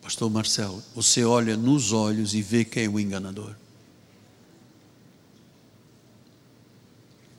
Pastor 0.00 0.30
Marcelo, 0.30 0.80
você 0.94 1.24
olha 1.24 1.56
nos 1.56 1.92
olhos 1.92 2.32
e 2.32 2.40
vê 2.40 2.64
quem 2.64 2.84
é 2.84 2.88
o 2.88 3.00
enganador. 3.00 3.56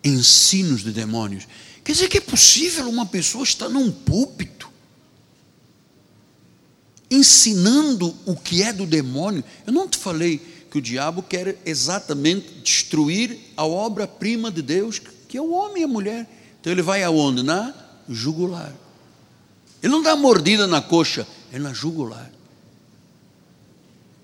Ensinos 0.03 0.83
de 0.83 0.91
demônios. 0.91 1.47
Quer 1.85 1.93
dizer 1.93 2.09
que 2.09 2.17
é 2.17 2.21
possível 2.21 2.89
uma 2.89 3.05
pessoa 3.05 3.45
estar 3.45 3.69
num 3.69 3.89
púlpito 3.89 4.69
ensinando 7.09 8.15
o 8.25 8.35
que 8.35 8.63
é 8.63 8.71
do 8.71 8.85
demônio. 8.85 9.43
Eu 9.67 9.73
não 9.73 9.87
te 9.87 9.97
falei 9.97 10.39
que 10.71 10.77
o 10.77 10.81
diabo 10.81 11.21
quer 11.21 11.57
exatamente 11.65 12.49
destruir 12.63 13.37
a 13.55 13.65
obra-prima 13.65 14.49
de 14.49 14.61
Deus, 14.61 14.99
que 15.27 15.37
é 15.37 15.41
o 15.41 15.51
homem 15.51 15.81
e 15.81 15.85
a 15.85 15.87
mulher. 15.87 16.40
Então 16.61 16.71
ele 16.71 16.83
vai 16.83 17.03
aonde? 17.03 17.41
Na 17.41 17.73
jugular. 18.07 18.71
Ele 19.81 19.91
não 19.91 20.03
dá 20.03 20.15
mordida 20.15 20.67
na 20.67 20.79
coxa, 20.79 21.27
é 21.51 21.57
na 21.57 21.73
jugular. 21.73 22.31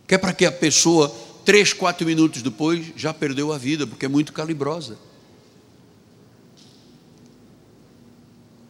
Que 0.07 0.15
é 0.15 0.17
para 0.17 0.31
que 0.31 0.45
a 0.45 0.51
pessoa 0.51 1.13
três, 1.43 1.73
quatro 1.73 2.05
minutos 2.05 2.43
depois 2.43 2.93
já 2.95 3.13
perdeu 3.13 3.51
a 3.51 3.57
vida, 3.57 3.87
porque 3.87 4.05
é 4.05 4.09
muito 4.09 4.31
calibrosa. 4.33 4.97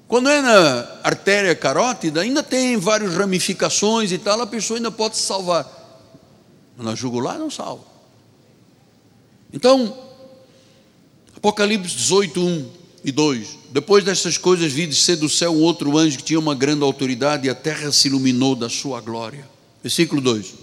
Quando 0.07 0.29
é 0.29 0.41
na 0.41 0.99
artéria 1.03 1.53
carótida, 1.53 2.21
ainda 2.21 2.41
tem 2.41 2.77
várias 2.77 3.13
ramificações 3.15 4.13
e 4.13 4.17
tal, 4.17 4.39
a 4.41 4.47
pessoa 4.47 4.77
ainda 4.77 4.89
pode 4.89 5.17
se 5.17 5.23
salvar. 5.23 5.67
Mas 6.77 6.85
na 6.85 6.95
jugular 6.95 7.37
não 7.37 7.51
salva. 7.51 7.83
Então, 9.51 9.97
Apocalipse 11.35 11.95
18, 11.95 12.39
1 12.39 12.76
e 13.07 13.11
2. 13.11 13.57
Depois 13.71 14.03
dessas 14.03 14.37
coisas, 14.37 14.71
vi 14.71 14.85
descer 14.85 15.17
do 15.17 15.27
céu 15.27 15.55
outro 15.55 15.97
anjo 15.97 16.17
que 16.17 16.23
tinha 16.23 16.39
uma 16.39 16.53
grande 16.53 16.83
autoridade 16.83 17.47
e 17.47 17.49
a 17.49 17.55
terra 17.55 17.91
se 17.91 18.07
iluminou 18.07 18.55
da 18.55 18.69
sua 18.69 19.01
glória. 19.01 19.47
Versículo 19.81 20.21
2. 20.21 20.53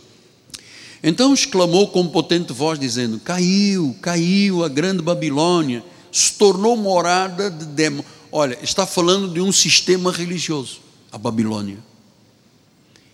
Então 1.03 1.35
exclamou 1.35 1.89
com 1.89 2.07
potente 2.07 2.53
voz, 2.53 2.79
dizendo: 2.79 3.19
Caiu, 3.19 3.97
caiu 4.01 4.65
a 4.65 4.69
grande 4.69 5.03
Babilônia, 5.03 5.85
se 6.13 6.35
tornou 6.35 6.77
morada 6.77 7.51
de 7.51 7.65
demônios 7.65 8.15
Olha, 8.37 8.59
está 8.65 8.85
falando 8.85 9.33
de 9.33 9.41
um 9.41 9.53
sistema 9.53 10.11
religioso, 10.11 10.81
a 11.13 11.17
Babilônia. 11.17 11.79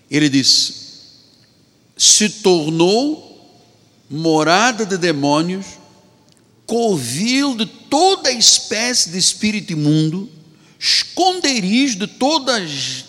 Ele 0.09 0.27
diz: 0.27 1.03
se 1.95 2.27
tornou 2.27 3.39
morada 4.09 4.83
de 4.83 4.97
demônios, 4.97 5.67
covil 6.71 7.53
de 7.53 7.65
toda 7.65 8.31
espécie 8.31 9.09
de 9.09 9.17
espírito 9.17 9.73
imundo, 9.73 10.29
esconderijo 10.79 11.99
de 11.99 12.07
toda, 12.07 12.53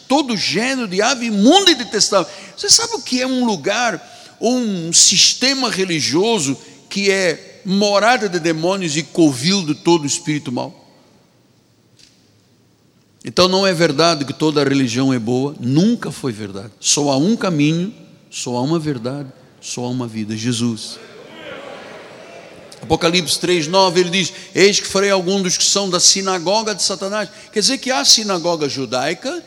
todo 0.09 0.37
gênero 0.37 0.89
de 0.89 1.01
ave 1.01 1.27
imunda 1.27 1.71
e 1.71 1.77
detestável. 1.77 2.29
Você 2.57 2.69
sabe 2.69 2.95
o 2.95 3.03
que 3.03 3.23
é 3.23 3.27
um 3.27 3.45
lugar, 3.45 4.03
um 4.41 4.93
sistema 4.93 5.71
religioso 5.71 6.59
que 6.91 7.09
é 7.09 7.63
morada 7.65 8.29
de 8.29 8.41
demônios 8.41 8.97
e 8.97 9.05
covil 9.05 9.65
de 9.65 9.77
todo 9.77 10.05
espírito 10.05 10.51
mau? 10.51 10.85
Então 13.25 13.47
não 13.47 13.65
é 13.65 13.73
verdade 13.73 14.25
que 14.25 14.33
toda 14.33 14.65
religião 14.65 15.13
é 15.13 15.21
boa, 15.21 15.55
nunca 15.61 16.11
foi 16.11 16.33
verdade. 16.33 16.73
Só 16.81 17.11
há 17.11 17.17
um 17.17 17.37
caminho, 17.37 17.95
só 18.29 18.57
há 18.57 18.61
uma 18.61 18.81
verdade, 18.81 19.29
só 19.61 19.85
há 19.85 19.89
uma 19.89 20.09
vida, 20.09 20.37
Jesus. 20.37 20.99
Apocalipse 22.83 23.39
3:9 23.39 23.97
ele 23.97 24.11
diz: 24.11 24.33
Eis 24.55 24.79
que 24.79 24.87
farei 24.87 25.11
algum 25.11 25.41
dos 25.41 25.57
que 25.57 25.65
são 25.65 25.89
da 25.89 25.99
sinagoga 25.99 26.75
de 26.75 26.83
Satanás. 26.83 27.31
Quer 27.53 27.61
dizer 27.61 27.79
que 27.79 27.91
há 27.91 28.05
sinagoga 28.05 28.69
judaica 28.69 29.43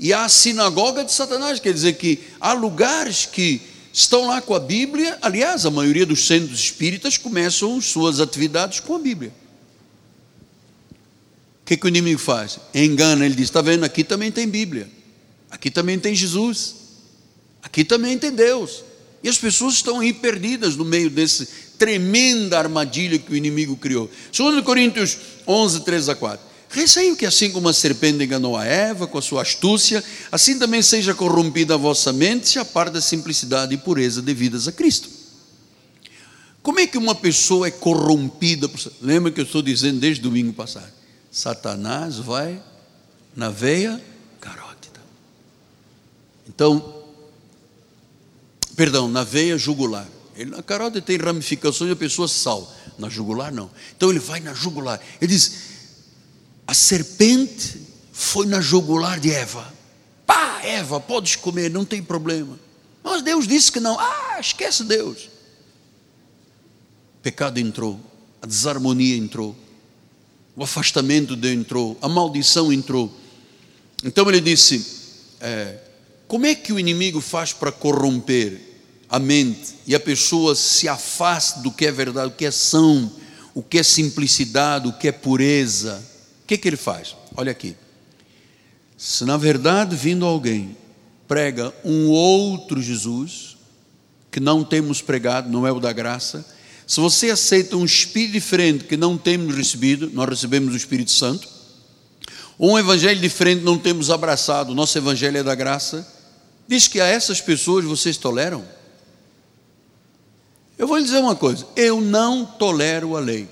e 0.00 0.12
há 0.12 0.28
sinagoga 0.28 1.04
de 1.04 1.12
Satanás. 1.12 1.60
Quer 1.60 1.72
dizer 1.72 1.92
que 1.94 2.20
há 2.40 2.52
lugares 2.52 3.26
que 3.26 3.60
estão 3.92 4.26
lá 4.26 4.40
com 4.40 4.54
a 4.54 4.60
Bíblia. 4.60 5.16
Aliás, 5.22 5.64
a 5.64 5.70
maioria 5.70 6.04
dos 6.04 6.26
centros 6.26 6.58
espíritas 6.58 7.16
começam 7.16 7.80
suas 7.80 8.18
atividades 8.18 8.80
com 8.80 8.96
a 8.96 8.98
Bíblia 8.98 9.32
que, 11.68 11.76
que 11.76 11.84
o 11.84 11.88
inimigo 11.88 12.18
faz? 12.18 12.58
Engana, 12.72 13.26
ele 13.26 13.34
diz: 13.34 13.44
está 13.44 13.60
vendo, 13.60 13.84
aqui 13.84 14.02
também 14.02 14.32
tem 14.32 14.48
Bíblia, 14.48 14.88
aqui 15.50 15.70
também 15.70 15.98
tem 15.98 16.14
Jesus, 16.14 16.76
aqui 17.62 17.84
também 17.84 18.18
tem 18.18 18.32
Deus. 18.32 18.82
E 19.22 19.28
as 19.28 19.36
pessoas 19.36 19.74
estão 19.74 20.00
aí 20.00 20.12
perdidas 20.12 20.76
no 20.76 20.84
meio 20.84 21.10
desse 21.10 21.46
tremenda 21.78 22.58
armadilha 22.58 23.18
que 23.18 23.32
o 23.32 23.36
inimigo 23.36 23.76
criou. 23.76 24.10
2 24.36 24.64
Coríntios 24.64 25.16
11, 25.46 25.84
3 25.84 26.08
a 26.08 26.16
4. 26.16 26.48
Receio 26.70 27.16
que 27.16 27.24
assim 27.24 27.50
como 27.50 27.68
a 27.68 27.72
serpente 27.72 28.22
enganou 28.22 28.56
a 28.56 28.64
Eva 28.64 29.06
com 29.06 29.16
a 29.16 29.22
sua 29.22 29.42
astúcia, 29.42 30.04
assim 30.30 30.58
também 30.58 30.82
seja 30.82 31.14
corrompida 31.14 31.74
a 31.74 31.78
vossa 31.78 32.12
mente, 32.12 32.48
se 32.48 32.58
a 32.58 32.64
par 32.64 32.90
da 32.90 33.00
simplicidade 33.00 33.72
e 33.72 33.78
pureza 33.78 34.20
devidas 34.20 34.68
a 34.68 34.72
Cristo. 34.72 35.08
Como 36.62 36.80
é 36.80 36.86
que 36.86 36.98
uma 36.98 37.14
pessoa 37.14 37.68
é 37.68 37.70
corrompida? 37.70 38.68
Lembra 39.00 39.32
que 39.32 39.40
eu 39.40 39.44
estou 39.44 39.62
dizendo 39.62 40.00
desde 40.00 40.20
domingo 40.20 40.52
passado? 40.52 40.92
Satanás 41.30 42.16
vai 42.16 42.60
na 43.34 43.48
veia 43.48 44.02
carótida. 44.40 45.00
Então, 46.46 47.02
perdão, 48.76 49.08
na 49.08 49.24
veia 49.24 49.56
jugular. 49.56 50.06
Ele, 50.38 50.50
na 50.50 50.62
carótida 50.62 51.02
tem 51.02 51.16
ramificações 51.16 51.90
e 51.90 51.92
a 51.92 51.96
pessoa 51.96 52.28
sal. 52.28 52.72
Na 52.98 53.08
jugular 53.08 53.52
não. 53.52 53.70
Então 53.96 54.10
ele 54.10 54.18
vai 54.18 54.40
na 54.40 54.54
jugular. 54.54 55.00
Ele 55.20 55.32
diz: 55.32 55.52
a 56.66 56.72
serpente 56.72 57.80
foi 58.12 58.46
na 58.46 58.60
jugular 58.60 59.18
de 59.18 59.32
Eva. 59.32 59.74
Pá, 60.26 60.60
Eva, 60.62 61.00
podes 61.00 61.36
comer, 61.36 61.70
não 61.70 61.84
tem 61.84 62.02
problema. 62.02 62.58
Mas 63.02 63.22
Deus 63.22 63.46
disse 63.46 63.72
que 63.72 63.80
não. 63.80 63.98
Ah, 63.98 64.38
esquece 64.40 64.84
Deus. 64.84 65.28
pecado 67.22 67.58
entrou, 67.58 67.98
a 68.40 68.46
desarmonia 68.46 69.16
entrou 69.16 69.56
o 70.58 70.64
afastamento 70.64 71.38
entrou, 71.46 71.96
a 72.02 72.08
maldição 72.08 72.72
entrou. 72.72 73.14
Então 74.02 74.28
ele 74.28 74.40
disse: 74.40 74.84
é, 75.40 75.78
como 76.26 76.46
é 76.46 76.54
que 76.54 76.72
o 76.72 76.80
inimigo 76.80 77.20
faz 77.20 77.52
para 77.52 77.70
corromper 77.70 78.60
a 79.08 79.20
mente 79.20 79.74
e 79.88 79.94
a 79.94 80.00
pessoa 80.00 80.54
se 80.54 80.86
afaste 80.86 81.60
do 81.60 81.72
que 81.72 81.86
é 81.86 81.90
verdade, 81.90 82.28
o 82.28 82.36
que 82.36 82.44
é 82.44 82.50
são, 82.50 83.10
o 83.54 83.62
que 83.62 83.78
é 83.78 83.82
simplicidade, 83.82 84.86
o 84.86 84.92
que 84.92 85.08
é 85.08 85.12
pureza? 85.12 86.04
O 86.42 86.46
que, 86.46 86.54
é 86.54 86.56
que 86.58 86.68
ele 86.68 86.76
faz? 86.76 87.16
Olha 87.34 87.50
aqui. 87.50 87.74
Se 88.98 89.24
na 89.24 89.38
verdade 89.38 89.96
vindo 89.96 90.26
alguém 90.26 90.76
prega 91.26 91.72
um 91.82 92.08
outro 92.08 92.82
Jesus, 92.82 93.56
que 94.30 94.38
não 94.38 94.62
temos 94.62 95.00
pregado, 95.00 95.48
não 95.48 95.66
é 95.66 95.72
o 95.72 95.80
da 95.80 95.90
graça, 95.90 96.44
se 96.86 97.00
você 97.00 97.30
aceita 97.30 97.74
um 97.74 97.84
espírito 97.84 98.32
diferente 98.32 98.84
que 98.84 98.96
não 98.96 99.16
temos 99.16 99.54
recebido, 99.56 100.10
nós 100.12 100.28
recebemos 100.28 100.74
o 100.74 100.76
Espírito 100.76 101.10
Santo, 101.10 101.48
ou 102.58 102.72
um 102.72 102.78
evangelho 102.78 103.20
diferente 103.20 103.62
não 103.62 103.78
temos 103.78 104.10
abraçado, 104.10 104.74
nosso 104.74 104.98
evangelho 104.98 105.38
é 105.38 105.42
da 105.42 105.54
graça, 105.54 106.06
diz 106.66 106.88
que 106.88 107.00
a 107.00 107.06
essas 107.06 107.40
pessoas 107.40 107.86
vocês 107.86 108.18
toleram? 108.18 108.77
Eu 110.78 110.86
vou 110.86 110.96
lhe 110.96 111.04
dizer 111.04 111.18
uma 111.18 111.34
coisa: 111.34 111.66
eu 111.74 112.00
não 112.00 112.46
tolero 112.46 113.16
a 113.16 113.20
lei. 113.20 113.48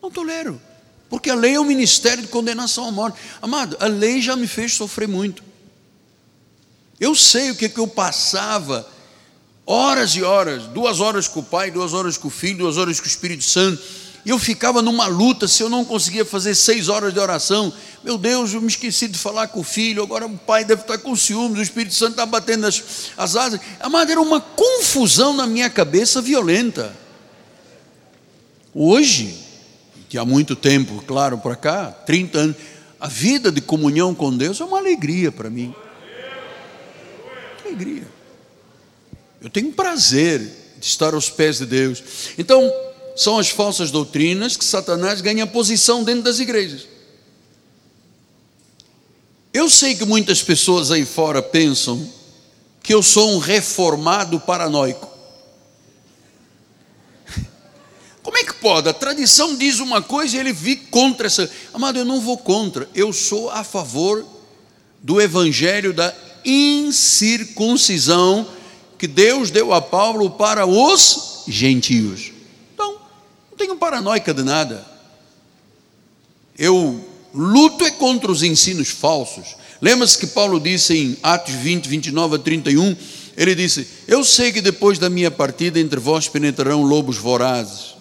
Não 0.00 0.10
tolero. 0.10 0.60
Porque 1.10 1.30
a 1.30 1.34
lei 1.34 1.54
é 1.54 1.60
um 1.60 1.64
ministério 1.64 2.22
de 2.22 2.28
condenação 2.28 2.86
à 2.86 2.92
morte. 2.92 3.18
Amado, 3.42 3.76
a 3.80 3.86
lei 3.86 4.22
já 4.22 4.36
me 4.36 4.46
fez 4.46 4.74
sofrer 4.74 5.08
muito. 5.08 5.42
Eu 6.98 7.14
sei 7.14 7.50
o 7.50 7.56
que, 7.56 7.68
que 7.68 7.78
eu 7.78 7.86
passava 7.86 8.88
horas 9.66 10.12
e 10.12 10.22
horas, 10.22 10.64
duas 10.68 11.00
horas 11.00 11.28
com 11.28 11.40
o 11.40 11.44
Pai, 11.44 11.70
duas 11.70 11.92
horas 11.92 12.16
com 12.16 12.28
o 12.28 12.30
Filho, 12.30 12.58
duas 12.58 12.76
horas 12.76 12.98
com 13.00 13.06
o 13.06 13.08
Espírito 13.08 13.44
Santo. 13.44 13.82
E 14.26 14.30
eu 14.30 14.40
ficava 14.40 14.82
numa 14.82 15.06
luta, 15.06 15.46
se 15.46 15.62
eu 15.62 15.68
não 15.68 15.84
conseguia 15.84 16.24
fazer 16.24 16.56
seis 16.56 16.88
horas 16.88 17.14
de 17.14 17.20
oração, 17.20 17.72
meu 18.02 18.18
Deus, 18.18 18.52
eu 18.52 18.60
me 18.60 18.66
esqueci 18.66 19.06
de 19.06 19.16
falar 19.16 19.46
com 19.46 19.60
o 19.60 19.62
filho, 19.62 20.02
agora 20.02 20.26
o 20.26 20.36
pai 20.36 20.64
deve 20.64 20.82
estar 20.82 20.98
com 20.98 21.14
ciúmes, 21.14 21.60
o 21.60 21.62
Espírito 21.62 21.94
Santo 21.94 22.10
está 22.10 22.26
batendo 22.26 22.66
as, 22.66 23.12
as 23.16 23.36
asas. 23.36 23.60
Amado, 23.78 24.10
era 24.10 24.20
uma 24.20 24.40
confusão 24.40 25.32
na 25.32 25.46
minha 25.46 25.70
cabeça 25.70 26.20
violenta. 26.20 26.92
Hoje, 28.74 29.32
que 30.08 30.18
há 30.18 30.24
muito 30.24 30.56
tempo, 30.56 31.04
claro, 31.06 31.38
para 31.38 31.54
cá, 31.54 31.92
30 31.92 32.36
anos, 32.36 32.56
a 32.98 33.06
vida 33.06 33.52
de 33.52 33.60
comunhão 33.60 34.12
com 34.12 34.36
Deus 34.36 34.60
é 34.60 34.64
uma 34.64 34.78
alegria 34.78 35.30
para 35.30 35.48
mim. 35.48 35.72
Alegria. 37.64 38.08
Eu 39.40 39.48
tenho 39.48 39.70
prazer 39.70 40.40
de 40.80 40.84
estar 40.84 41.14
aos 41.14 41.30
pés 41.30 41.58
de 41.58 41.66
Deus. 41.66 42.02
Então, 42.36 42.68
são 43.16 43.36
as 43.38 43.48
falsas 43.48 43.90
doutrinas 43.90 44.56
que 44.58 44.64
Satanás 44.64 45.22
ganha 45.22 45.46
posição 45.46 46.04
dentro 46.04 46.22
das 46.22 46.38
igrejas. 46.38 46.86
Eu 49.52 49.68
sei 49.70 49.94
que 49.94 50.04
muitas 50.04 50.42
pessoas 50.42 50.90
aí 50.90 51.06
fora 51.06 51.40
pensam 51.40 52.12
que 52.82 52.92
eu 52.92 53.00
sou 53.02 53.30
um 53.30 53.38
reformado 53.38 54.38
paranoico. 54.38 55.10
Como 58.22 58.36
é 58.36 58.44
que 58.44 58.52
pode? 58.52 58.90
A 58.90 58.92
tradição 58.92 59.56
diz 59.56 59.80
uma 59.80 60.02
coisa 60.02 60.36
e 60.36 60.38
ele 60.38 60.52
vi 60.52 60.76
contra 60.76 61.26
essa. 61.26 61.50
Amado, 61.72 61.98
eu 61.98 62.04
não 62.04 62.20
vou 62.20 62.36
contra, 62.36 62.86
eu 62.94 63.14
sou 63.14 63.48
a 63.48 63.64
favor 63.64 64.26
do 65.02 65.22
evangelho 65.22 65.94
da 65.94 66.14
incircuncisão 66.44 68.46
que 68.98 69.06
Deus 69.06 69.50
deu 69.50 69.72
a 69.72 69.80
Paulo 69.80 70.28
para 70.30 70.66
os 70.66 71.44
gentios. 71.48 72.35
Não 73.56 73.66
tenho 73.66 73.76
paranoica 73.78 74.34
de 74.34 74.42
nada. 74.42 74.84
Eu 76.58 77.02
luto 77.32 77.86
é 77.86 77.90
contra 77.90 78.30
os 78.30 78.42
ensinos 78.42 78.90
falsos. 78.90 79.56
Lembra-se 79.80 80.18
que 80.18 80.26
Paulo 80.26 80.60
disse 80.60 80.94
em 80.94 81.16
Atos 81.22 81.54
20, 81.54 81.88
29 81.88 82.36
a 82.36 82.38
31, 82.38 82.94
ele 83.34 83.54
disse: 83.54 83.88
Eu 84.06 84.22
sei 84.22 84.52
que 84.52 84.60
depois 84.60 84.98
da 84.98 85.08
minha 85.08 85.30
partida 85.30 85.80
entre 85.80 85.98
vós 85.98 86.28
penetrarão 86.28 86.82
lobos 86.82 87.16
vorazes. 87.16 87.94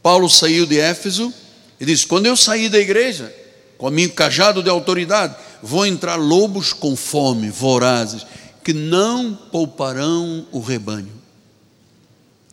Paulo 0.00 0.28
saiu 0.30 0.64
de 0.64 0.78
Éfeso 0.78 1.34
e 1.80 1.84
disse: 1.84 2.06
Quando 2.06 2.26
eu 2.26 2.36
sair 2.36 2.68
da 2.68 2.78
igreja, 2.78 3.34
com 3.76 3.88
a 3.88 3.90
minha 3.90 4.08
cajado 4.08 4.62
de 4.62 4.70
autoridade, 4.70 5.34
vão 5.60 5.84
entrar 5.84 6.14
lobos 6.14 6.72
com 6.72 6.94
fome, 6.94 7.50
vorazes 7.50 8.24
que 8.62 8.72
não 8.72 9.34
pouparão 9.50 10.46
o 10.52 10.60
rebanho. 10.60 11.12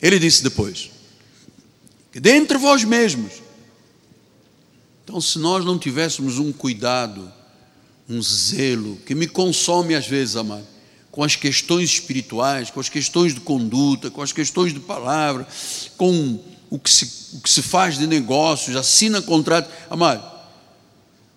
Ele 0.02 0.18
disse 0.18 0.42
depois: 0.42 0.95
dentre 2.20 2.58
vós 2.58 2.84
mesmos. 2.84 3.34
Então, 5.04 5.22
se 5.22 5.38
nós 5.38 5.64
não 5.64 5.78
tivéssemos 5.78 6.40
um 6.40 6.52
cuidado, 6.52 7.32
um 8.10 8.22
zelo, 8.22 8.98
que 9.06 9.14
me 9.14 9.28
consome 9.28 9.94
às 9.96 10.08
vezes, 10.08 10.36
amado, 10.36 10.66
com 11.12 11.24
as 11.24 11.36
questões 11.36 11.92
espirituais, 11.92 12.70
com 12.70 12.80
as 12.80 12.90
questões 12.90 13.34
de 13.34 13.40
conduta, 13.40 14.12
com 14.12 14.22
as 14.22 14.32
questões 14.32 14.74
de 14.74 14.80
palavra, 14.80 15.48
com 15.96 16.40
o 16.70 16.78
que 16.78 16.90
se, 16.90 17.36
o 17.38 17.40
que 17.40 17.50
se 17.50 17.62
faz 17.62 17.98
de 17.98 18.08
negócios, 18.08 18.76
assina 18.76 19.22
contrato. 19.22 19.72
Amado, 19.90 20.24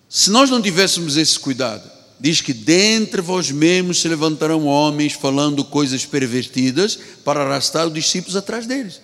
se 0.09 0.31
nós 0.31 0.49
não 0.49 0.61
tivéssemos 0.61 1.15
esse 1.15 1.37
cuidado, 1.39 1.89
diz 2.19 2.41
que 2.41 2.53
dentre 2.53 3.21
vós 3.21 3.51
mesmos 3.51 4.01
se 4.01 4.07
levantarão 4.07 4.65
homens 4.65 5.13
falando 5.13 5.63
coisas 5.63 6.05
pervertidas 6.05 6.99
para 7.23 7.41
arrastar 7.41 7.87
os 7.87 7.93
discípulos 7.93 8.35
atrás 8.35 8.65
deles. 8.65 8.99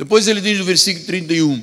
Depois 0.00 0.26
ele 0.26 0.40
diz 0.40 0.58
no 0.58 0.64
versículo 0.64 1.04
31: 1.04 1.62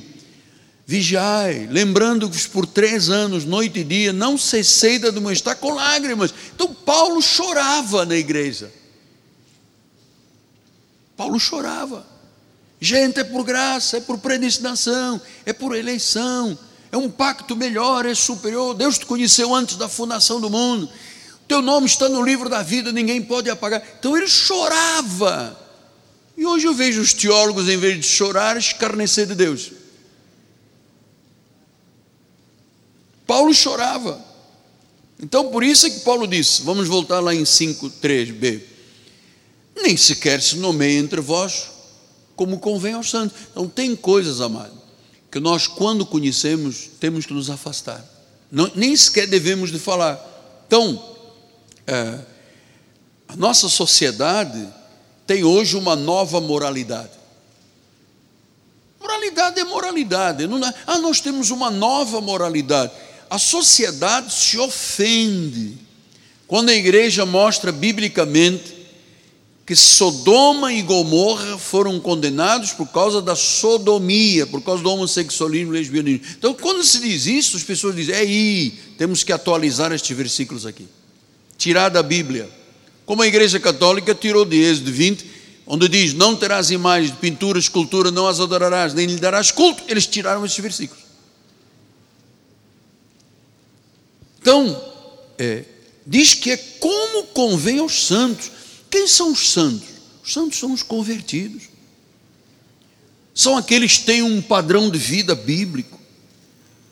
Vigiai, 0.86 1.66
lembrando-vos 1.68 2.46
por 2.46 2.66
três 2.66 3.10
anos, 3.10 3.44
noite 3.44 3.80
e 3.80 3.84
dia, 3.84 4.12
não 4.12 4.38
cessei 4.38 4.96
de 4.96 5.08
admoestar 5.08 5.56
com 5.56 5.74
lágrimas. 5.74 6.32
Então 6.54 6.72
Paulo 6.72 7.20
chorava 7.20 8.06
na 8.06 8.14
igreja. 8.14 8.72
Paulo 11.16 11.40
chorava. 11.40 12.06
Gente, 12.80 13.18
é 13.18 13.24
por 13.24 13.42
graça, 13.42 13.96
é 13.96 14.00
por 14.00 14.18
predestinação, 14.18 15.20
é 15.44 15.52
por 15.52 15.74
eleição, 15.74 16.56
é 16.92 16.96
um 16.96 17.10
pacto 17.10 17.56
melhor, 17.56 18.06
é 18.06 18.14
superior. 18.14 18.72
Deus 18.72 18.98
te 18.98 19.06
conheceu 19.06 19.52
antes 19.52 19.76
da 19.76 19.88
fundação 19.88 20.40
do 20.40 20.48
mundo. 20.48 20.88
Teu 21.48 21.60
nome 21.60 21.88
está 21.88 22.08
no 22.08 22.22
livro 22.22 22.48
da 22.48 22.62
vida, 22.62 22.92
ninguém 22.92 23.20
pode 23.20 23.50
apagar. 23.50 23.82
Então 23.98 24.16
ele 24.16 24.28
chorava. 24.28 25.67
E 26.38 26.46
hoje 26.46 26.68
eu 26.68 26.72
vejo 26.72 27.00
os 27.00 27.12
teólogos, 27.12 27.68
em 27.68 27.76
vez 27.76 27.96
de 27.96 28.06
chorar, 28.06 28.56
escarnecer 28.56 29.26
de 29.26 29.34
Deus. 29.34 29.72
Paulo 33.26 33.52
chorava. 33.52 34.24
Então 35.20 35.50
por 35.50 35.64
isso 35.64 35.88
é 35.88 35.90
que 35.90 35.98
Paulo 36.00 36.28
disse, 36.28 36.62
vamos 36.62 36.86
voltar 36.86 37.18
lá 37.18 37.34
em 37.34 37.42
5:3b. 37.42 38.62
Nem 39.82 39.96
sequer 39.96 40.40
se 40.40 40.54
nomeia 40.58 41.00
entre 41.00 41.20
vós 41.20 41.70
como 42.36 42.60
convém 42.60 42.94
aos 42.94 43.10
santos. 43.10 43.36
Então 43.50 43.68
tem 43.68 43.96
coisas, 43.96 44.40
amado, 44.40 44.80
que 45.32 45.40
nós, 45.40 45.66
quando 45.66 46.06
conhecemos, 46.06 46.88
temos 47.00 47.26
que 47.26 47.34
nos 47.34 47.50
afastar. 47.50 48.04
Não, 48.48 48.70
nem 48.76 48.94
sequer 48.94 49.26
devemos 49.26 49.72
de 49.72 49.78
falar. 49.80 50.16
Então, 50.68 51.04
é, 51.84 52.20
a 53.26 53.34
nossa 53.34 53.68
sociedade 53.68 54.77
tem 55.28 55.44
hoje 55.44 55.76
uma 55.76 55.94
nova 55.94 56.40
moralidade. 56.40 57.10
Moralidade 58.98 59.60
é 59.60 59.64
moralidade. 59.64 60.46
Não 60.46 60.66
é, 60.66 60.74
ah, 60.86 60.98
nós 60.98 61.20
temos 61.20 61.50
uma 61.50 61.70
nova 61.70 62.18
moralidade. 62.18 62.92
A 63.28 63.38
sociedade 63.38 64.32
se 64.32 64.58
ofende 64.58 65.76
quando 66.46 66.70
a 66.70 66.74
igreja 66.74 67.26
mostra 67.26 67.70
biblicamente 67.70 68.74
que 69.66 69.76
Sodoma 69.76 70.72
e 70.72 70.80
Gomorra 70.80 71.58
foram 71.58 72.00
condenados 72.00 72.72
por 72.72 72.86
causa 72.86 73.20
da 73.20 73.36
sodomia, 73.36 74.46
por 74.46 74.62
causa 74.62 74.82
do 74.82 74.90
homossexualismo 74.90 75.74
e 75.74 75.78
lesbianismo. 75.78 76.26
Então, 76.38 76.54
quando 76.54 76.82
se 76.82 77.00
diz 77.00 77.26
isso, 77.26 77.58
as 77.58 77.62
pessoas 77.62 77.94
dizem: 77.94 78.14
é 78.14 78.20
aí, 78.20 78.70
temos 78.96 79.22
que 79.22 79.30
atualizar 79.30 79.92
estes 79.92 80.16
versículos 80.16 80.64
aqui, 80.64 80.88
tirar 81.58 81.90
da 81.90 82.02
Bíblia. 82.02 82.57
Como 83.08 83.22
a 83.22 83.26
Igreja 83.26 83.58
Católica 83.58 84.14
tirou 84.14 84.44
de 84.44 84.58
Êxodo 84.58 84.92
20, 84.92 85.24
onde 85.66 85.88
diz: 85.88 86.12
Não 86.12 86.36
terás 86.36 86.70
imagens 86.70 87.10
de 87.10 87.16
pintura, 87.16 87.58
escultura, 87.58 88.10
não 88.10 88.28
as 88.28 88.38
adorarás, 88.38 88.92
nem 88.92 89.06
lhe 89.06 89.16
darás 89.16 89.50
culto. 89.50 89.82
Eles 89.88 90.06
tiraram 90.06 90.44
estes 90.44 90.62
versículos. 90.62 91.02
Então, 94.38 94.78
é, 95.38 95.64
diz 96.06 96.34
que 96.34 96.50
é 96.50 96.58
como 96.58 97.28
convém 97.28 97.78
aos 97.78 98.06
santos. 98.06 98.50
Quem 98.90 99.06
são 99.06 99.32
os 99.32 99.52
santos? 99.52 99.88
Os 100.22 100.30
santos 100.30 100.58
são 100.58 100.74
os 100.74 100.82
convertidos. 100.82 101.62
São 103.34 103.56
aqueles 103.56 103.96
que 103.96 104.04
têm 104.04 104.20
um 104.20 104.42
padrão 104.42 104.90
de 104.90 104.98
vida 104.98 105.34
bíblico. 105.34 105.98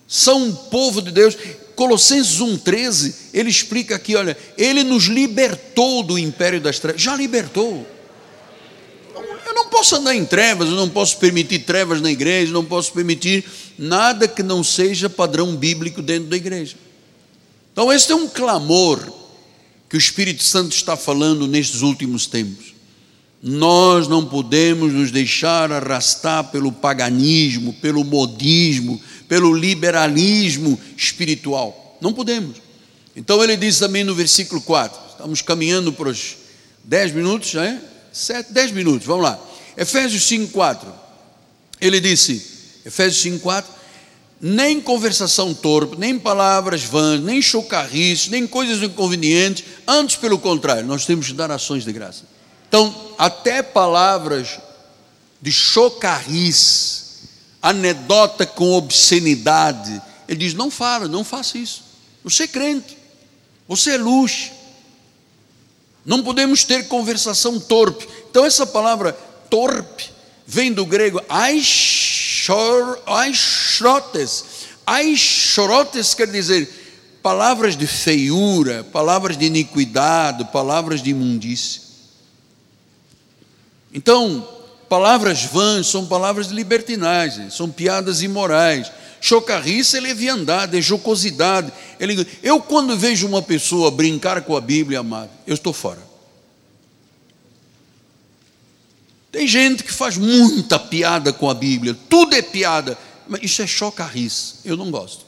São 0.08 0.44
um 0.44 0.54
povo 0.54 1.02
de 1.02 1.10
Deus. 1.10 1.36
Colossenses 1.76 2.40
1,13, 2.40 3.14
ele 3.34 3.50
explica 3.50 3.94
aqui: 3.94 4.16
olha, 4.16 4.36
ele 4.56 4.82
nos 4.82 5.04
libertou 5.04 6.02
do 6.02 6.18
império 6.18 6.60
das 6.60 6.78
trevas. 6.78 7.00
Já 7.00 7.14
libertou. 7.14 7.86
Eu 9.46 9.54
não 9.54 9.68
posso 9.68 9.94
andar 9.96 10.14
em 10.14 10.24
trevas, 10.24 10.68
eu 10.68 10.74
não 10.74 10.88
posso 10.88 11.18
permitir 11.18 11.60
trevas 11.60 12.00
na 12.00 12.10
igreja, 12.10 12.52
não 12.52 12.64
posso 12.64 12.92
permitir 12.92 13.44
nada 13.78 14.26
que 14.26 14.42
não 14.42 14.64
seja 14.64 15.08
padrão 15.08 15.54
bíblico 15.54 16.02
dentro 16.02 16.28
da 16.28 16.36
igreja. 16.36 16.76
Então, 17.72 17.92
este 17.92 18.10
é 18.10 18.14
um 18.14 18.26
clamor 18.26 19.00
que 19.88 19.96
o 19.96 19.98
Espírito 19.98 20.42
Santo 20.42 20.74
está 20.74 20.96
falando 20.96 21.46
nestes 21.46 21.82
últimos 21.82 22.26
tempos. 22.26 22.75
Nós 23.48 24.08
não 24.08 24.26
podemos 24.26 24.92
nos 24.92 25.12
deixar 25.12 25.70
arrastar 25.70 26.50
pelo 26.50 26.72
paganismo, 26.72 27.72
pelo 27.74 28.02
modismo, 28.02 29.00
pelo 29.28 29.54
liberalismo 29.54 30.76
espiritual. 30.96 31.96
Não 32.00 32.12
podemos. 32.12 32.56
Então 33.14 33.40
ele 33.44 33.56
diz 33.56 33.78
também 33.78 34.02
no 34.02 34.16
versículo 34.16 34.60
4, 34.60 34.98
estamos 35.12 35.42
caminhando 35.42 35.92
para 35.92 36.08
os 36.08 36.38
10 36.82 37.12
minutos, 37.14 37.50
já 37.50 37.64
é? 37.64 37.80
7, 38.12 38.52
10 38.52 38.72
minutos, 38.72 39.06
vamos 39.06 39.22
lá. 39.22 39.38
Efésios 39.76 40.26
5, 40.26 40.50
4. 40.52 40.92
Ele 41.80 42.00
disse, 42.00 42.42
Efésios 42.84 43.22
5, 43.22 43.38
4, 43.38 43.72
nem 44.40 44.80
conversação 44.80 45.54
torpe, 45.54 45.96
nem 45.96 46.18
palavras 46.18 46.82
vãs, 46.82 47.20
nem 47.20 47.40
chocarrices, 47.40 48.26
nem 48.26 48.44
coisas 48.44 48.82
inconvenientes, 48.82 49.64
antes 49.86 50.16
pelo 50.16 50.36
contrário, 50.36 50.84
nós 50.84 51.06
temos 51.06 51.28
que 51.28 51.32
dar 51.32 51.52
ações 51.52 51.84
de 51.84 51.92
graça. 51.92 52.34
Então, 52.68 52.94
até 53.18 53.62
palavras 53.62 54.58
de 55.40 55.52
chocarrice, 55.52 57.04
anedota 57.62 58.46
com 58.46 58.72
obscenidade, 58.72 60.00
ele 60.28 60.40
diz: 60.40 60.54
não 60.54 60.70
fala, 60.70 61.08
não 61.08 61.24
faça 61.24 61.58
isso. 61.58 61.84
Você 62.24 62.44
é 62.44 62.48
crente, 62.48 62.96
você 63.68 63.92
é 63.92 63.98
luz. 63.98 64.52
Não 66.04 66.22
podemos 66.22 66.64
ter 66.64 66.86
conversação 66.86 67.58
torpe. 67.58 68.08
Então, 68.30 68.44
essa 68.44 68.64
palavra 68.64 69.12
torpe 69.50 70.10
vem 70.46 70.72
do 70.72 70.86
grego 70.86 71.20
aish 71.28 72.26
aishrotes. 73.06 74.44
Aishrotes 74.86 76.14
quer 76.14 76.28
dizer 76.28 76.68
palavras 77.22 77.76
de 77.76 77.86
feiura, 77.86 78.84
palavras 78.84 79.36
de 79.36 79.46
iniquidade, 79.46 80.44
palavras 80.52 81.02
de 81.02 81.10
imundícia. 81.10 81.82
Então, 83.96 84.46
palavras 84.90 85.44
vãs 85.44 85.86
são 85.86 86.04
palavras 86.04 86.48
de 86.48 86.54
libertinagem, 86.54 87.48
são 87.48 87.70
piadas 87.70 88.20
imorais. 88.20 88.92
Chocarrice 89.22 89.96
é 89.96 90.00
leviandade, 90.00 90.76
é 90.76 90.82
jocosidade. 90.82 91.72
Eu, 92.42 92.60
quando 92.60 92.94
vejo 92.94 93.26
uma 93.26 93.40
pessoa 93.40 93.90
brincar 93.90 94.42
com 94.42 94.54
a 94.54 94.60
Bíblia, 94.60 94.98
amado, 94.98 95.30
eu 95.46 95.54
estou 95.54 95.72
fora. 95.72 96.06
Tem 99.32 99.46
gente 99.46 99.82
que 99.82 99.90
faz 99.90 100.18
muita 100.18 100.78
piada 100.78 101.32
com 101.32 101.48
a 101.48 101.54
Bíblia, 101.54 101.96
tudo 102.06 102.34
é 102.34 102.42
piada, 102.42 102.98
mas 103.26 103.42
isso 103.42 103.62
é 103.62 103.66
chocarrice, 103.66 104.56
eu 104.62 104.76
não 104.76 104.90
gosto. 104.90 105.24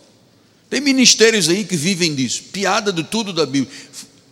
Tem 0.69 0.79
ministérios 0.83 1.49
aí 1.49 1.65
que 1.65 1.75
vivem 1.75 2.15
disso, 2.15 2.43
piada 2.53 2.93
de 2.93 3.03
tudo 3.03 3.33
da 3.33 3.47
Bíblia, 3.47 3.75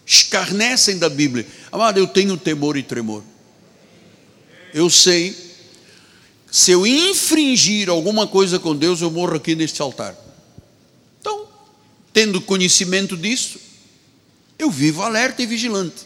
escarnecem 0.04 0.98
da 0.98 1.08
Bíblia. 1.08 1.46
Amado, 1.72 1.98
eu 1.98 2.06
tenho 2.06 2.36
temor 2.36 2.76
e 2.76 2.82
tremor. 2.82 3.22
Eu 4.76 4.90
sei, 4.90 5.34
se 6.50 6.70
eu 6.70 6.86
infringir 6.86 7.88
alguma 7.88 8.26
coisa 8.26 8.58
com 8.58 8.76
Deus, 8.76 9.00
eu 9.00 9.10
morro 9.10 9.34
aqui 9.34 9.54
neste 9.54 9.80
altar. 9.80 10.14
Então, 11.18 11.48
tendo 12.12 12.42
conhecimento 12.42 13.16
disso, 13.16 13.58
eu 14.58 14.70
vivo 14.70 15.00
alerta 15.00 15.42
e 15.42 15.46
vigilante. 15.46 16.04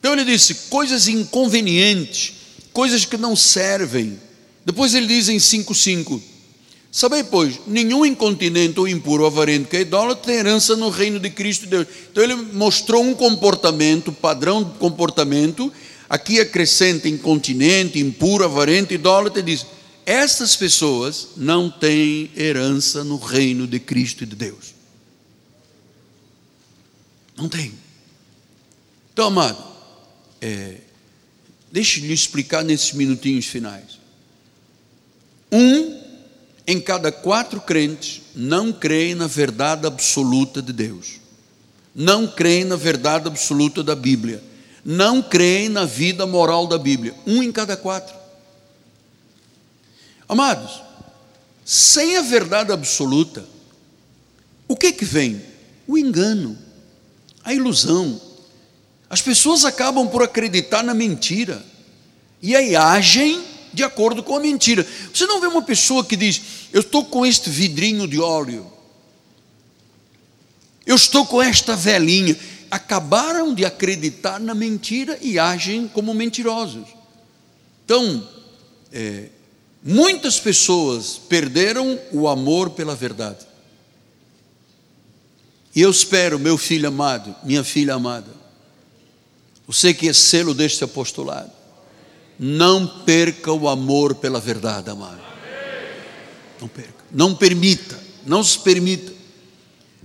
Então 0.00 0.14
ele 0.14 0.24
disse: 0.24 0.54
coisas 0.70 1.06
inconvenientes, 1.06 2.32
coisas 2.72 3.04
que 3.04 3.18
não 3.18 3.36
servem. 3.36 4.18
Depois 4.64 4.94
ele 4.94 5.06
diz 5.06 5.28
em 5.28 5.36
5,5: 5.36 6.22
Sabei, 6.90 7.22
pois, 7.22 7.60
nenhum 7.66 8.06
incontinente 8.06 8.80
ou 8.80 8.88
impuro 8.88 9.26
avarento 9.26 9.68
que 9.68 9.76
é 9.76 9.80
idólatra 9.82 10.32
tem 10.32 10.36
herança 10.36 10.74
no 10.76 10.88
reino 10.88 11.20
de 11.20 11.28
Cristo 11.28 11.66
Deus. 11.66 11.86
Então 12.10 12.24
ele 12.24 12.36
mostrou 12.36 13.02
um 13.02 13.12
comportamento, 13.12 14.12
padrão 14.12 14.64
de 14.64 14.78
comportamento. 14.78 15.70
Aqui 16.08 16.40
acrescenta 16.40 17.08
incontinente, 17.08 17.98
impuro, 17.98 18.44
avarento, 18.44 18.94
idólatra, 18.94 19.40
e 19.40 19.44
diz: 19.44 19.66
essas 20.06 20.56
pessoas 20.56 21.28
não 21.36 21.70
têm 21.70 22.30
herança 22.36 23.04
no 23.04 23.16
reino 23.16 23.66
de 23.66 23.78
Cristo 23.78 24.24
e 24.24 24.26
de 24.26 24.36
Deus. 24.36 24.74
Não 27.36 27.48
tem. 27.48 27.72
Então, 29.12 29.26
amado, 29.26 29.62
é, 30.40 30.78
Deixe-lhe 31.70 32.12
explicar 32.12 32.64
nesses 32.64 32.92
minutinhos 32.92 33.46
finais. 33.46 33.98
Um 35.52 35.98
em 36.66 36.80
cada 36.80 37.10
quatro 37.10 37.60
crentes 37.60 38.22
não 38.34 38.72
creem 38.72 39.14
na 39.14 39.26
verdade 39.26 39.86
absoluta 39.86 40.60
de 40.60 40.72
Deus, 40.72 41.18
não 41.94 42.26
creem 42.26 42.64
na 42.64 42.76
verdade 42.76 43.26
absoluta 43.26 43.82
da 43.82 43.94
Bíblia, 43.94 44.42
não 44.90 45.20
creem 45.20 45.68
na 45.68 45.84
vida 45.84 46.26
moral 46.26 46.66
da 46.66 46.78
Bíblia. 46.78 47.14
Um 47.26 47.42
em 47.42 47.52
cada 47.52 47.76
quatro. 47.76 48.16
Amados, 50.26 50.80
sem 51.62 52.16
a 52.16 52.22
verdade 52.22 52.72
absoluta, 52.72 53.44
o 54.66 54.74
que 54.74 54.90
que 54.92 55.04
vem? 55.04 55.42
O 55.86 55.98
engano, 55.98 56.56
a 57.44 57.52
ilusão. 57.52 58.18
As 59.10 59.20
pessoas 59.20 59.66
acabam 59.66 60.08
por 60.08 60.22
acreditar 60.22 60.82
na 60.82 60.94
mentira 60.94 61.62
e 62.40 62.56
aí 62.56 62.74
agem 62.74 63.44
de 63.74 63.84
acordo 63.84 64.22
com 64.22 64.36
a 64.36 64.40
mentira. 64.40 64.86
Você 65.12 65.26
não 65.26 65.38
vê 65.38 65.48
uma 65.48 65.62
pessoa 65.62 66.02
que 66.02 66.16
diz: 66.16 66.40
Eu 66.72 66.80
estou 66.80 67.04
com 67.04 67.26
este 67.26 67.50
vidrinho 67.50 68.08
de 68.08 68.18
óleo, 68.18 68.66
eu 70.86 70.96
estou 70.96 71.26
com 71.26 71.42
esta 71.42 71.76
velhinha. 71.76 72.38
Acabaram 72.70 73.54
de 73.54 73.64
acreditar 73.64 74.38
na 74.38 74.54
mentira 74.54 75.18
e 75.20 75.38
agem 75.38 75.88
como 75.88 76.12
mentirosos. 76.12 76.86
Então, 77.84 78.28
é, 78.92 79.28
muitas 79.82 80.38
pessoas 80.38 81.18
perderam 81.28 81.98
o 82.12 82.28
amor 82.28 82.70
pela 82.70 82.94
verdade. 82.94 83.46
E 85.74 85.80
eu 85.80 85.90
espero, 85.90 86.38
meu 86.38 86.58
filho 86.58 86.88
amado, 86.88 87.34
minha 87.44 87.62
filha 87.62 87.94
amada, 87.94 88.30
você 89.66 89.94
que 89.94 90.08
é 90.08 90.12
selo 90.12 90.54
deste 90.54 90.82
apostolado, 90.82 91.52
não 92.38 92.86
perca 93.04 93.52
o 93.52 93.68
amor 93.68 94.14
pela 94.14 94.40
verdade, 94.40 94.90
amado. 94.90 95.20
Não 96.60 96.68
perca. 96.68 97.04
Não 97.10 97.34
permita. 97.34 97.98
Não 98.26 98.42
se 98.42 98.58
permita. 98.58 99.12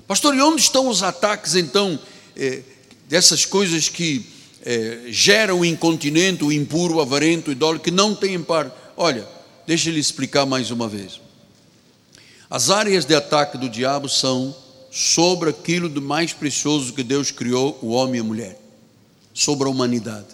Pastor, 0.08 0.36
e 0.36 0.42
onde 0.42 0.62
estão 0.62 0.88
os 0.88 1.02
ataques 1.02 1.56
então 1.56 2.00
eh, 2.36 2.62
dessas 3.08 3.46
coisas 3.46 3.90
que 3.90 4.26
eh, 4.66 5.08
geram 5.10 5.64
incontinente, 5.64 6.44
o 6.44 6.52
impuro, 6.52 6.96
o 6.96 7.02
avarento, 7.02 7.50
o 7.50 7.52
idólatra, 7.52 7.84
que 7.84 7.92
não 7.92 8.16
têm 8.16 8.42
par? 8.42 8.94
Olha, 8.96 9.28
deixa 9.68 9.90
ele 9.90 10.00
explicar 10.00 10.46
mais 10.46 10.72
uma 10.72 10.88
vez. 10.88 11.20
As 12.50 12.70
áreas 12.70 13.06
de 13.06 13.16
ataque 13.16 13.58
do 13.58 13.68
diabo 13.68 14.08
são 14.08 14.56
sobre 14.92 15.50
aquilo 15.50 15.90
de 15.90 16.00
mais 16.00 16.34
precioso 16.34 16.94
que 16.94 17.04
Deus 17.04 17.32
criou, 17.32 17.78
o 17.82 17.90
homem 17.90 18.18
e 18.18 18.20
a 18.20 18.24
mulher, 18.24 18.62
sobre 19.34 19.68
a 19.68 19.72
humanidade. 19.72 20.28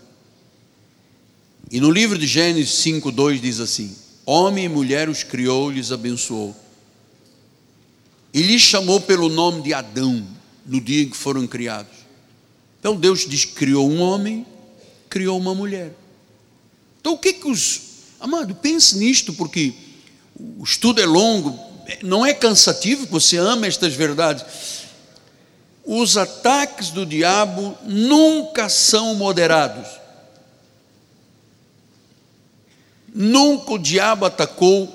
E 1.72 1.80
no 1.80 1.90
livro 1.90 2.18
de 2.18 2.28
Gênesis 2.28 2.84
5:2 2.84 3.40
diz 3.40 3.60
assim: 3.60 3.96
Homem 4.26 4.66
e 4.66 4.70
mulher 4.70 5.10
os 5.10 5.24
criou 5.24 5.72
lhes 5.72 5.92
abençoou. 5.92 6.56
E 8.34 8.42
lhes 8.42 8.62
chamou 8.62 9.00
pelo 9.02 9.28
nome 9.28 9.62
de 9.64 9.74
Adão 9.74 10.26
no 10.70 10.80
dia 10.80 11.04
em 11.04 11.10
que 11.10 11.18
foram 11.18 11.46
criados. 11.48 11.92
Então 12.80 12.96
Deus 12.96 13.26
diz: 13.28 13.44
criou 13.44 13.90
um 13.90 14.00
homem, 14.02 14.46
criou 15.10 15.38
uma 15.38 15.54
mulher. 15.54 15.94
Então 17.02 17.14
o 17.14 17.18
que 17.18 17.34
que 17.34 17.50
os 17.50 17.82
amado 18.20 18.54
pense 18.56 18.98
nisto 18.98 19.34
porque 19.34 19.74
o 20.38 20.64
estudo 20.64 21.02
é 21.02 21.06
longo, 21.06 21.58
não 22.04 22.26
é 22.26 22.34
cansativo, 22.34 23.08
você 23.08 23.38
ama 23.38 23.68
estas 23.68 23.94
verdades. 23.94 24.46
Os 25.84 26.18
ataques 26.18 26.92
do 26.92 27.06
diabo 27.06 27.76
nunca 27.84 28.70
são 28.70 29.16
moderados. 29.16 29.88
Nunca 33.14 33.74
o 33.74 33.80
diabo 33.80 34.26
atacou 34.26 34.88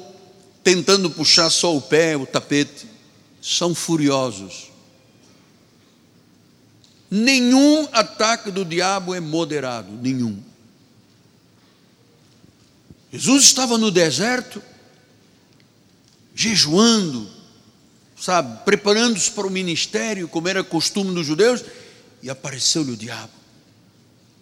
tentando 0.62 1.11
puxar 1.11 1.51
só 1.51 1.77
o 1.77 1.83
pé, 1.83 2.16
o 2.16 2.25
tapete. 2.25 2.87
São 3.43 3.75
furiosos. 3.75 4.74
Nenhum 7.16 7.86
ataque 7.92 8.50
do 8.50 8.64
diabo 8.64 9.14
é 9.14 9.20
moderado, 9.20 9.88
nenhum. 10.02 10.36
Jesus 13.12 13.44
estava 13.44 13.78
no 13.78 13.88
deserto, 13.88 14.60
jejuando, 16.34 17.30
sabe, 18.20 18.64
preparando-se 18.64 19.30
para 19.30 19.46
o 19.46 19.50
ministério, 19.50 20.26
como 20.26 20.48
era 20.48 20.64
costume 20.64 21.14
dos 21.14 21.24
judeus, 21.24 21.64
e 22.20 22.28
apareceu-lhe 22.28 22.90
o 22.90 22.96
diabo. 22.96 23.30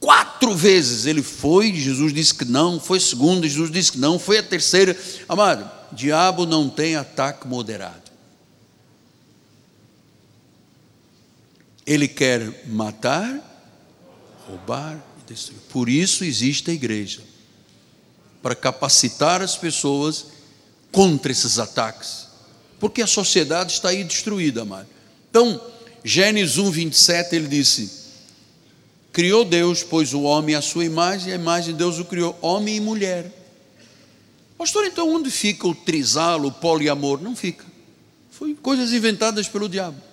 Quatro 0.00 0.56
vezes 0.56 1.04
ele 1.04 1.22
foi, 1.22 1.74
Jesus 1.74 2.10
disse 2.14 2.34
que 2.34 2.46
não, 2.46 2.80
foi 2.80 2.98
segunda, 2.98 3.46
Jesus 3.46 3.70
disse 3.70 3.92
que 3.92 3.98
não, 3.98 4.18
foi 4.18 4.38
a 4.38 4.42
terceira. 4.42 4.96
Amado, 5.28 5.70
diabo 5.92 6.46
não 6.46 6.70
tem 6.70 6.96
ataque 6.96 7.46
moderado. 7.46 8.01
Ele 11.92 12.08
quer 12.08 12.64
matar, 12.68 13.38
roubar 14.48 14.98
e 15.20 15.30
destruir. 15.30 15.60
Por 15.68 15.90
isso 15.90 16.24
existe 16.24 16.70
a 16.70 16.74
igreja 16.74 17.20
para 18.42 18.54
capacitar 18.54 19.42
as 19.42 19.58
pessoas 19.58 20.28
contra 20.90 21.30
esses 21.30 21.58
ataques. 21.58 22.28
Porque 22.80 23.02
a 23.02 23.06
sociedade 23.06 23.74
está 23.74 23.90
aí 23.90 24.04
destruída, 24.04 24.62
amado. 24.62 24.86
Então, 25.28 25.60
Gênesis 26.02 26.56
1, 26.56 26.70
27, 26.70 27.36
ele 27.36 27.46
disse 27.46 27.90
Criou 29.12 29.44
Deus, 29.44 29.82
pois 29.82 30.14
o 30.14 30.22
homem 30.22 30.54
à 30.54 30.62
sua 30.62 30.86
imagem, 30.86 31.28
e 31.28 31.32
a 31.32 31.36
imagem 31.36 31.72
de 31.72 31.78
Deus 31.78 31.98
o 31.98 32.06
criou, 32.06 32.38
homem 32.40 32.76
e 32.76 32.80
mulher. 32.80 33.30
Pastor, 34.56 34.86
então 34.86 35.14
onde 35.14 35.30
fica 35.30 35.68
o 35.68 35.74
trisalo, 35.74 36.48
o 36.48 36.52
poliamor? 36.52 37.20
Não 37.20 37.36
fica. 37.36 37.66
Foi 38.30 38.54
coisas 38.54 38.94
inventadas 38.94 39.46
pelo 39.46 39.68
diabo. 39.68 40.11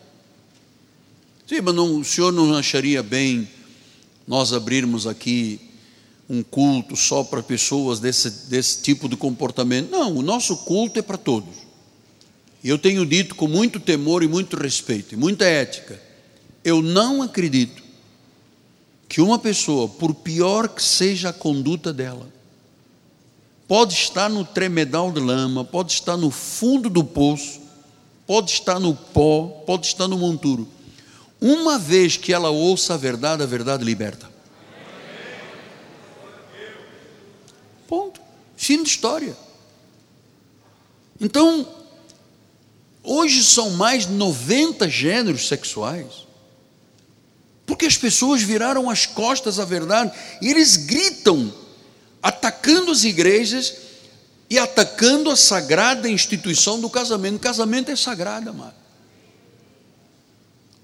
Sim, 1.49 1.61
mas 1.61 1.73
não, 1.73 1.99
o 1.99 2.05
senhor 2.05 2.31
não 2.31 2.55
acharia 2.55 3.01
bem 3.01 3.49
nós 4.27 4.53
abrirmos 4.53 5.07
aqui 5.07 5.59
um 6.29 6.43
culto 6.43 6.95
só 6.95 7.23
para 7.23 7.41
pessoas 7.41 7.99
desse, 7.99 8.29
desse 8.47 8.83
tipo 8.83 9.09
de 9.09 9.17
comportamento? 9.17 9.89
Não, 9.89 10.15
o 10.15 10.21
nosso 10.21 10.57
culto 10.57 10.99
é 10.99 11.01
para 11.01 11.17
todos. 11.17 11.55
E 12.63 12.69
eu 12.69 12.77
tenho 12.77 13.03
dito 13.03 13.33
com 13.33 13.47
muito 13.47 13.79
temor 13.79 14.21
e 14.21 14.27
muito 14.27 14.55
respeito, 14.57 15.15
e 15.15 15.17
muita 15.17 15.43
ética, 15.43 15.99
eu 16.63 16.83
não 16.83 17.23
acredito 17.23 17.81
que 19.07 19.19
uma 19.19 19.39
pessoa, 19.39 19.87
por 19.87 20.13
pior 20.13 20.69
que 20.69 20.83
seja 20.83 21.29
a 21.29 21.33
conduta 21.33 21.91
dela, 21.91 22.31
pode 23.67 23.95
estar 23.95 24.29
no 24.29 24.45
tremedal 24.45 25.11
de 25.11 25.19
lama, 25.19 25.65
pode 25.65 25.93
estar 25.93 26.15
no 26.15 26.29
fundo 26.29 26.91
do 26.91 27.03
poço, 27.03 27.59
pode 28.27 28.51
estar 28.51 28.79
no 28.79 28.93
pó, 28.93 29.47
pode 29.65 29.87
estar 29.87 30.07
no 30.07 30.15
monturo. 30.15 30.77
Uma 31.41 31.79
vez 31.79 32.17
que 32.17 32.33
ela 32.33 32.49
ouça 32.49 32.95
a 32.95 32.97
verdade, 32.97 33.43
a 33.43 33.45
verdade 33.45 33.83
liberta. 33.83 34.29
Ponto. 37.87 38.19
Fim 38.57 38.83
de 38.83 38.89
história. 38.89 39.35
Então, 41.19 41.67
hoje 43.03 43.43
são 43.43 43.71
mais 43.71 44.05
de 44.05 44.13
90 44.13 44.89
gêneros 44.89 45.47
sexuais. 45.47 46.27
Porque 47.65 47.85
as 47.85 47.95
pessoas 47.95 48.41
viraram 48.41 48.89
as 48.89 49.05
costas 49.05 49.59
à 49.59 49.65
verdade 49.65 50.11
e 50.41 50.49
eles 50.49 50.75
gritam, 50.75 51.53
atacando 52.21 52.91
as 52.91 53.03
igrejas 53.03 53.75
e 54.49 54.57
atacando 54.57 55.29
a 55.29 55.35
sagrada 55.35 56.09
instituição 56.09 56.81
do 56.81 56.89
casamento. 56.89 57.35
O 57.35 57.39
casamento 57.39 57.91
é 57.91 57.95
sagrado, 57.95 58.49
amado. 58.49 58.75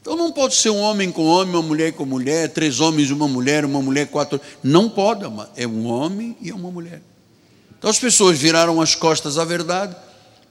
Então 0.06 0.16
não 0.16 0.32
pode 0.32 0.54
ser 0.54 0.70
um 0.70 0.82
homem 0.82 1.12
com 1.12 1.26
homem, 1.26 1.56
uma 1.56 1.64
mulher 1.64 1.92
com 1.94 2.06
mulher, 2.06 2.48
três 2.50 2.80
homens 2.80 3.10
e 3.10 3.14
uma 3.14 3.28
mulher, 3.28 3.66
uma 3.66 3.82
mulher, 3.82 4.06
quatro. 4.06 4.40
Não 4.62 4.88
pode, 4.88 5.26
amado. 5.26 5.50
É 5.56 5.66
um 5.66 5.88
homem 5.88 6.38
e 6.40 6.52
uma 6.52 6.70
mulher. 6.70 7.02
Então 7.76 7.90
as 7.90 7.98
pessoas 7.98 8.38
viraram 8.38 8.80
as 8.80 8.94
costas 8.94 9.40
à 9.40 9.44
verdade, 9.44 9.96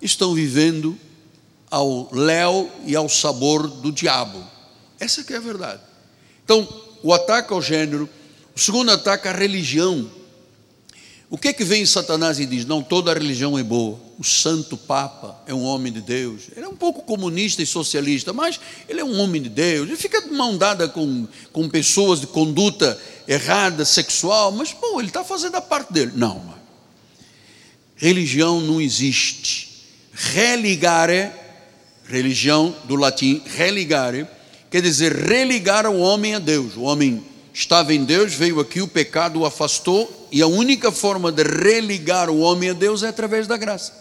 estão 0.03 0.35
vivendo 0.35 0.99
ao 1.71 2.13
léu 2.13 2.69
e 2.85 2.97
ao 2.97 3.09
sabor 3.09 3.69
do 3.69 3.93
diabo. 3.93 4.43
Essa 4.99 5.23
que 5.23 5.33
é 5.33 5.37
a 5.37 5.41
verdade. 5.41 5.81
Então, 6.45 6.67
o 7.01 7.15
ataque 7.15 7.53
ao 7.53 7.63
gênero, 7.63 8.09
o 8.57 8.59
segundo 8.59 8.91
ataque 8.91 9.29
à 9.29 9.33
religião. 9.33 10.11
O 11.35 11.37
que 11.37 11.49
é 11.49 11.53
que 11.53 11.65
vem 11.65 11.85
Satanás 11.85 12.39
e 12.39 12.47
diz? 12.47 12.65
Não, 12.65 12.81
toda 12.81 13.13
religião 13.13 13.59
é 13.59 13.63
boa. 13.65 13.99
O 14.17 14.23
santo 14.23 14.77
Papa 14.77 15.43
é 15.49 15.53
um 15.53 15.65
homem 15.65 15.93
de 15.93 16.01
Deus. 16.01 16.43
Ele 16.55 16.65
é 16.65 16.69
um 16.69 16.77
pouco 16.77 17.03
comunista 17.03 17.61
e 17.61 17.67
socialista, 17.67 18.33
mas 18.33 18.61
ele 18.89 19.01
é 19.01 19.05
um 19.05 19.19
homem 19.19 19.43
de 19.43 19.49
Deus. 19.49 19.89
Ele 19.89 19.97
fica 19.97 20.23
de 20.23 20.31
mão 20.31 20.57
dada 20.57 20.87
com, 20.87 21.27
com 21.53 21.69
pessoas 21.69 22.21
de 22.21 22.29
conduta 22.29 22.97
errada, 23.27 23.85
sexual, 23.85 24.53
mas, 24.53 24.73
bom, 24.81 25.01
ele 25.01 25.09
está 25.09 25.25
fazendo 25.25 25.57
a 25.57 25.61
parte 25.61 25.93
dele. 25.93 26.13
Não, 26.15 26.55
religião 27.97 28.61
não 28.61 28.81
existe. 28.81 29.89
Religare, 30.13 31.33
religião 32.07 32.73
do 32.85 32.95
latim, 32.95 33.43
religare, 33.45 34.25
quer 34.71 34.83
dizer 34.83 35.13
religar 35.13 35.85
o 35.85 35.99
homem 35.99 36.37
a 36.37 36.39
Deus. 36.39 36.77
O 36.77 36.83
homem 36.83 37.25
estava 37.53 37.93
em 37.93 38.05
Deus, 38.05 38.35
veio 38.35 38.61
aqui, 38.61 38.81
o 38.81 38.87
pecado 38.87 39.41
o 39.41 39.45
afastou 39.45 40.24
E 40.35 40.43
a 40.43 40.49
única 40.49 40.91
forma 40.91 41.31
de 41.31 41.45
religar 41.45 42.29
o 42.29 42.41
homem 42.41 42.71
a 42.71 42.73
Deus 42.73 43.05
é 43.05 43.09
através 43.09 43.47
da 43.47 43.57
graça. 43.57 43.93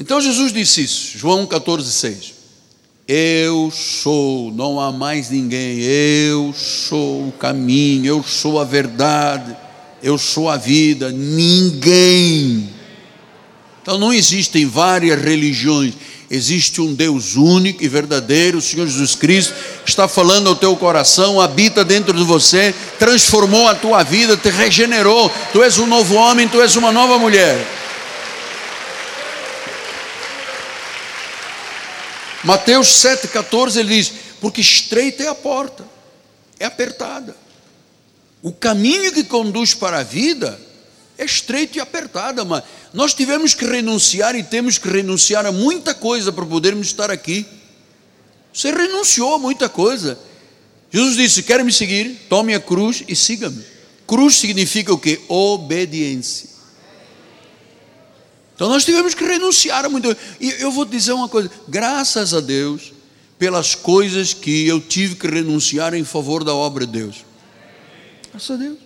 Então 0.00 0.22
Jesus 0.22 0.54
disse 0.54 0.84
isso, 0.84 1.18
João 1.18 1.46
14, 1.46 1.92
6. 1.92 2.32
Eu 3.06 3.70
sou, 3.70 4.50
não 4.52 4.80
há 4.80 4.90
mais 4.90 5.28
ninguém, 5.28 5.80
eu 5.80 6.54
sou 6.54 7.28
o 7.28 7.32
caminho, 7.32 8.06
eu 8.06 8.22
sou 8.22 8.58
a 8.58 8.64
verdade, 8.64 9.54
eu 10.02 10.16
sou 10.16 10.48
a 10.48 10.56
vida, 10.56 11.12
ninguém. 11.12 12.70
Então 13.82 13.98
não 13.98 14.14
existem 14.14 14.64
várias 14.64 15.20
religiões, 15.20 15.92
existe 16.34 16.80
um 16.80 16.92
Deus 16.92 17.36
único 17.36 17.82
e 17.84 17.88
verdadeiro, 17.88 18.58
o 18.58 18.62
Senhor 18.62 18.86
Jesus 18.86 19.14
Cristo, 19.14 19.54
está 19.86 20.08
falando 20.08 20.48
ao 20.48 20.56
teu 20.56 20.74
coração, 20.76 21.40
habita 21.40 21.84
dentro 21.84 22.12
de 22.12 22.24
você, 22.24 22.74
transformou 22.98 23.68
a 23.68 23.74
tua 23.74 24.02
vida, 24.02 24.36
te 24.36 24.50
regenerou, 24.50 25.30
tu 25.52 25.62
és 25.62 25.78
um 25.78 25.86
novo 25.86 26.14
homem, 26.14 26.48
tu 26.48 26.60
és 26.60 26.74
uma 26.76 26.90
nova 26.90 27.18
mulher. 27.18 27.56
Mateus 32.42 32.88
7,14 32.88 33.76
ele 33.78 33.96
diz: 33.96 34.12
Porque 34.40 34.60
estreita 34.60 35.22
é 35.22 35.28
a 35.28 35.34
porta, 35.34 35.84
é 36.58 36.64
apertada. 36.64 37.34
O 38.42 38.52
caminho 38.52 39.12
que 39.12 39.24
conduz 39.24 39.72
para 39.72 40.00
a 40.00 40.02
vida 40.02 40.60
é 41.16 41.24
estreito 41.24 41.78
e 41.78 41.80
apertada, 41.80 42.44
mas 42.44 42.64
nós 42.92 43.14
tivemos 43.14 43.54
que 43.54 43.64
renunciar 43.64 44.34
e 44.34 44.42
temos 44.42 44.78
que 44.78 44.88
renunciar 44.88 45.46
a 45.46 45.52
muita 45.52 45.94
coisa 45.94 46.32
para 46.32 46.44
podermos 46.44 46.88
estar 46.88 47.10
aqui. 47.10 47.46
Você 48.52 48.70
renunciou 48.70 49.34
a 49.34 49.38
muita 49.38 49.68
coisa. 49.68 50.18
Jesus 50.90 51.16
disse: 51.16 51.42
Quer 51.42 51.64
me 51.64 51.72
seguir? 51.72 52.26
Tome 52.28 52.54
a 52.54 52.60
cruz 52.60 53.04
e 53.06 53.14
siga-me. 53.14 53.64
Cruz 54.06 54.36
significa 54.36 54.92
o 54.92 54.98
que? 54.98 55.20
Obediência. 55.28 56.48
Então 58.54 58.68
nós 58.68 58.84
tivemos 58.84 59.14
que 59.14 59.24
renunciar 59.24 59.84
a 59.84 59.88
muito. 59.88 60.16
E 60.40 60.50
eu 60.60 60.70
vou 60.70 60.86
te 60.86 60.90
dizer 60.92 61.12
uma 61.12 61.28
coisa: 61.28 61.50
graças 61.68 62.34
a 62.34 62.40
Deus 62.40 62.92
pelas 63.38 63.74
coisas 63.74 64.32
que 64.32 64.66
eu 64.66 64.80
tive 64.80 65.16
que 65.16 65.26
renunciar 65.26 65.94
em 65.94 66.04
favor 66.04 66.44
da 66.44 66.54
obra 66.54 66.86
de 66.86 66.92
Deus. 66.92 67.24
Graças 68.30 68.50
a 68.50 68.56
Deus. 68.56 68.78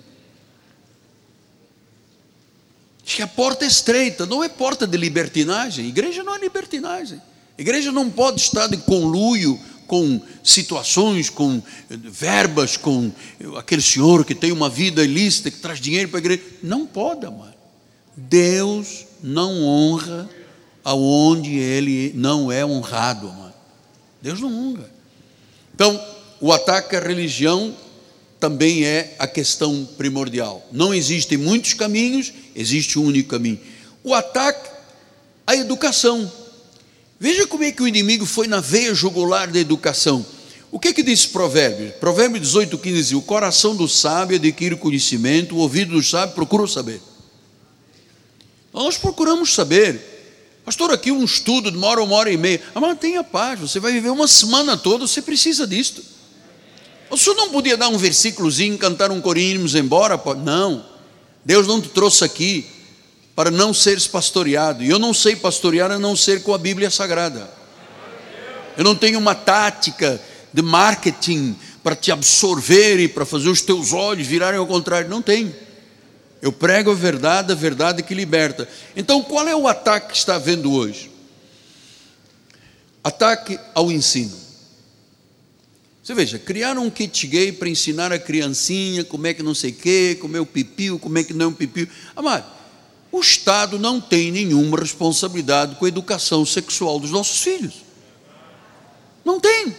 Diz 3.09 3.15
que 3.15 3.23
a 3.23 3.27
porta 3.27 3.65
é 3.65 3.69
estreita, 3.69 4.27
não 4.27 4.45
é 4.45 4.51
porta 4.51 4.87
de 4.87 4.99
libertinagem. 4.99 5.87
Igreja 5.87 6.23
não 6.23 6.35
é 6.35 6.39
libertinagem. 6.39 7.19
Igreja 7.57 7.91
não 7.91 8.11
pode 8.11 8.39
estar 8.39 8.67
de 8.67 8.77
conluio 8.77 9.59
com 9.87 10.21
situações, 10.45 11.31
com 11.31 11.63
verbas, 11.89 12.77
com 12.77 13.11
aquele 13.57 13.81
senhor 13.81 14.27
que 14.27 14.35
tem 14.35 14.53
uma 14.53 14.69
vida 14.69 15.03
ilícita, 15.03 15.51
que 15.51 15.57
traz 15.57 15.81
dinheiro 15.81 16.11
para 16.11 16.19
a 16.19 16.21
igreja. 16.21 16.43
Não 16.63 16.85
pode, 16.85 17.25
amado. 17.25 17.55
Deus 18.15 19.07
não 19.23 19.65
honra 19.65 20.29
aonde 20.85 21.57
ele 21.57 22.13
não 22.15 22.53
é 22.53 22.63
honrado, 22.63 23.29
mano. 23.29 23.55
Deus 24.21 24.39
não 24.39 24.53
honra. 24.53 24.91
Então, 25.75 25.99
o 26.43 26.53
ataque 26.53 26.95
à 26.95 27.01
religião 27.01 27.75
também 28.39 28.85
é 28.85 29.17
a 29.19 29.27
questão 29.27 29.89
primordial. 29.97 30.67
Não 30.71 30.95
existem 30.95 31.39
muitos 31.39 31.75
caminhos, 31.75 32.33
existe 32.61 32.99
um 32.99 33.05
único 33.05 33.31
caminho. 33.31 33.59
O 34.03 34.15
ataque 34.15 34.69
à 35.47 35.57
educação. 35.57 36.31
Veja 37.19 37.47
como 37.47 37.65
é 37.65 37.73
que 37.73 37.83
o 37.83 37.89
inimigo 37.89 38.27
foi 38.27 38.47
na 38.47 38.61
veia 38.61 38.95
jugular 38.95 39.51
da 39.51 39.59
educação. 39.59 40.25
O 40.71 40.79
que 40.79 40.89
é 40.89 40.93
que 40.93 41.03
diz 41.03 41.25
Provérbios? 41.25 41.95
Provérbios 41.95 42.43
18, 42.49 42.77
15 42.77 42.97
diz: 42.97 43.13
O 43.13 43.23
coração 43.23 43.75
do 43.75 43.89
sábio 43.89 44.37
adquire 44.37 44.77
conhecimento, 44.77 45.55
o 45.55 45.59
ouvido 45.59 45.93
do 45.93 46.03
sábio 46.03 46.35
procura 46.35 46.67
saber. 46.67 47.01
Nós 48.73 48.99
procuramos 48.99 49.55
saber. 49.55 50.17
Pastor, 50.65 50.93
aqui 50.93 51.11
um 51.11 51.25
estudo 51.25 51.71
demora 51.71 52.03
uma 52.03 52.15
hora 52.15 52.31
e 52.31 52.37
meia. 52.37 52.61
Ah, 52.75 52.81
mas 52.81 52.99
tenha 52.99 53.25
paz, 53.25 53.59
você 53.59 53.81
vai 53.81 53.91
viver 53.91 54.11
uma 54.11 54.29
semana 54.29 54.77
toda, 54.77 55.07
você 55.07 55.23
precisa 55.23 55.67
disto. 55.67 56.05
O 57.11 57.17
senhor 57.17 57.37
não 57.37 57.49
podia 57.49 57.77
dar 57.77 57.89
um 57.89 57.97
versículozinho, 57.97 58.77
cantar 58.77 59.11
um 59.11 59.21
corinho 59.21 59.49
e 59.49 59.55
irmos 59.55 59.75
embora? 59.75 60.21
Não. 60.37 60.85
Deus 61.49 61.67
não 61.67 61.81
te 61.81 61.89
trouxe 61.89 62.23
aqui 62.23 62.67
para 63.35 63.51
não 63.51 63.73
seres 63.73 64.07
pastoreado. 64.07 64.85
E 64.85 64.91
eu 64.91 64.99
não 64.99 65.15
sei 65.15 65.35
pastorear 65.35 65.91
a 65.91 65.99
não 65.99 66.15
ser 66.15 66.43
com 66.43 66.53
a 66.53 66.59
Bíblia 66.59 66.91
Sagrada. 66.91 67.51
Eu 68.77 68.85
não 68.85 68.95
tenho 68.95 69.19
uma 69.19 69.35
tática 69.35 70.21
de 70.53 70.61
marketing 70.61 71.57
para 71.83 71.97
te 71.97 72.13
absorver 72.13 72.99
e 72.99 73.09
para 73.09 73.25
fazer 73.25 73.49
os 73.49 73.63
teus 73.63 73.95
olhos 73.95 74.27
virarem 74.27 74.59
ao 74.59 74.67
contrário. 74.67 75.09
Não 75.09 75.23
tenho. 75.23 75.57
Eu 76.43 76.53
prego 76.53 76.91
a 76.91 76.95
verdade, 76.95 77.51
a 77.51 77.55
verdade 77.57 78.03
que 78.03 78.13
liberta. 78.13 78.69
Então, 78.95 79.23
qual 79.23 79.49
é 79.49 79.57
o 79.57 79.67
ataque 79.67 80.09
que 80.09 80.19
está 80.19 80.35
havendo 80.35 80.71
hoje? 80.71 81.11
Ataque 83.03 83.59
ao 83.75 83.91
ensino. 83.91 84.37
Você 86.09 86.15
veja, 86.15 86.39
criaram 86.39 86.87
um 86.87 86.91
kit 86.91 87.27
gay 87.27 87.53
para 87.53 87.69
ensinar 87.69 88.15
a 88.15 88.19
criancinha 88.19 89.05
como 89.05 89.27
é 89.27 89.35
que 89.35 89.43
não 89.43 89.55
sei 89.55 89.73
o 89.73 89.75
quê, 89.75 90.17
como 90.19 90.39
é 90.39 90.41
o 90.41 90.47
pipiu, 90.47 90.99
como 90.99 91.19
é 91.19 91.23
que 91.23 91.35
não 91.35 91.45
é 91.45 91.49
um 91.51 91.53
pipiu. 91.53 91.87
Amado, 92.17 92.47
o 93.13 93.21
Estado 93.21 93.79
não 93.79 94.01
tem 94.01 94.33
nenhuma 94.33 94.79
responsabilidade 94.79 95.77
com 95.77 95.85
a 95.85 95.89
educação 95.89 96.47
sexual 96.47 96.99
dos 96.99 97.11
nossos 97.11 97.43
filhos. 97.43 97.85
Não 99.23 99.39
tem. 99.39 99.77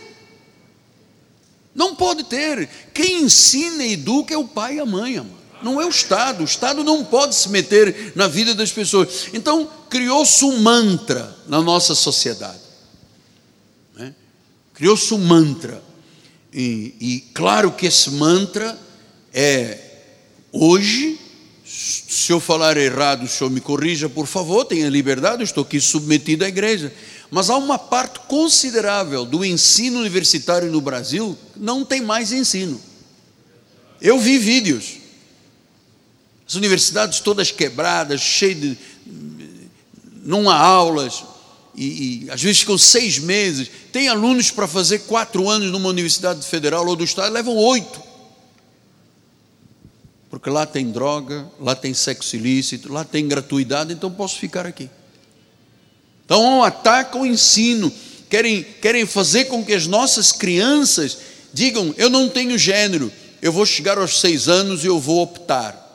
Não 1.74 1.96
pode 1.96 2.24
ter. 2.26 2.70
Quem 2.94 3.24
ensina 3.24 3.84
e 3.84 3.94
educa 3.94 4.32
é 4.32 4.38
o 4.38 4.48
pai 4.48 4.76
e 4.76 4.80
a 4.80 4.86
mãe, 4.86 5.18
amado 5.18 5.40
não 5.64 5.82
é 5.82 5.86
o 5.86 5.90
Estado. 5.90 6.42
O 6.42 6.46
Estado 6.46 6.84
não 6.84 7.04
pode 7.04 7.34
se 7.34 7.50
meter 7.50 8.14
na 8.16 8.28
vida 8.28 8.54
das 8.54 8.72
pessoas. 8.72 9.30
Então, 9.34 9.68
criou-se 9.90 10.46
um 10.46 10.62
mantra 10.62 11.36
na 11.48 11.60
nossa 11.60 11.96
sociedade. 11.96 12.62
Né? 13.96 14.14
Criou-se 14.76 15.12
um 15.12 15.18
mantra. 15.18 15.89
E, 16.54 16.96
e, 17.00 17.24
claro 17.34 17.72
que 17.72 17.86
esse 17.86 18.12
mantra 18.12 18.78
é 19.34 19.78
hoje. 20.52 21.20
Se 21.66 22.32
eu 22.32 22.40
falar 22.40 22.78
errado, 22.78 23.24
o 23.24 23.28
senhor 23.28 23.52
me 23.52 23.62
corrija, 23.62 24.10
por 24.10 24.26
favor, 24.26 24.66
tenha 24.66 24.90
liberdade, 24.90 25.44
estou 25.44 25.64
aqui 25.64 25.80
submetido 25.80 26.44
à 26.44 26.48
igreja. 26.48 26.92
Mas 27.30 27.50
há 27.50 27.58
uma 27.58 27.78
parte 27.78 28.22
considerável 28.22 29.24
do 29.24 29.46
ensino 29.46 30.00
universitário 30.00 30.72
no 30.72 30.82
Brasil 30.82 31.38
que 31.54 31.60
não 31.60 31.86
tem 31.86 32.02
mais 32.02 32.32
ensino. 32.32 32.82
Eu 34.02 34.20
vi 34.20 34.40
vídeos 34.40 35.00
as 36.50 36.56
universidades 36.56 37.20
todas 37.20 37.52
quebradas, 37.52 38.22
cheias 38.22 38.60
de. 38.60 38.78
não 40.24 40.50
há 40.50 40.58
aulas, 40.58 41.24
e, 41.80 42.26
e, 42.26 42.32
às 42.32 42.42
vezes 42.42 42.60
ficam 42.60 42.78
seis 42.78 43.18
meses. 43.18 43.72
Tem 43.90 44.10
alunos 44.10 44.52
para 44.52 44.68
fazer 44.68 45.00
quatro 45.00 45.48
anos 45.48 45.72
numa 45.72 45.88
universidade 45.88 46.46
federal 46.46 46.86
ou 46.86 46.94
do 46.94 47.06
estado, 47.06 47.32
levam 47.32 47.56
oito. 47.56 48.04
Porque 50.30 50.50
lá 50.50 50.66
tem 50.66 50.92
droga, 50.92 51.48
lá 51.58 51.74
tem 51.74 51.94
sexo 51.94 52.36
ilícito, 52.36 52.92
lá 52.92 53.06
tem 53.06 53.26
gratuidade, 53.30 53.94
então 53.94 54.12
posso 54.12 54.38
ficar 54.38 54.66
aqui. 54.66 54.90
Então 56.26 56.62
atacam 56.62 57.22
o 57.22 57.26
ensino, 57.26 57.90
querem, 58.30 58.62
querem 58.82 59.06
fazer 59.06 59.46
com 59.46 59.64
que 59.64 59.74
as 59.74 59.88
nossas 59.88 60.34
crianças 60.34 61.18
digam: 61.54 61.96
eu 61.98 62.10
não 62.10 62.28
tenho 62.28 62.58
gênero, 62.58 63.10
eu 63.42 63.54
vou 63.54 63.66
chegar 63.66 63.98
aos 63.98 64.20
seis 64.20 64.50
anos 64.50 64.84
e 64.84 64.88
eu 64.88 65.00
vou 65.00 65.22
optar. 65.22 65.88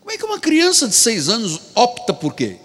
Como 0.00 0.12
é 0.12 0.16
que 0.16 0.24
uma 0.24 0.38
criança 0.38 0.86
de 0.86 0.94
seis 0.94 1.28
anos 1.28 1.60
opta 1.74 2.14
por 2.14 2.32
quê? 2.32 2.58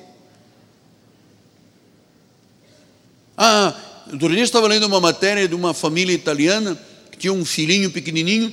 Ah, 3.37 3.75
o 4.11 4.17
dia 4.17 4.43
estava 4.43 4.67
lendo 4.67 4.85
uma 4.85 4.99
matéria 4.99 5.47
de 5.47 5.55
uma 5.55 5.73
família 5.73 6.13
italiana 6.13 6.77
que 7.11 7.17
tinha 7.17 7.33
um 7.33 7.45
filhinho 7.45 7.91
pequenininho. 7.91 8.51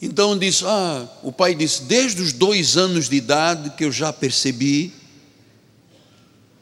Então 0.00 0.38
disse: 0.38 0.64
Ah, 0.66 1.08
o 1.22 1.32
pai 1.32 1.54
disse, 1.54 1.82
desde 1.82 2.20
os 2.22 2.32
dois 2.32 2.76
anos 2.76 3.08
de 3.08 3.16
idade 3.16 3.70
que 3.70 3.84
eu 3.84 3.92
já 3.92 4.12
percebi 4.12 4.92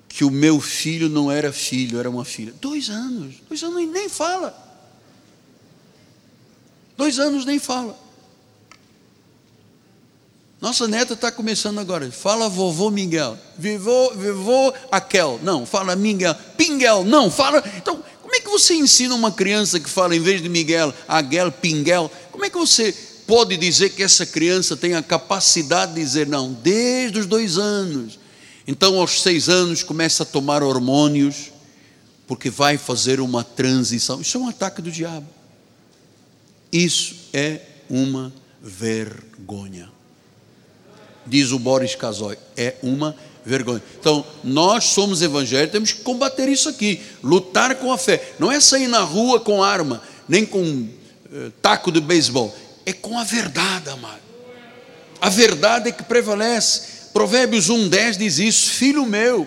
que 0.08 0.24
o 0.24 0.30
meu 0.30 0.60
filho 0.60 1.08
não 1.08 1.32
era 1.32 1.52
filho, 1.52 1.98
era 1.98 2.08
uma 2.08 2.24
filha. 2.24 2.52
Dois 2.60 2.90
anos, 2.90 3.36
dois 3.48 3.62
anos 3.62 3.90
nem 3.90 4.08
fala. 4.08 4.54
Dois 6.96 7.18
anos 7.18 7.44
nem 7.44 7.58
fala. 7.58 7.98
Nossa 10.62 10.86
neta 10.86 11.14
está 11.14 11.32
começando 11.32 11.80
agora. 11.80 12.08
Fala 12.12 12.48
vovô 12.48 12.88
Miguel. 12.88 13.36
Vivô, 13.58 14.12
vivô 14.14 14.72
Aquel. 14.92 15.40
Não, 15.42 15.66
fala 15.66 15.96
Miguel. 15.96 16.36
Pinguel. 16.56 17.04
Não, 17.04 17.28
fala. 17.28 17.60
Então, 17.76 18.00
como 18.22 18.32
é 18.32 18.38
que 18.38 18.48
você 18.48 18.74
ensina 18.74 19.12
uma 19.12 19.32
criança 19.32 19.80
que 19.80 19.90
fala 19.90 20.14
em 20.14 20.20
vez 20.20 20.40
de 20.40 20.48
Miguel, 20.48 20.94
Aguel, 21.08 21.50
Pinguel? 21.50 22.08
Como 22.30 22.44
é 22.44 22.48
que 22.48 22.56
você 22.56 22.92
pode 23.26 23.56
dizer 23.56 23.90
que 23.90 24.04
essa 24.04 24.24
criança 24.24 24.76
tem 24.76 24.94
a 24.94 25.02
capacidade 25.02 25.94
de 25.94 26.00
dizer 26.00 26.28
não? 26.28 26.52
Desde 26.52 27.18
os 27.18 27.26
dois 27.26 27.58
anos. 27.58 28.20
Então, 28.64 29.00
aos 29.00 29.20
seis 29.20 29.48
anos, 29.48 29.82
começa 29.82 30.22
a 30.22 30.26
tomar 30.26 30.62
hormônios, 30.62 31.50
porque 32.24 32.48
vai 32.48 32.78
fazer 32.78 33.18
uma 33.18 33.42
transição. 33.42 34.20
Isso 34.20 34.36
é 34.36 34.40
um 34.40 34.48
ataque 34.48 34.80
do 34.80 34.92
diabo. 34.92 35.26
Isso 36.70 37.16
é 37.32 37.62
uma 37.90 38.32
vergonha. 38.62 39.91
Diz 41.26 41.52
o 41.52 41.58
Boris 41.58 41.94
Casoy, 41.94 42.36
é 42.56 42.74
uma 42.82 43.14
vergonha. 43.44 43.82
Então, 43.98 44.24
nós 44.42 44.84
somos 44.84 45.22
evangélicos, 45.22 45.72
temos 45.72 45.92
que 45.92 46.02
combater 46.02 46.48
isso 46.48 46.68
aqui, 46.68 47.00
lutar 47.22 47.74
com 47.76 47.92
a 47.92 47.98
fé. 47.98 48.32
Não 48.38 48.50
é 48.50 48.60
sair 48.60 48.88
na 48.88 49.00
rua 49.00 49.40
com 49.40 49.62
arma, 49.62 50.02
nem 50.28 50.44
com 50.44 50.88
eh, 51.32 51.50
taco 51.60 51.90
de 51.90 52.00
beisebol, 52.00 52.54
é 52.84 52.92
com 52.92 53.18
a 53.18 53.24
verdade, 53.24 53.90
amado. 53.90 54.20
A 55.20 55.28
verdade 55.28 55.88
é 55.88 55.92
que 55.92 56.02
prevalece. 56.02 57.10
Provérbios 57.12 57.70
1,10 57.70 58.16
diz 58.16 58.38
isso, 58.38 58.70
filho 58.70 59.06
meu. 59.06 59.46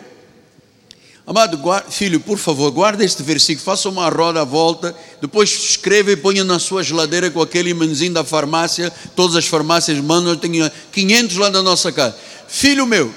Amado 1.27 1.57
guarda, 1.57 1.89
filho, 1.89 2.19
por 2.19 2.37
favor, 2.37 2.69
guarda 2.69 3.03
este 3.03 3.23
versículo, 3.23 3.65
faça 3.65 3.89
uma 3.89 4.07
roda 4.09 4.45
volta, 4.45 4.95
depois 5.19 5.49
escreva 5.49 6.11
e 6.11 6.15
ponha 6.15 6.43
na 6.43 6.59
sua 6.59 6.83
geladeira 6.83 7.31
com 7.31 7.41
aquele 7.41 7.71
imãzinho 7.71 8.13
da 8.13 8.23
farmácia, 8.23 8.93
todas 9.15 9.35
as 9.35 9.47
farmácias 9.47 9.97
mandam, 9.97 10.33
eu 10.33 10.37
tenho 10.37 10.71
500 10.91 11.37
lá 11.37 11.49
na 11.49 11.63
nossa 11.63 11.91
casa. 11.91 12.15
Filho 12.47 12.85
meu, 12.85 13.11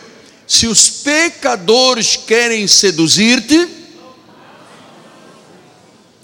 se 0.47 0.67
os 0.67 0.89
pecadores 0.89 2.17
querem 2.17 2.67
seduzir-te, 2.67 3.69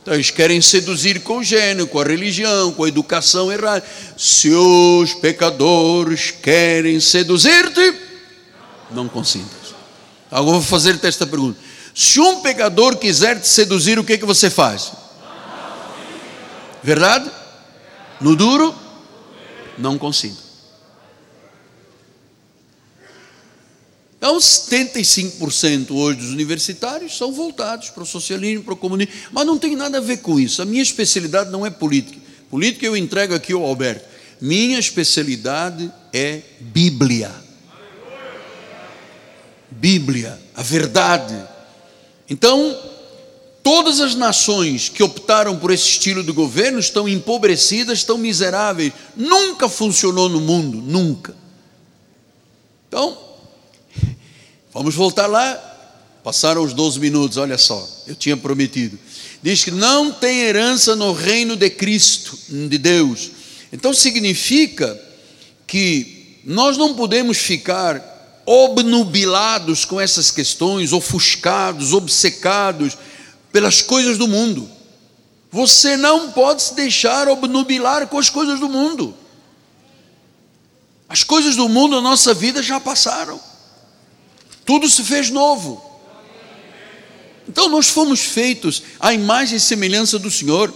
então 0.00 0.14
eles 0.14 0.30
querem 0.30 0.62
seduzir 0.62 1.20
com 1.20 1.38
o 1.38 1.44
gênero, 1.44 1.86
com 1.86 2.00
a 2.00 2.04
religião, 2.04 2.72
com 2.72 2.84
a 2.84 2.88
educação 2.88 3.52
errada. 3.52 3.84
Se 4.16 4.50
os 4.50 5.14
pecadores 5.14 6.30
querem 6.30 6.98
seduzir-te, 7.00 7.94
não 8.90 9.08
consintas. 9.08 9.74
Agora 10.30 10.58
vou 10.58 10.62
fazer-te 10.62 11.06
esta 11.06 11.26
pergunta: 11.26 11.58
se 11.94 12.18
um 12.18 12.40
pecador 12.40 12.96
quiser 12.96 13.40
te 13.40 13.46
seduzir, 13.46 14.00
o 14.00 14.04
que 14.04 14.18
que 14.18 14.26
você 14.26 14.50
faz? 14.50 14.92
Verdade? 16.82 17.30
No 18.20 18.34
duro? 18.34 18.74
Não 19.78 19.96
consinta. 19.96 20.42
Então, 24.18 24.38
75% 24.38 25.90
hoje 25.92 26.18
dos 26.18 26.30
universitários 26.30 27.16
são 27.16 27.30
voltados 27.30 27.90
para 27.90 28.02
o 28.02 28.06
socialismo, 28.06 28.64
para 28.64 28.74
o 28.74 28.76
comunismo, 28.76 29.12
mas 29.30 29.46
não 29.46 29.58
tem 29.58 29.76
nada 29.76 29.98
a 29.98 30.00
ver 30.00 30.16
com 30.16 30.40
isso. 30.40 30.62
A 30.62 30.64
minha 30.64 30.82
especialidade 30.82 31.50
não 31.50 31.64
é 31.64 31.70
política. 31.70 32.18
Política 32.50 32.86
eu 32.86 32.96
entrego 32.96 33.34
aqui 33.34 33.52
ao 33.52 33.62
Alberto. 33.62 34.04
Minha 34.40 34.78
especialidade 34.78 35.92
é 36.12 36.40
Bíblia. 36.58 37.30
Bíblia, 39.70 40.40
a 40.54 40.62
verdade. 40.62 41.53
Então, 42.28 42.78
todas 43.62 44.00
as 44.00 44.14
nações 44.14 44.88
que 44.88 45.02
optaram 45.02 45.58
por 45.58 45.70
esse 45.70 45.88
estilo 45.88 46.22
de 46.22 46.32
governo 46.32 46.78
estão 46.78 47.08
empobrecidas, 47.08 47.98
estão 47.98 48.16
miseráveis. 48.18 48.92
Nunca 49.16 49.68
funcionou 49.68 50.28
no 50.28 50.40
mundo, 50.40 50.78
nunca. 50.78 51.36
Então, 52.88 53.24
Vamos 54.74 54.96
voltar 54.96 55.28
lá. 55.28 55.70
Passaram 56.24 56.64
os 56.64 56.72
12 56.72 56.98
minutos, 56.98 57.36
olha 57.36 57.56
só, 57.56 57.86
eu 58.08 58.16
tinha 58.16 58.36
prometido. 58.36 58.98
Diz 59.40 59.62
que 59.62 59.70
não 59.70 60.10
tem 60.10 60.40
herança 60.40 60.96
no 60.96 61.12
reino 61.12 61.54
de 61.54 61.70
Cristo, 61.70 62.36
de 62.48 62.78
Deus. 62.78 63.30
Então 63.72 63.94
significa 63.94 65.00
que 65.66 66.40
nós 66.44 66.76
não 66.76 66.94
podemos 66.94 67.38
ficar 67.38 68.00
obnubilados 68.46 69.84
com 69.84 70.00
essas 70.00 70.30
questões, 70.30 70.92
ofuscados, 70.92 71.92
obcecados 71.92 72.96
pelas 73.52 73.80
coisas 73.80 74.18
do 74.18 74.28
mundo. 74.28 74.68
Você 75.50 75.96
não 75.96 76.32
pode 76.32 76.62
se 76.62 76.74
deixar 76.74 77.28
obnubilar 77.28 78.06
com 78.08 78.18
as 78.18 78.28
coisas 78.28 78.58
do 78.58 78.68
mundo. 78.68 79.14
As 81.08 81.22
coisas 81.22 81.54
do 81.54 81.68
mundo 81.68 81.96
na 81.96 82.02
nossa 82.02 82.34
vida 82.34 82.62
já 82.62 82.80
passaram. 82.80 83.40
Tudo 84.64 84.88
se 84.88 85.04
fez 85.04 85.30
novo. 85.30 85.82
Então 87.48 87.68
nós 87.68 87.88
fomos 87.88 88.20
feitos 88.20 88.82
à 88.98 89.12
imagem 89.12 89.56
e 89.56 89.60
semelhança 89.60 90.18
do 90.18 90.30
Senhor. 90.30 90.74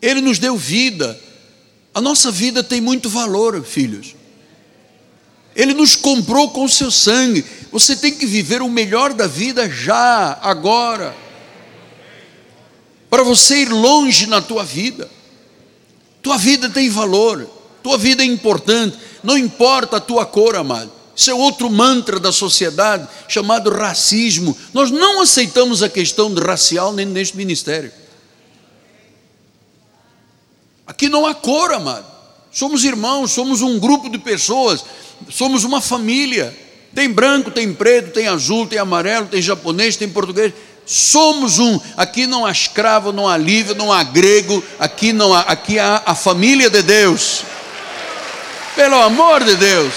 Ele 0.00 0.20
nos 0.20 0.38
deu 0.38 0.56
vida. 0.56 1.18
A 1.92 2.00
nossa 2.00 2.30
vida 2.30 2.62
tem 2.62 2.80
muito 2.80 3.08
valor, 3.08 3.64
filhos. 3.64 4.14
Ele 5.58 5.74
nos 5.74 5.96
comprou 5.96 6.50
com 6.50 6.64
o 6.64 6.68
seu 6.68 6.88
sangue. 6.88 7.44
Você 7.72 7.96
tem 7.96 8.14
que 8.14 8.24
viver 8.24 8.62
o 8.62 8.68
melhor 8.68 9.12
da 9.12 9.26
vida 9.26 9.68
já, 9.68 10.38
agora. 10.40 11.16
Para 13.10 13.24
você 13.24 13.62
ir 13.62 13.68
longe 13.68 14.28
na 14.28 14.40
tua 14.40 14.64
vida. 14.64 15.10
Tua 16.22 16.38
vida 16.38 16.70
tem 16.70 16.88
valor. 16.88 17.50
Tua 17.82 17.98
vida 17.98 18.22
é 18.22 18.26
importante. 18.26 18.96
Não 19.24 19.36
importa 19.36 19.96
a 19.96 20.00
tua 20.00 20.24
cor, 20.24 20.54
amado. 20.54 20.92
Isso 21.16 21.28
é 21.28 21.34
outro 21.34 21.68
mantra 21.68 22.20
da 22.20 22.30
sociedade 22.30 23.08
chamado 23.26 23.68
racismo. 23.68 24.56
Nós 24.72 24.92
não 24.92 25.20
aceitamos 25.20 25.82
a 25.82 25.88
questão 25.88 26.32
racial 26.34 26.92
nem 26.92 27.04
neste 27.04 27.36
ministério. 27.36 27.90
Aqui 30.86 31.08
não 31.08 31.26
há 31.26 31.34
cor, 31.34 31.72
amado. 31.72 32.06
Somos 32.52 32.84
irmãos, 32.84 33.32
somos 33.32 33.60
um 33.60 33.78
grupo 33.78 34.08
de 34.08 34.18
pessoas, 34.18 34.84
somos 35.30 35.64
uma 35.64 35.80
família. 35.80 36.56
Tem 36.94 37.08
branco, 37.08 37.50
tem 37.50 37.72
preto, 37.72 38.12
tem 38.12 38.28
azul, 38.28 38.66
tem 38.66 38.78
amarelo, 38.78 39.26
tem 39.26 39.42
japonês, 39.42 39.96
tem 39.96 40.08
português. 40.08 40.52
Somos 40.86 41.58
um. 41.58 41.78
Aqui 41.96 42.26
não 42.26 42.46
há 42.46 42.50
escravo, 42.50 43.12
não 43.12 43.28
há 43.28 43.36
livre, 43.36 43.74
não 43.74 43.92
há 43.92 44.02
grego. 44.02 44.64
Aqui 44.78 45.12
não 45.12 45.34
há. 45.34 45.40
Aqui 45.40 45.78
há 45.78 46.02
a 46.06 46.14
família 46.14 46.70
de 46.70 46.82
Deus. 46.82 47.42
Pelo 48.74 48.96
amor 48.96 49.44
de 49.44 49.54
Deus. 49.56 49.92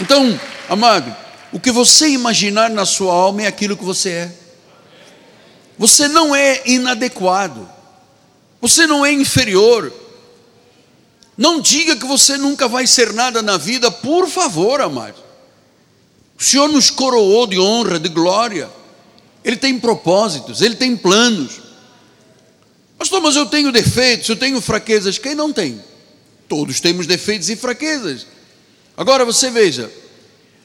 Então, 0.00 0.40
amado, 0.68 1.14
o 1.52 1.60
que 1.60 1.70
você 1.70 2.08
imaginar 2.08 2.70
na 2.70 2.86
sua 2.86 3.12
alma 3.12 3.42
é 3.42 3.46
aquilo 3.46 3.76
que 3.76 3.84
você 3.84 4.10
é. 4.10 4.32
Você 5.78 6.08
não 6.08 6.34
é 6.34 6.62
inadequado. 6.64 7.68
Você 8.60 8.86
não 8.86 9.04
é 9.04 9.12
inferior. 9.12 9.92
Não 11.36 11.60
diga 11.60 11.96
que 11.96 12.06
você 12.06 12.36
nunca 12.36 12.68
vai 12.68 12.86
ser 12.86 13.12
nada 13.12 13.40
na 13.40 13.56
vida, 13.56 13.90
por 13.90 14.28
favor, 14.28 14.80
amado. 14.80 15.16
O 16.38 16.42
Senhor 16.42 16.68
nos 16.68 16.90
coroou 16.90 17.46
de 17.46 17.58
honra, 17.58 17.98
de 17.98 18.08
glória. 18.08 18.68
Ele 19.42 19.56
tem 19.56 19.78
propósitos, 19.78 20.60
ele 20.60 20.74
tem 20.74 20.96
planos. 20.96 21.60
Pastor, 22.98 23.22
mas 23.22 23.36
eu 23.36 23.46
tenho 23.46 23.72
defeitos, 23.72 24.28
eu 24.28 24.36
tenho 24.36 24.60
fraquezas. 24.60 25.16
Quem 25.16 25.34
não 25.34 25.52
tem? 25.52 25.82
Todos 26.46 26.80
temos 26.80 27.06
defeitos 27.06 27.48
e 27.48 27.56
fraquezas. 27.56 28.26
Agora 28.96 29.24
você 29.24 29.50
veja, 29.50 29.90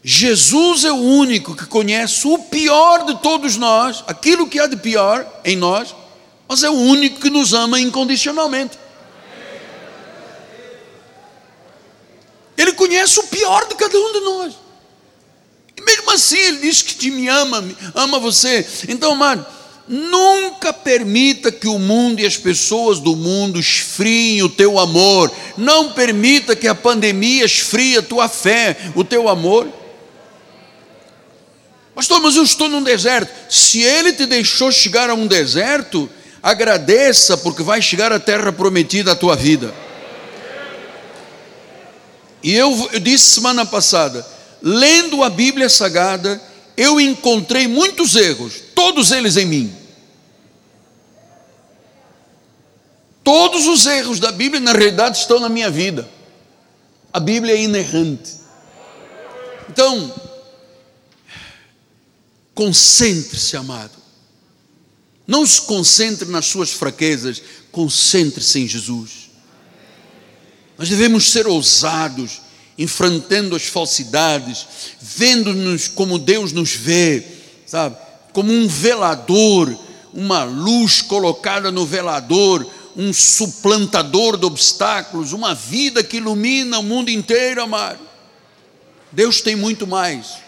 Jesus 0.04 0.84
é 0.84 0.92
o 0.92 0.98
único 0.98 1.56
que 1.56 1.66
conhece 1.66 2.28
o 2.28 2.38
pior 2.38 3.06
de 3.06 3.22
todos 3.22 3.56
nós, 3.56 4.04
aquilo 4.06 4.48
que 4.48 4.60
há 4.60 4.68
de 4.68 4.76
pior 4.76 5.26
em 5.46 5.56
nós, 5.56 5.96
mas 6.48 6.64
é 6.64 6.70
o 6.70 6.74
único 6.74 7.20
que 7.20 7.30
nos 7.30 7.54
ama 7.54 7.80
incondicionalmente. 7.80 8.78
Ele 12.58 12.74
conhece 12.74 13.20
o 13.20 13.24
pior 13.28 13.68
de 13.68 13.76
cada 13.76 13.98
um 13.98 14.14
de 14.14 14.20
nós. 14.22 14.54
E 15.76 15.82
mesmo 15.82 16.12
assim, 16.12 16.38
ele 16.38 16.60
diz 16.60 16.82
que 16.82 16.96
te 16.96 17.28
ama, 17.28 17.64
ama 17.94 18.18
você. 18.20 18.66
Então, 18.88 19.12
amado, 19.12 19.46
Nunca 19.88 20.74
permita 20.74 21.52
que 21.52 21.68
o 21.68 21.78
mundo 21.78 22.20
e 22.20 22.26
as 22.26 22.36
pessoas 22.36 23.00
do 23.00 23.16
mundo 23.16 23.60
esfriem 23.60 24.42
o 24.42 24.50
teu 24.50 24.80
amor. 24.80 25.32
Não 25.56 25.94
permita 25.94 26.56
que 26.56 26.68
a 26.68 26.74
pandemia 26.74 27.46
esfrie 27.46 27.98
a 27.98 28.02
tua 28.02 28.28
fé, 28.28 28.76
o 28.96 29.04
teu 29.04 29.30
amor. 29.30 29.68
Pastor, 31.94 32.20
mas 32.20 32.36
eu 32.36 32.44
estou 32.44 32.68
num 32.68 32.82
deserto. 32.82 33.32
Se 33.48 33.82
ele 33.82 34.12
te 34.12 34.26
deixou 34.26 34.72
chegar 34.72 35.10
a 35.10 35.14
um 35.14 35.28
deserto, 35.28 36.10
agradeça, 36.46 37.36
porque 37.36 37.64
vai 37.64 37.82
chegar 37.82 38.14
a 38.14 38.20
terra 38.20 38.54
prometida 38.54 39.14
à 39.14 39.16
tua 39.16 39.36
vida. 39.36 39.74
E 42.44 42.54
eu, 42.54 42.88
eu 42.94 43.00
disse 43.00 43.34
semana 43.34 43.66
passada, 43.66 44.24
lendo 44.62 45.24
a 45.24 45.30
Bíblia 45.32 45.68
Sagrada, 45.68 46.40
eu 46.78 47.02
encontrei 47.02 47.68
muitos 47.68 48.16
erros, 48.16 48.62
todos 48.76 49.12
eles 49.12 49.38
em 49.38 49.46
mim. 49.48 49.76
Todos 53.24 53.66
os 53.66 53.88
erros 53.88 54.20
da 54.20 54.32
Bíblia, 54.32 54.62
na 54.62 54.72
realidade, 54.72 55.18
estão 55.18 55.40
na 55.40 55.50
minha 55.50 55.72
vida. 55.72 56.08
A 57.12 57.20
Bíblia 57.20 57.56
é 57.56 57.62
inerrante. 57.64 58.34
Então, 59.68 60.14
concentre-se, 62.54 63.58
amado. 63.58 64.05
Não 65.28 65.46
se 65.46 65.62
concentre 65.62 66.30
nas 66.30 66.46
suas 66.46 66.72
fraquezas, 66.72 67.42
concentre-se 67.72 68.60
em 68.60 68.68
Jesus. 68.68 69.30
Nós 70.78 70.90
devemos 70.90 71.32
ser 71.32 71.48
ousados, 71.48 72.42
enfrentando 72.78 73.56
as 73.56 73.66
falsidades, 73.66 74.68
vendo-nos 75.02 75.88
como 75.88 76.20
Deus 76.20 76.52
nos 76.52 76.72
vê, 76.72 77.24
sabe? 77.66 77.96
Como 78.34 78.52
um 78.52 78.68
velador, 78.68 79.76
uma 80.14 80.44
luz 80.44 81.02
colocada 81.02 81.72
no 81.72 81.86
velador, 81.86 82.70
um 82.96 83.14
suplantador 83.14 84.38
de 84.38 84.46
obstáculos, 84.46 85.34
uma 85.34 85.54
vida 85.56 86.04
que 86.04 86.18
ilumina 86.18 86.80
o 86.80 86.84
mundo 86.84 87.10
inteiro, 87.10 87.62
amado. 87.62 88.00
Deus 89.12 89.42
tem 89.42 89.56
muito 89.56 89.88
mais. 89.88 90.46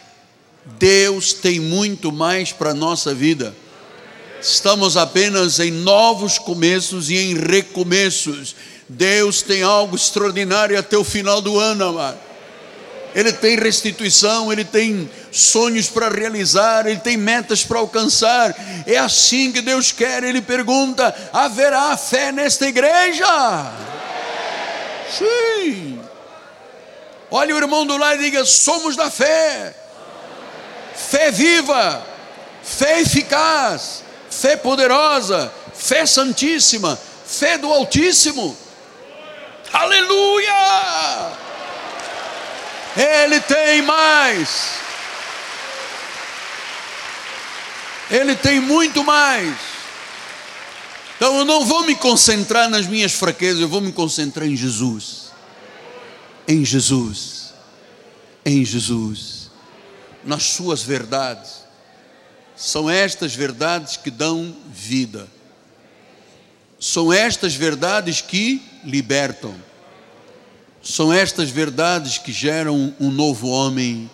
Deus 0.78 1.34
tem 1.34 1.60
muito 1.60 2.12
mais 2.12 2.52
para 2.52 2.72
a 2.72 2.74
nossa 2.74 3.14
vida. 3.14 3.56
Estamos 4.48 4.96
apenas 4.96 5.60
em 5.60 5.72
novos 5.72 6.40
começos 6.40 7.10
e 7.10 7.18
em 7.18 7.34
recomeços. 7.36 8.56
Deus 8.88 9.42
tem 9.42 9.62
algo 9.62 9.94
extraordinário 9.94 10.80
até 10.80 10.98
o 10.98 11.04
final 11.04 11.42
do 11.42 11.60
ano, 11.60 11.84
amado. 11.84 12.18
Ele 13.14 13.34
tem 13.34 13.58
restituição, 13.58 14.50
ele 14.50 14.64
tem 14.64 15.10
sonhos 15.34 15.90
para 15.90 16.08
realizar, 16.08 16.88
ele 16.88 17.00
tem 17.00 17.18
metas 17.18 17.66
para 17.66 17.80
alcançar. 17.80 18.56
É 18.86 18.98
assim 18.98 19.52
que 19.52 19.62
Deus 19.62 19.92
quer. 19.92 20.24
Ele 20.24 20.42
pergunta: 20.42 21.14
haverá 21.34 21.98
fé 21.98 22.32
nesta 22.32 22.68
igreja? 22.68 23.26
Sim. 25.18 26.00
Olha 27.30 27.54
o 27.54 27.58
irmão 27.58 27.86
do 27.86 27.98
lado 27.98 28.22
e 28.22 28.26
diga: 28.26 28.46
somos 28.46 28.96
da 28.96 29.12
fé. 29.12 29.76
Fé 30.96 31.32
viva, 31.32 32.02
fé 32.64 33.02
eficaz, 33.02 34.04
fé 34.30 34.56
poderosa, 34.56 35.52
fé 35.74 36.06
santíssima, 36.06 37.00
fé 37.26 37.58
do 37.58 37.72
Altíssimo. 37.72 38.56
Aleluia! 39.74 41.32
Ele 42.96 43.40
tem 43.42 43.82
mais. 43.82 44.78
Ele 48.10 48.36
tem 48.36 48.60
muito 48.60 49.04
mais. 49.04 49.54
Então 51.16 51.40
eu 51.40 51.46
não 51.46 51.66
vou 51.66 51.84
me 51.84 51.96
concentrar 51.96 52.70
nas 52.70 52.88
minhas 52.88 53.12
fraquezas, 53.12 53.60
eu 53.60 53.68
vou 53.68 53.82
me 53.82 53.92
concentrar 53.92 54.48
em 54.48 54.56
Jesus. 54.56 55.32
Em 56.48 56.64
Jesus. 56.64 57.54
Em 58.46 58.64
Jesus. 58.64 59.52
Nas 60.24 60.44
suas 60.44 60.82
verdades. 60.82 61.57
São 62.58 62.90
estas 62.90 63.36
verdades 63.36 63.98
que 63.98 64.10
dão 64.10 64.54
vida. 64.68 65.28
São 66.80 67.14
estas 67.14 67.54
verdades 67.54 68.20
que 68.20 68.64
libertam. 68.84 69.56
São 70.82 71.14
estas 71.14 71.52
verdades 71.52 72.18
que 72.18 72.32
geram 72.32 72.96
um 73.00 73.12
novo 73.12 73.48
homem, 73.48 74.10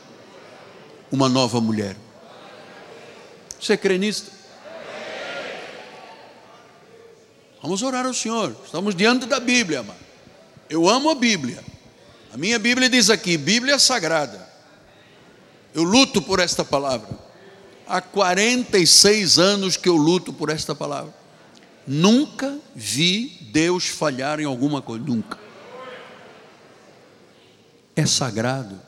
uma 1.09 1.29
nova 1.29 1.61
mulher. 1.61 1.95
Você 3.59 3.77
crê 3.77 3.97
nisso? 3.97 4.29
Vamos 7.61 7.81
orar 7.81 8.05
ao 8.05 8.13
Senhor. 8.13 8.53
Estamos 8.65 8.93
diante 8.93 9.25
da 9.25 9.39
Bíblia, 9.39 9.79
amado. 9.79 10.03
Eu 10.69 10.89
amo 10.89 11.09
a 11.09 11.15
Bíblia. 11.15 11.63
A 12.33 12.37
minha 12.37 12.59
Bíblia 12.59 12.89
diz 12.89 13.09
aqui: 13.09 13.37
Bíblia 13.37 13.79
sagrada. 13.79 14.51
Eu 15.73 15.83
luto 15.83 16.21
por 16.21 16.39
esta 16.41 16.65
palavra. 16.65 17.32
Há 17.87 18.01
46 18.01 19.37
anos 19.37 19.77
que 19.77 19.89
eu 19.89 19.95
luto 19.95 20.31
por 20.31 20.49
esta 20.49 20.73
palavra. 20.73 21.13
Nunca 21.85 22.57
vi 22.73 23.37
Deus 23.51 23.87
falhar 23.87 24.39
em 24.39 24.45
alguma 24.45 24.81
coisa, 24.81 25.03
nunca. 25.03 25.37
É 27.95 28.05
sagrado. 28.05 28.79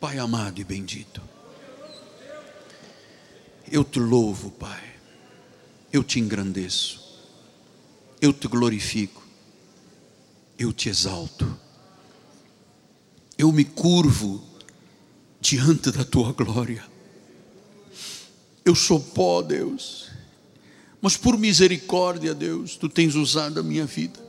Pai 0.00 0.18
amado 0.18 0.60
e 0.60 0.64
bendito. 0.64 1.22
Eu 3.70 3.84
te 3.84 4.00
louvo, 4.00 4.50
Pai. 4.50 4.82
Eu 5.92 6.02
te 6.02 6.18
engrandeço. 6.18 7.00
Eu 8.20 8.32
te 8.32 8.48
glorifico. 8.48 9.22
Eu 10.58 10.72
te 10.72 10.88
exalto. 10.88 11.58
Eu 13.36 13.52
me 13.52 13.64
curvo 13.64 14.49
diante 15.40 15.90
da 15.90 16.04
tua 16.04 16.32
glória. 16.32 16.84
Eu 18.64 18.74
sou 18.74 19.00
pó, 19.00 19.42
Deus. 19.42 20.10
Mas 21.00 21.16
por 21.16 21.38
misericórdia, 21.38 22.34
Deus, 22.34 22.76
tu 22.76 22.88
tens 22.88 23.14
usado 23.14 23.60
a 23.60 23.62
minha 23.62 23.86
vida. 23.86 24.20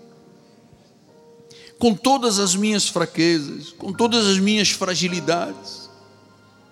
Com 1.77 1.93
todas 1.93 2.39
as 2.39 2.55
minhas 2.55 2.87
fraquezas, 2.87 3.71
com 3.71 3.91
todas 3.91 4.27
as 4.27 4.37
minhas 4.37 4.69
fragilidades, 4.69 5.89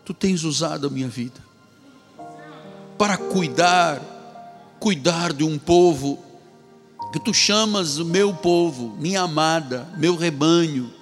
tu 0.06 0.14
tens 0.14 0.44
usado 0.44 0.88
a 0.88 0.90
minha 0.90 1.08
vida 1.08 1.50
para 3.00 3.18
cuidar, 3.18 4.02
cuidar 4.78 5.32
de 5.32 5.46
um 5.46 5.58
povo 5.58 6.22
que 7.14 7.20
tu 7.20 7.34
chamas 7.34 7.98
o 7.98 8.04
meu 8.04 8.34
povo, 8.34 8.96
minha 9.00 9.22
amada, 9.22 9.88
meu 9.98 10.18
rebanho, 10.18 10.94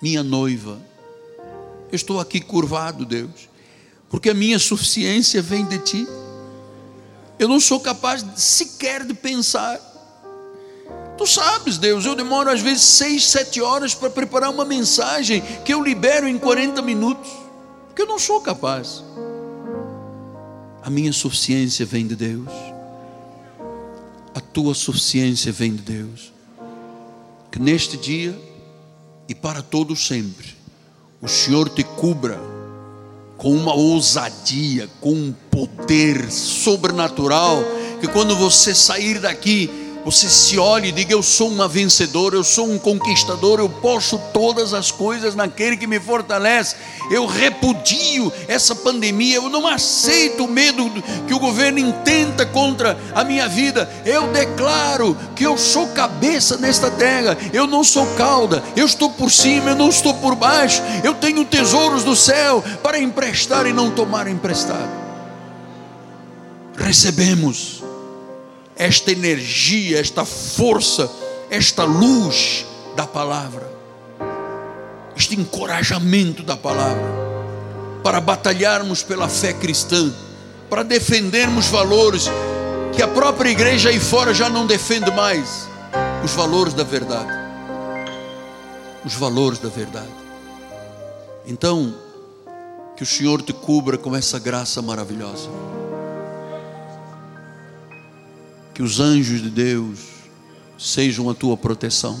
minha 0.00 0.22
noiva. 0.22 0.80
Eu 1.90 1.96
estou 1.96 2.20
aqui 2.20 2.40
curvado, 2.40 3.04
Deus, 3.04 3.48
porque 4.08 4.30
a 4.30 4.34
minha 4.34 4.58
suficiência 4.58 5.42
vem 5.42 5.64
de 5.64 5.78
ti. 5.78 6.08
Eu 7.38 7.48
não 7.48 7.58
sou 7.58 7.80
capaz 7.80 8.24
sequer 8.36 9.04
de 9.04 9.14
pensar. 9.14 9.80
Tu 11.18 11.26
sabes, 11.26 11.78
Deus, 11.78 12.06
eu 12.06 12.14
demoro 12.14 12.50
às 12.50 12.60
vezes 12.60 12.82
seis, 12.82 13.26
sete 13.26 13.60
horas 13.60 13.94
para 13.94 14.08
preparar 14.08 14.50
uma 14.50 14.64
mensagem 14.64 15.42
que 15.64 15.74
eu 15.74 15.82
libero 15.82 16.26
em 16.28 16.38
40 16.38 16.80
minutos, 16.80 17.30
porque 17.86 18.02
eu 18.02 18.06
não 18.06 18.18
sou 18.18 18.40
capaz. 18.40 19.02
A 20.82 20.88
minha 20.88 21.12
suficiência 21.12 21.84
vem 21.84 22.06
de 22.06 22.16
Deus. 22.16 22.48
A 24.34 24.40
tua 24.40 24.74
suficiência 24.74 25.52
vem 25.52 25.74
de 25.74 25.82
Deus. 25.82 26.32
Que 27.50 27.58
neste 27.58 27.96
dia 27.96 28.38
e 29.28 29.34
para 29.34 29.60
todo 29.60 29.94
sempre, 29.94 30.59
o 31.22 31.28
Senhor 31.28 31.68
te 31.68 31.84
cubra 31.84 32.40
com 33.36 33.52
uma 33.52 33.74
ousadia, 33.74 34.88
com 35.00 35.12
um 35.12 35.34
poder 35.50 36.30
sobrenatural, 36.30 37.62
que 38.00 38.08
quando 38.08 38.36
você 38.36 38.74
sair 38.74 39.18
daqui, 39.18 39.70
você 40.04 40.28
se 40.28 40.58
olhe 40.58 40.88
e 40.88 40.92
diga: 40.92 41.12
Eu 41.12 41.22
sou 41.22 41.48
uma 41.48 41.68
vencedora, 41.68 42.34
eu 42.34 42.44
sou 42.44 42.70
um 42.70 42.78
conquistador, 42.78 43.58
eu 43.58 43.68
posso 43.68 44.18
todas 44.32 44.72
as 44.72 44.90
coisas 44.90 45.34
naquele 45.34 45.76
que 45.76 45.86
me 45.86 46.00
fortalece. 46.00 46.76
Eu 47.10 47.26
repudio 47.26 48.32
essa 48.46 48.74
pandemia, 48.74 49.36
eu 49.36 49.48
não 49.48 49.66
aceito 49.66 50.44
o 50.44 50.48
medo 50.48 50.90
que 51.26 51.34
o 51.34 51.38
governo 51.38 51.78
intenta 51.78 52.46
contra 52.46 52.98
a 53.14 53.24
minha 53.24 53.48
vida. 53.48 53.90
Eu 54.04 54.28
declaro 54.28 55.16
que 55.34 55.44
eu 55.44 55.58
sou 55.58 55.88
cabeça 55.88 56.56
nesta 56.56 56.90
terra, 56.90 57.36
eu 57.52 57.66
não 57.66 57.84
sou 57.84 58.06
cauda, 58.14 58.62
eu 58.76 58.86
estou 58.86 59.10
por 59.10 59.30
cima, 59.30 59.70
eu 59.70 59.76
não 59.76 59.88
estou 59.88 60.14
por 60.14 60.34
baixo. 60.34 60.82
Eu 61.04 61.14
tenho 61.14 61.44
tesouros 61.44 62.04
do 62.04 62.16
céu 62.16 62.64
para 62.82 62.98
emprestar 62.98 63.66
e 63.66 63.72
não 63.72 63.90
tomar 63.90 64.28
emprestado. 64.28 65.00
Recebemos 66.76 67.79
esta 68.80 69.12
energia, 69.12 70.00
esta 70.00 70.24
força, 70.24 71.10
esta 71.50 71.84
luz 71.84 72.64
da 72.96 73.06
palavra, 73.06 73.70
este 75.14 75.38
encorajamento 75.38 76.42
da 76.42 76.56
palavra, 76.56 77.04
para 78.02 78.22
batalharmos 78.22 79.02
pela 79.02 79.28
fé 79.28 79.52
cristã, 79.52 80.10
para 80.70 80.82
defendermos 80.82 81.66
valores 81.66 82.24
que 82.94 83.02
a 83.02 83.08
própria 83.08 83.50
igreja 83.50 83.90
aí 83.90 84.00
fora 84.00 84.32
já 84.32 84.48
não 84.48 84.66
defende 84.66 85.10
mais 85.10 85.68
os 86.24 86.32
valores 86.32 86.72
da 86.72 86.82
verdade. 86.82 87.30
Os 89.04 89.12
valores 89.12 89.58
da 89.58 89.68
verdade. 89.68 90.08
Então, 91.46 91.94
que 92.96 93.02
o 93.02 93.06
Senhor 93.06 93.42
te 93.42 93.52
cubra 93.52 93.98
com 93.98 94.16
essa 94.16 94.38
graça 94.38 94.80
maravilhosa. 94.80 95.50
Que 98.80 98.84
os 98.84 98.98
anjos 98.98 99.42
de 99.42 99.50
Deus 99.50 100.00
sejam 100.78 101.28
a 101.28 101.34
tua 101.34 101.54
proteção, 101.54 102.18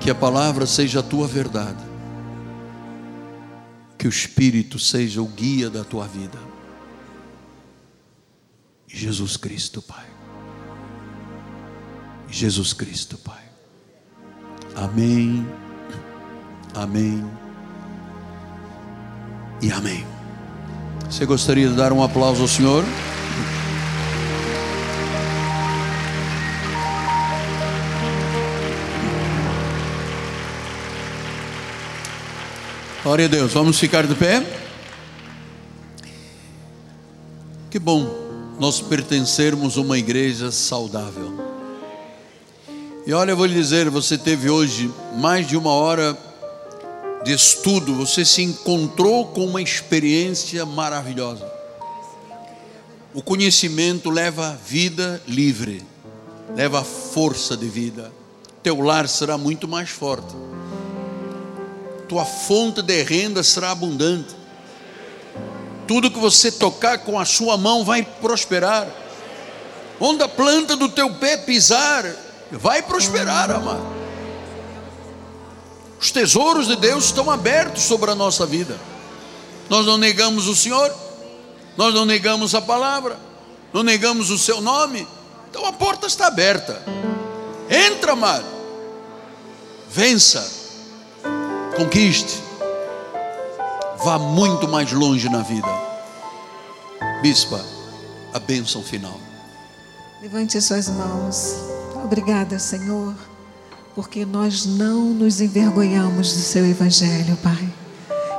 que 0.00 0.10
a 0.10 0.14
palavra 0.14 0.64
seja 0.64 1.00
a 1.00 1.02
tua 1.02 1.28
verdade, 1.28 1.84
que 3.98 4.06
o 4.06 4.08
Espírito 4.08 4.78
seja 4.78 5.20
o 5.20 5.26
guia 5.26 5.68
da 5.68 5.84
tua 5.84 6.08
vida. 6.08 6.38
Jesus 8.88 9.36
Cristo, 9.36 9.82
Pai. 9.82 10.06
Jesus 12.30 12.72
Cristo, 12.72 13.18
Pai. 13.18 13.44
Amém, 14.74 15.46
amém 16.74 17.22
e 19.60 19.70
amém. 19.70 20.11
Você 21.12 21.26
gostaria 21.26 21.68
de 21.68 21.74
dar 21.74 21.92
um 21.92 22.02
aplauso 22.02 22.40
ao 22.40 22.48
Senhor? 22.48 22.82
Glória 33.02 33.26
a 33.26 33.28
Deus, 33.28 33.52
vamos 33.52 33.78
ficar 33.78 34.06
de 34.06 34.14
pé? 34.14 34.42
Que 37.70 37.78
bom 37.78 38.08
nós 38.58 38.80
pertencermos 38.80 39.76
a 39.76 39.82
uma 39.82 39.98
igreja 39.98 40.50
saudável. 40.50 41.38
E 43.06 43.12
olha, 43.12 43.32
eu 43.32 43.36
vou 43.36 43.44
lhe 43.44 43.54
dizer, 43.54 43.90
você 43.90 44.16
teve 44.16 44.48
hoje 44.48 44.90
mais 45.18 45.46
de 45.46 45.58
uma 45.58 45.72
hora 45.72 46.16
de 47.24 47.32
estudo, 47.32 47.94
você 47.94 48.24
se 48.24 48.42
encontrou 48.42 49.26
com 49.26 49.46
uma 49.46 49.62
experiência 49.62 50.66
maravilhosa. 50.66 51.50
O 53.14 53.22
conhecimento 53.22 54.10
leva 54.10 54.58
vida 54.66 55.22
livre, 55.26 55.84
leva 56.56 56.82
força 56.82 57.56
de 57.56 57.68
vida. 57.68 58.10
Teu 58.62 58.80
lar 58.80 59.08
será 59.08 59.36
muito 59.36 59.68
mais 59.68 59.90
forte. 59.90 60.34
Tua 62.08 62.24
fonte 62.24 62.82
de 62.82 63.02
renda 63.02 63.42
será 63.42 63.70
abundante. 63.70 64.34
Tudo 65.86 66.10
que 66.10 66.18
você 66.18 66.50
tocar 66.50 66.98
com 66.98 67.18
a 67.18 67.24
sua 67.24 67.56
mão 67.56 67.84
vai 67.84 68.02
prosperar. 68.02 68.88
Onde 70.00 70.22
a 70.22 70.28
planta 70.28 70.74
do 70.74 70.88
teu 70.88 71.14
pé 71.14 71.36
pisar, 71.36 72.04
vai 72.50 72.82
prosperar, 72.82 73.50
amado. 73.50 74.01
Os 76.02 76.10
tesouros 76.10 76.66
de 76.66 76.74
Deus 76.74 77.04
estão 77.04 77.30
abertos 77.30 77.84
sobre 77.84 78.10
a 78.10 78.14
nossa 78.16 78.44
vida. 78.44 78.76
Nós 79.70 79.86
não 79.86 79.96
negamos 79.96 80.48
o 80.48 80.56
Senhor, 80.56 80.92
nós 81.76 81.94
não 81.94 82.04
negamos 82.04 82.56
a 82.56 82.60
palavra, 82.60 83.16
não 83.72 83.84
negamos 83.84 84.28
o 84.28 84.36
seu 84.36 84.60
nome. 84.60 85.06
Então 85.48 85.64
a 85.64 85.72
porta 85.72 86.08
está 86.08 86.26
aberta. 86.26 86.82
Entra, 87.70 88.14
amado. 88.14 88.44
Vença. 89.88 90.44
Conquiste. 91.76 92.42
Vá 94.04 94.18
muito 94.18 94.66
mais 94.66 94.90
longe 94.90 95.28
na 95.28 95.42
vida. 95.42 95.68
Bispa, 97.22 97.64
a 98.34 98.40
bênção 98.40 98.82
final. 98.82 99.20
Levante 100.20 100.60
suas 100.60 100.88
mãos. 100.88 101.54
Obrigada, 102.04 102.58
Senhor 102.58 103.14
porque 103.94 104.24
nós 104.24 104.64
não 104.64 105.06
nos 105.06 105.40
envergonhamos 105.40 106.32
do 106.32 106.38
seu 106.38 106.66
evangelho, 106.66 107.36
Pai. 107.42 107.68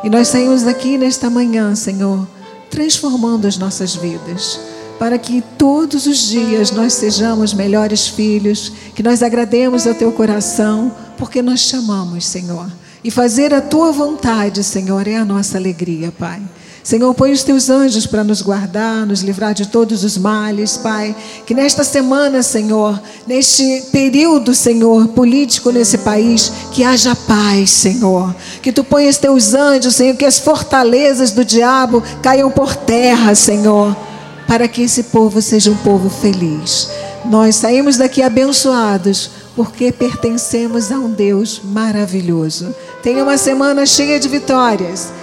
E 0.03 0.09
nós 0.09 0.27
saímos 0.27 0.63
daqui 0.63 0.97
nesta 0.97 1.29
manhã, 1.29 1.75
Senhor, 1.75 2.27
transformando 2.69 3.47
as 3.47 3.57
nossas 3.57 3.95
vidas, 3.95 4.59
para 4.99 5.17
que 5.17 5.43
todos 5.57 6.07
os 6.07 6.29
dias 6.29 6.71
nós 6.71 6.93
sejamos 6.93 7.53
melhores 7.53 8.07
filhos, 8.07 8.71
que 8.95 9.03
nós 9.03 9.21
agrademos 9.21 9.85
ao 9.85 9.93
teu 9.93 10.11
coração, 10.11 10.93
porque 11.17 11.41
nós 11.41 11.61
chamamos, 11.61 12.25
Senhor. 12.25 12.69
E 13.03 13.11
fazer 13.11 13.53
a 13.53 13.61
tua 13.61 13.91
vontade, 13.91 14.63
Senhor, 14.63 15.07
é 15.07 15.17
a 15.17 15.25
nossa 15.25 15.57
alegria, 15.57 16.11
Pai. 16.11 16.41
Senhor, 16.83 17.13
põe 17.13 17.31
os 17.31 17.43
teus 17.43 17.69
anjos 17.69 18.05
para 18.05 18.25
nos 18.25 18.41
guardar, 18.41 19.05
nos 19.05 19.21
livrar 19.21 19.53
de 19.53 19.69
todos 19.69 20.03
os 20.03 20.17
males, 20.17 20.75
Pai. 20.75 21.15
Que 21.45 21.53
nesta 21.53 21.81
semana, 21.81 22.43
Senhor, 22.43 23.01
neste 23.25 23.85
período, 23.89 24.53
Senhor, 24.53 25.07
político 25.07 25.71
nesse 25.71 25.99
país, 25.99 26.51
que 26.73 26.83
haja 26.83 27.15
paz, 27.15 27.69
Senhor. 27.69 28.35
Que 28.61 28.73
tu 28.73 28.83
ponhas 28.83 29.17
teus 29.17 29.53
anjos, 29.53 29.95
Senhor, 29.95 30.17
que 30.17 30.25
as 30.25 30.39
fortalezas 30.39 31.31
do 31.31 31.45
diabo 31.45 32.03
caiam 32.21 32.51
por 32.51 32.75
terra, 32.75 33.33
Senhor, 33.33 33.95
para 34.45 34.67
que 34.67 34.81
esse 34.81 35.03
povo 35.03 35.41
seja 35.41 35.71
um 35.71 35.77
povo 35.77 36.09
feliz. 36.09 36.89
Nós 37.23 37.55
saímos 37.55 37.95
daqui 37.95 38.21
abençoados 38.21 39.31
porque 39.55 39.89
pertencemos 39.89 40.91
a 40.91 40.95
um 40.95 41.09
Deus 41.09 41.61
maravilhoso. 41.63 42.75
Tenha 43.01 43.23
uma 43.23 43.37
semana 43.37 43.85
cheia 43.85 44.19
de 44.19 44.27
vitórias. 44.27 45.22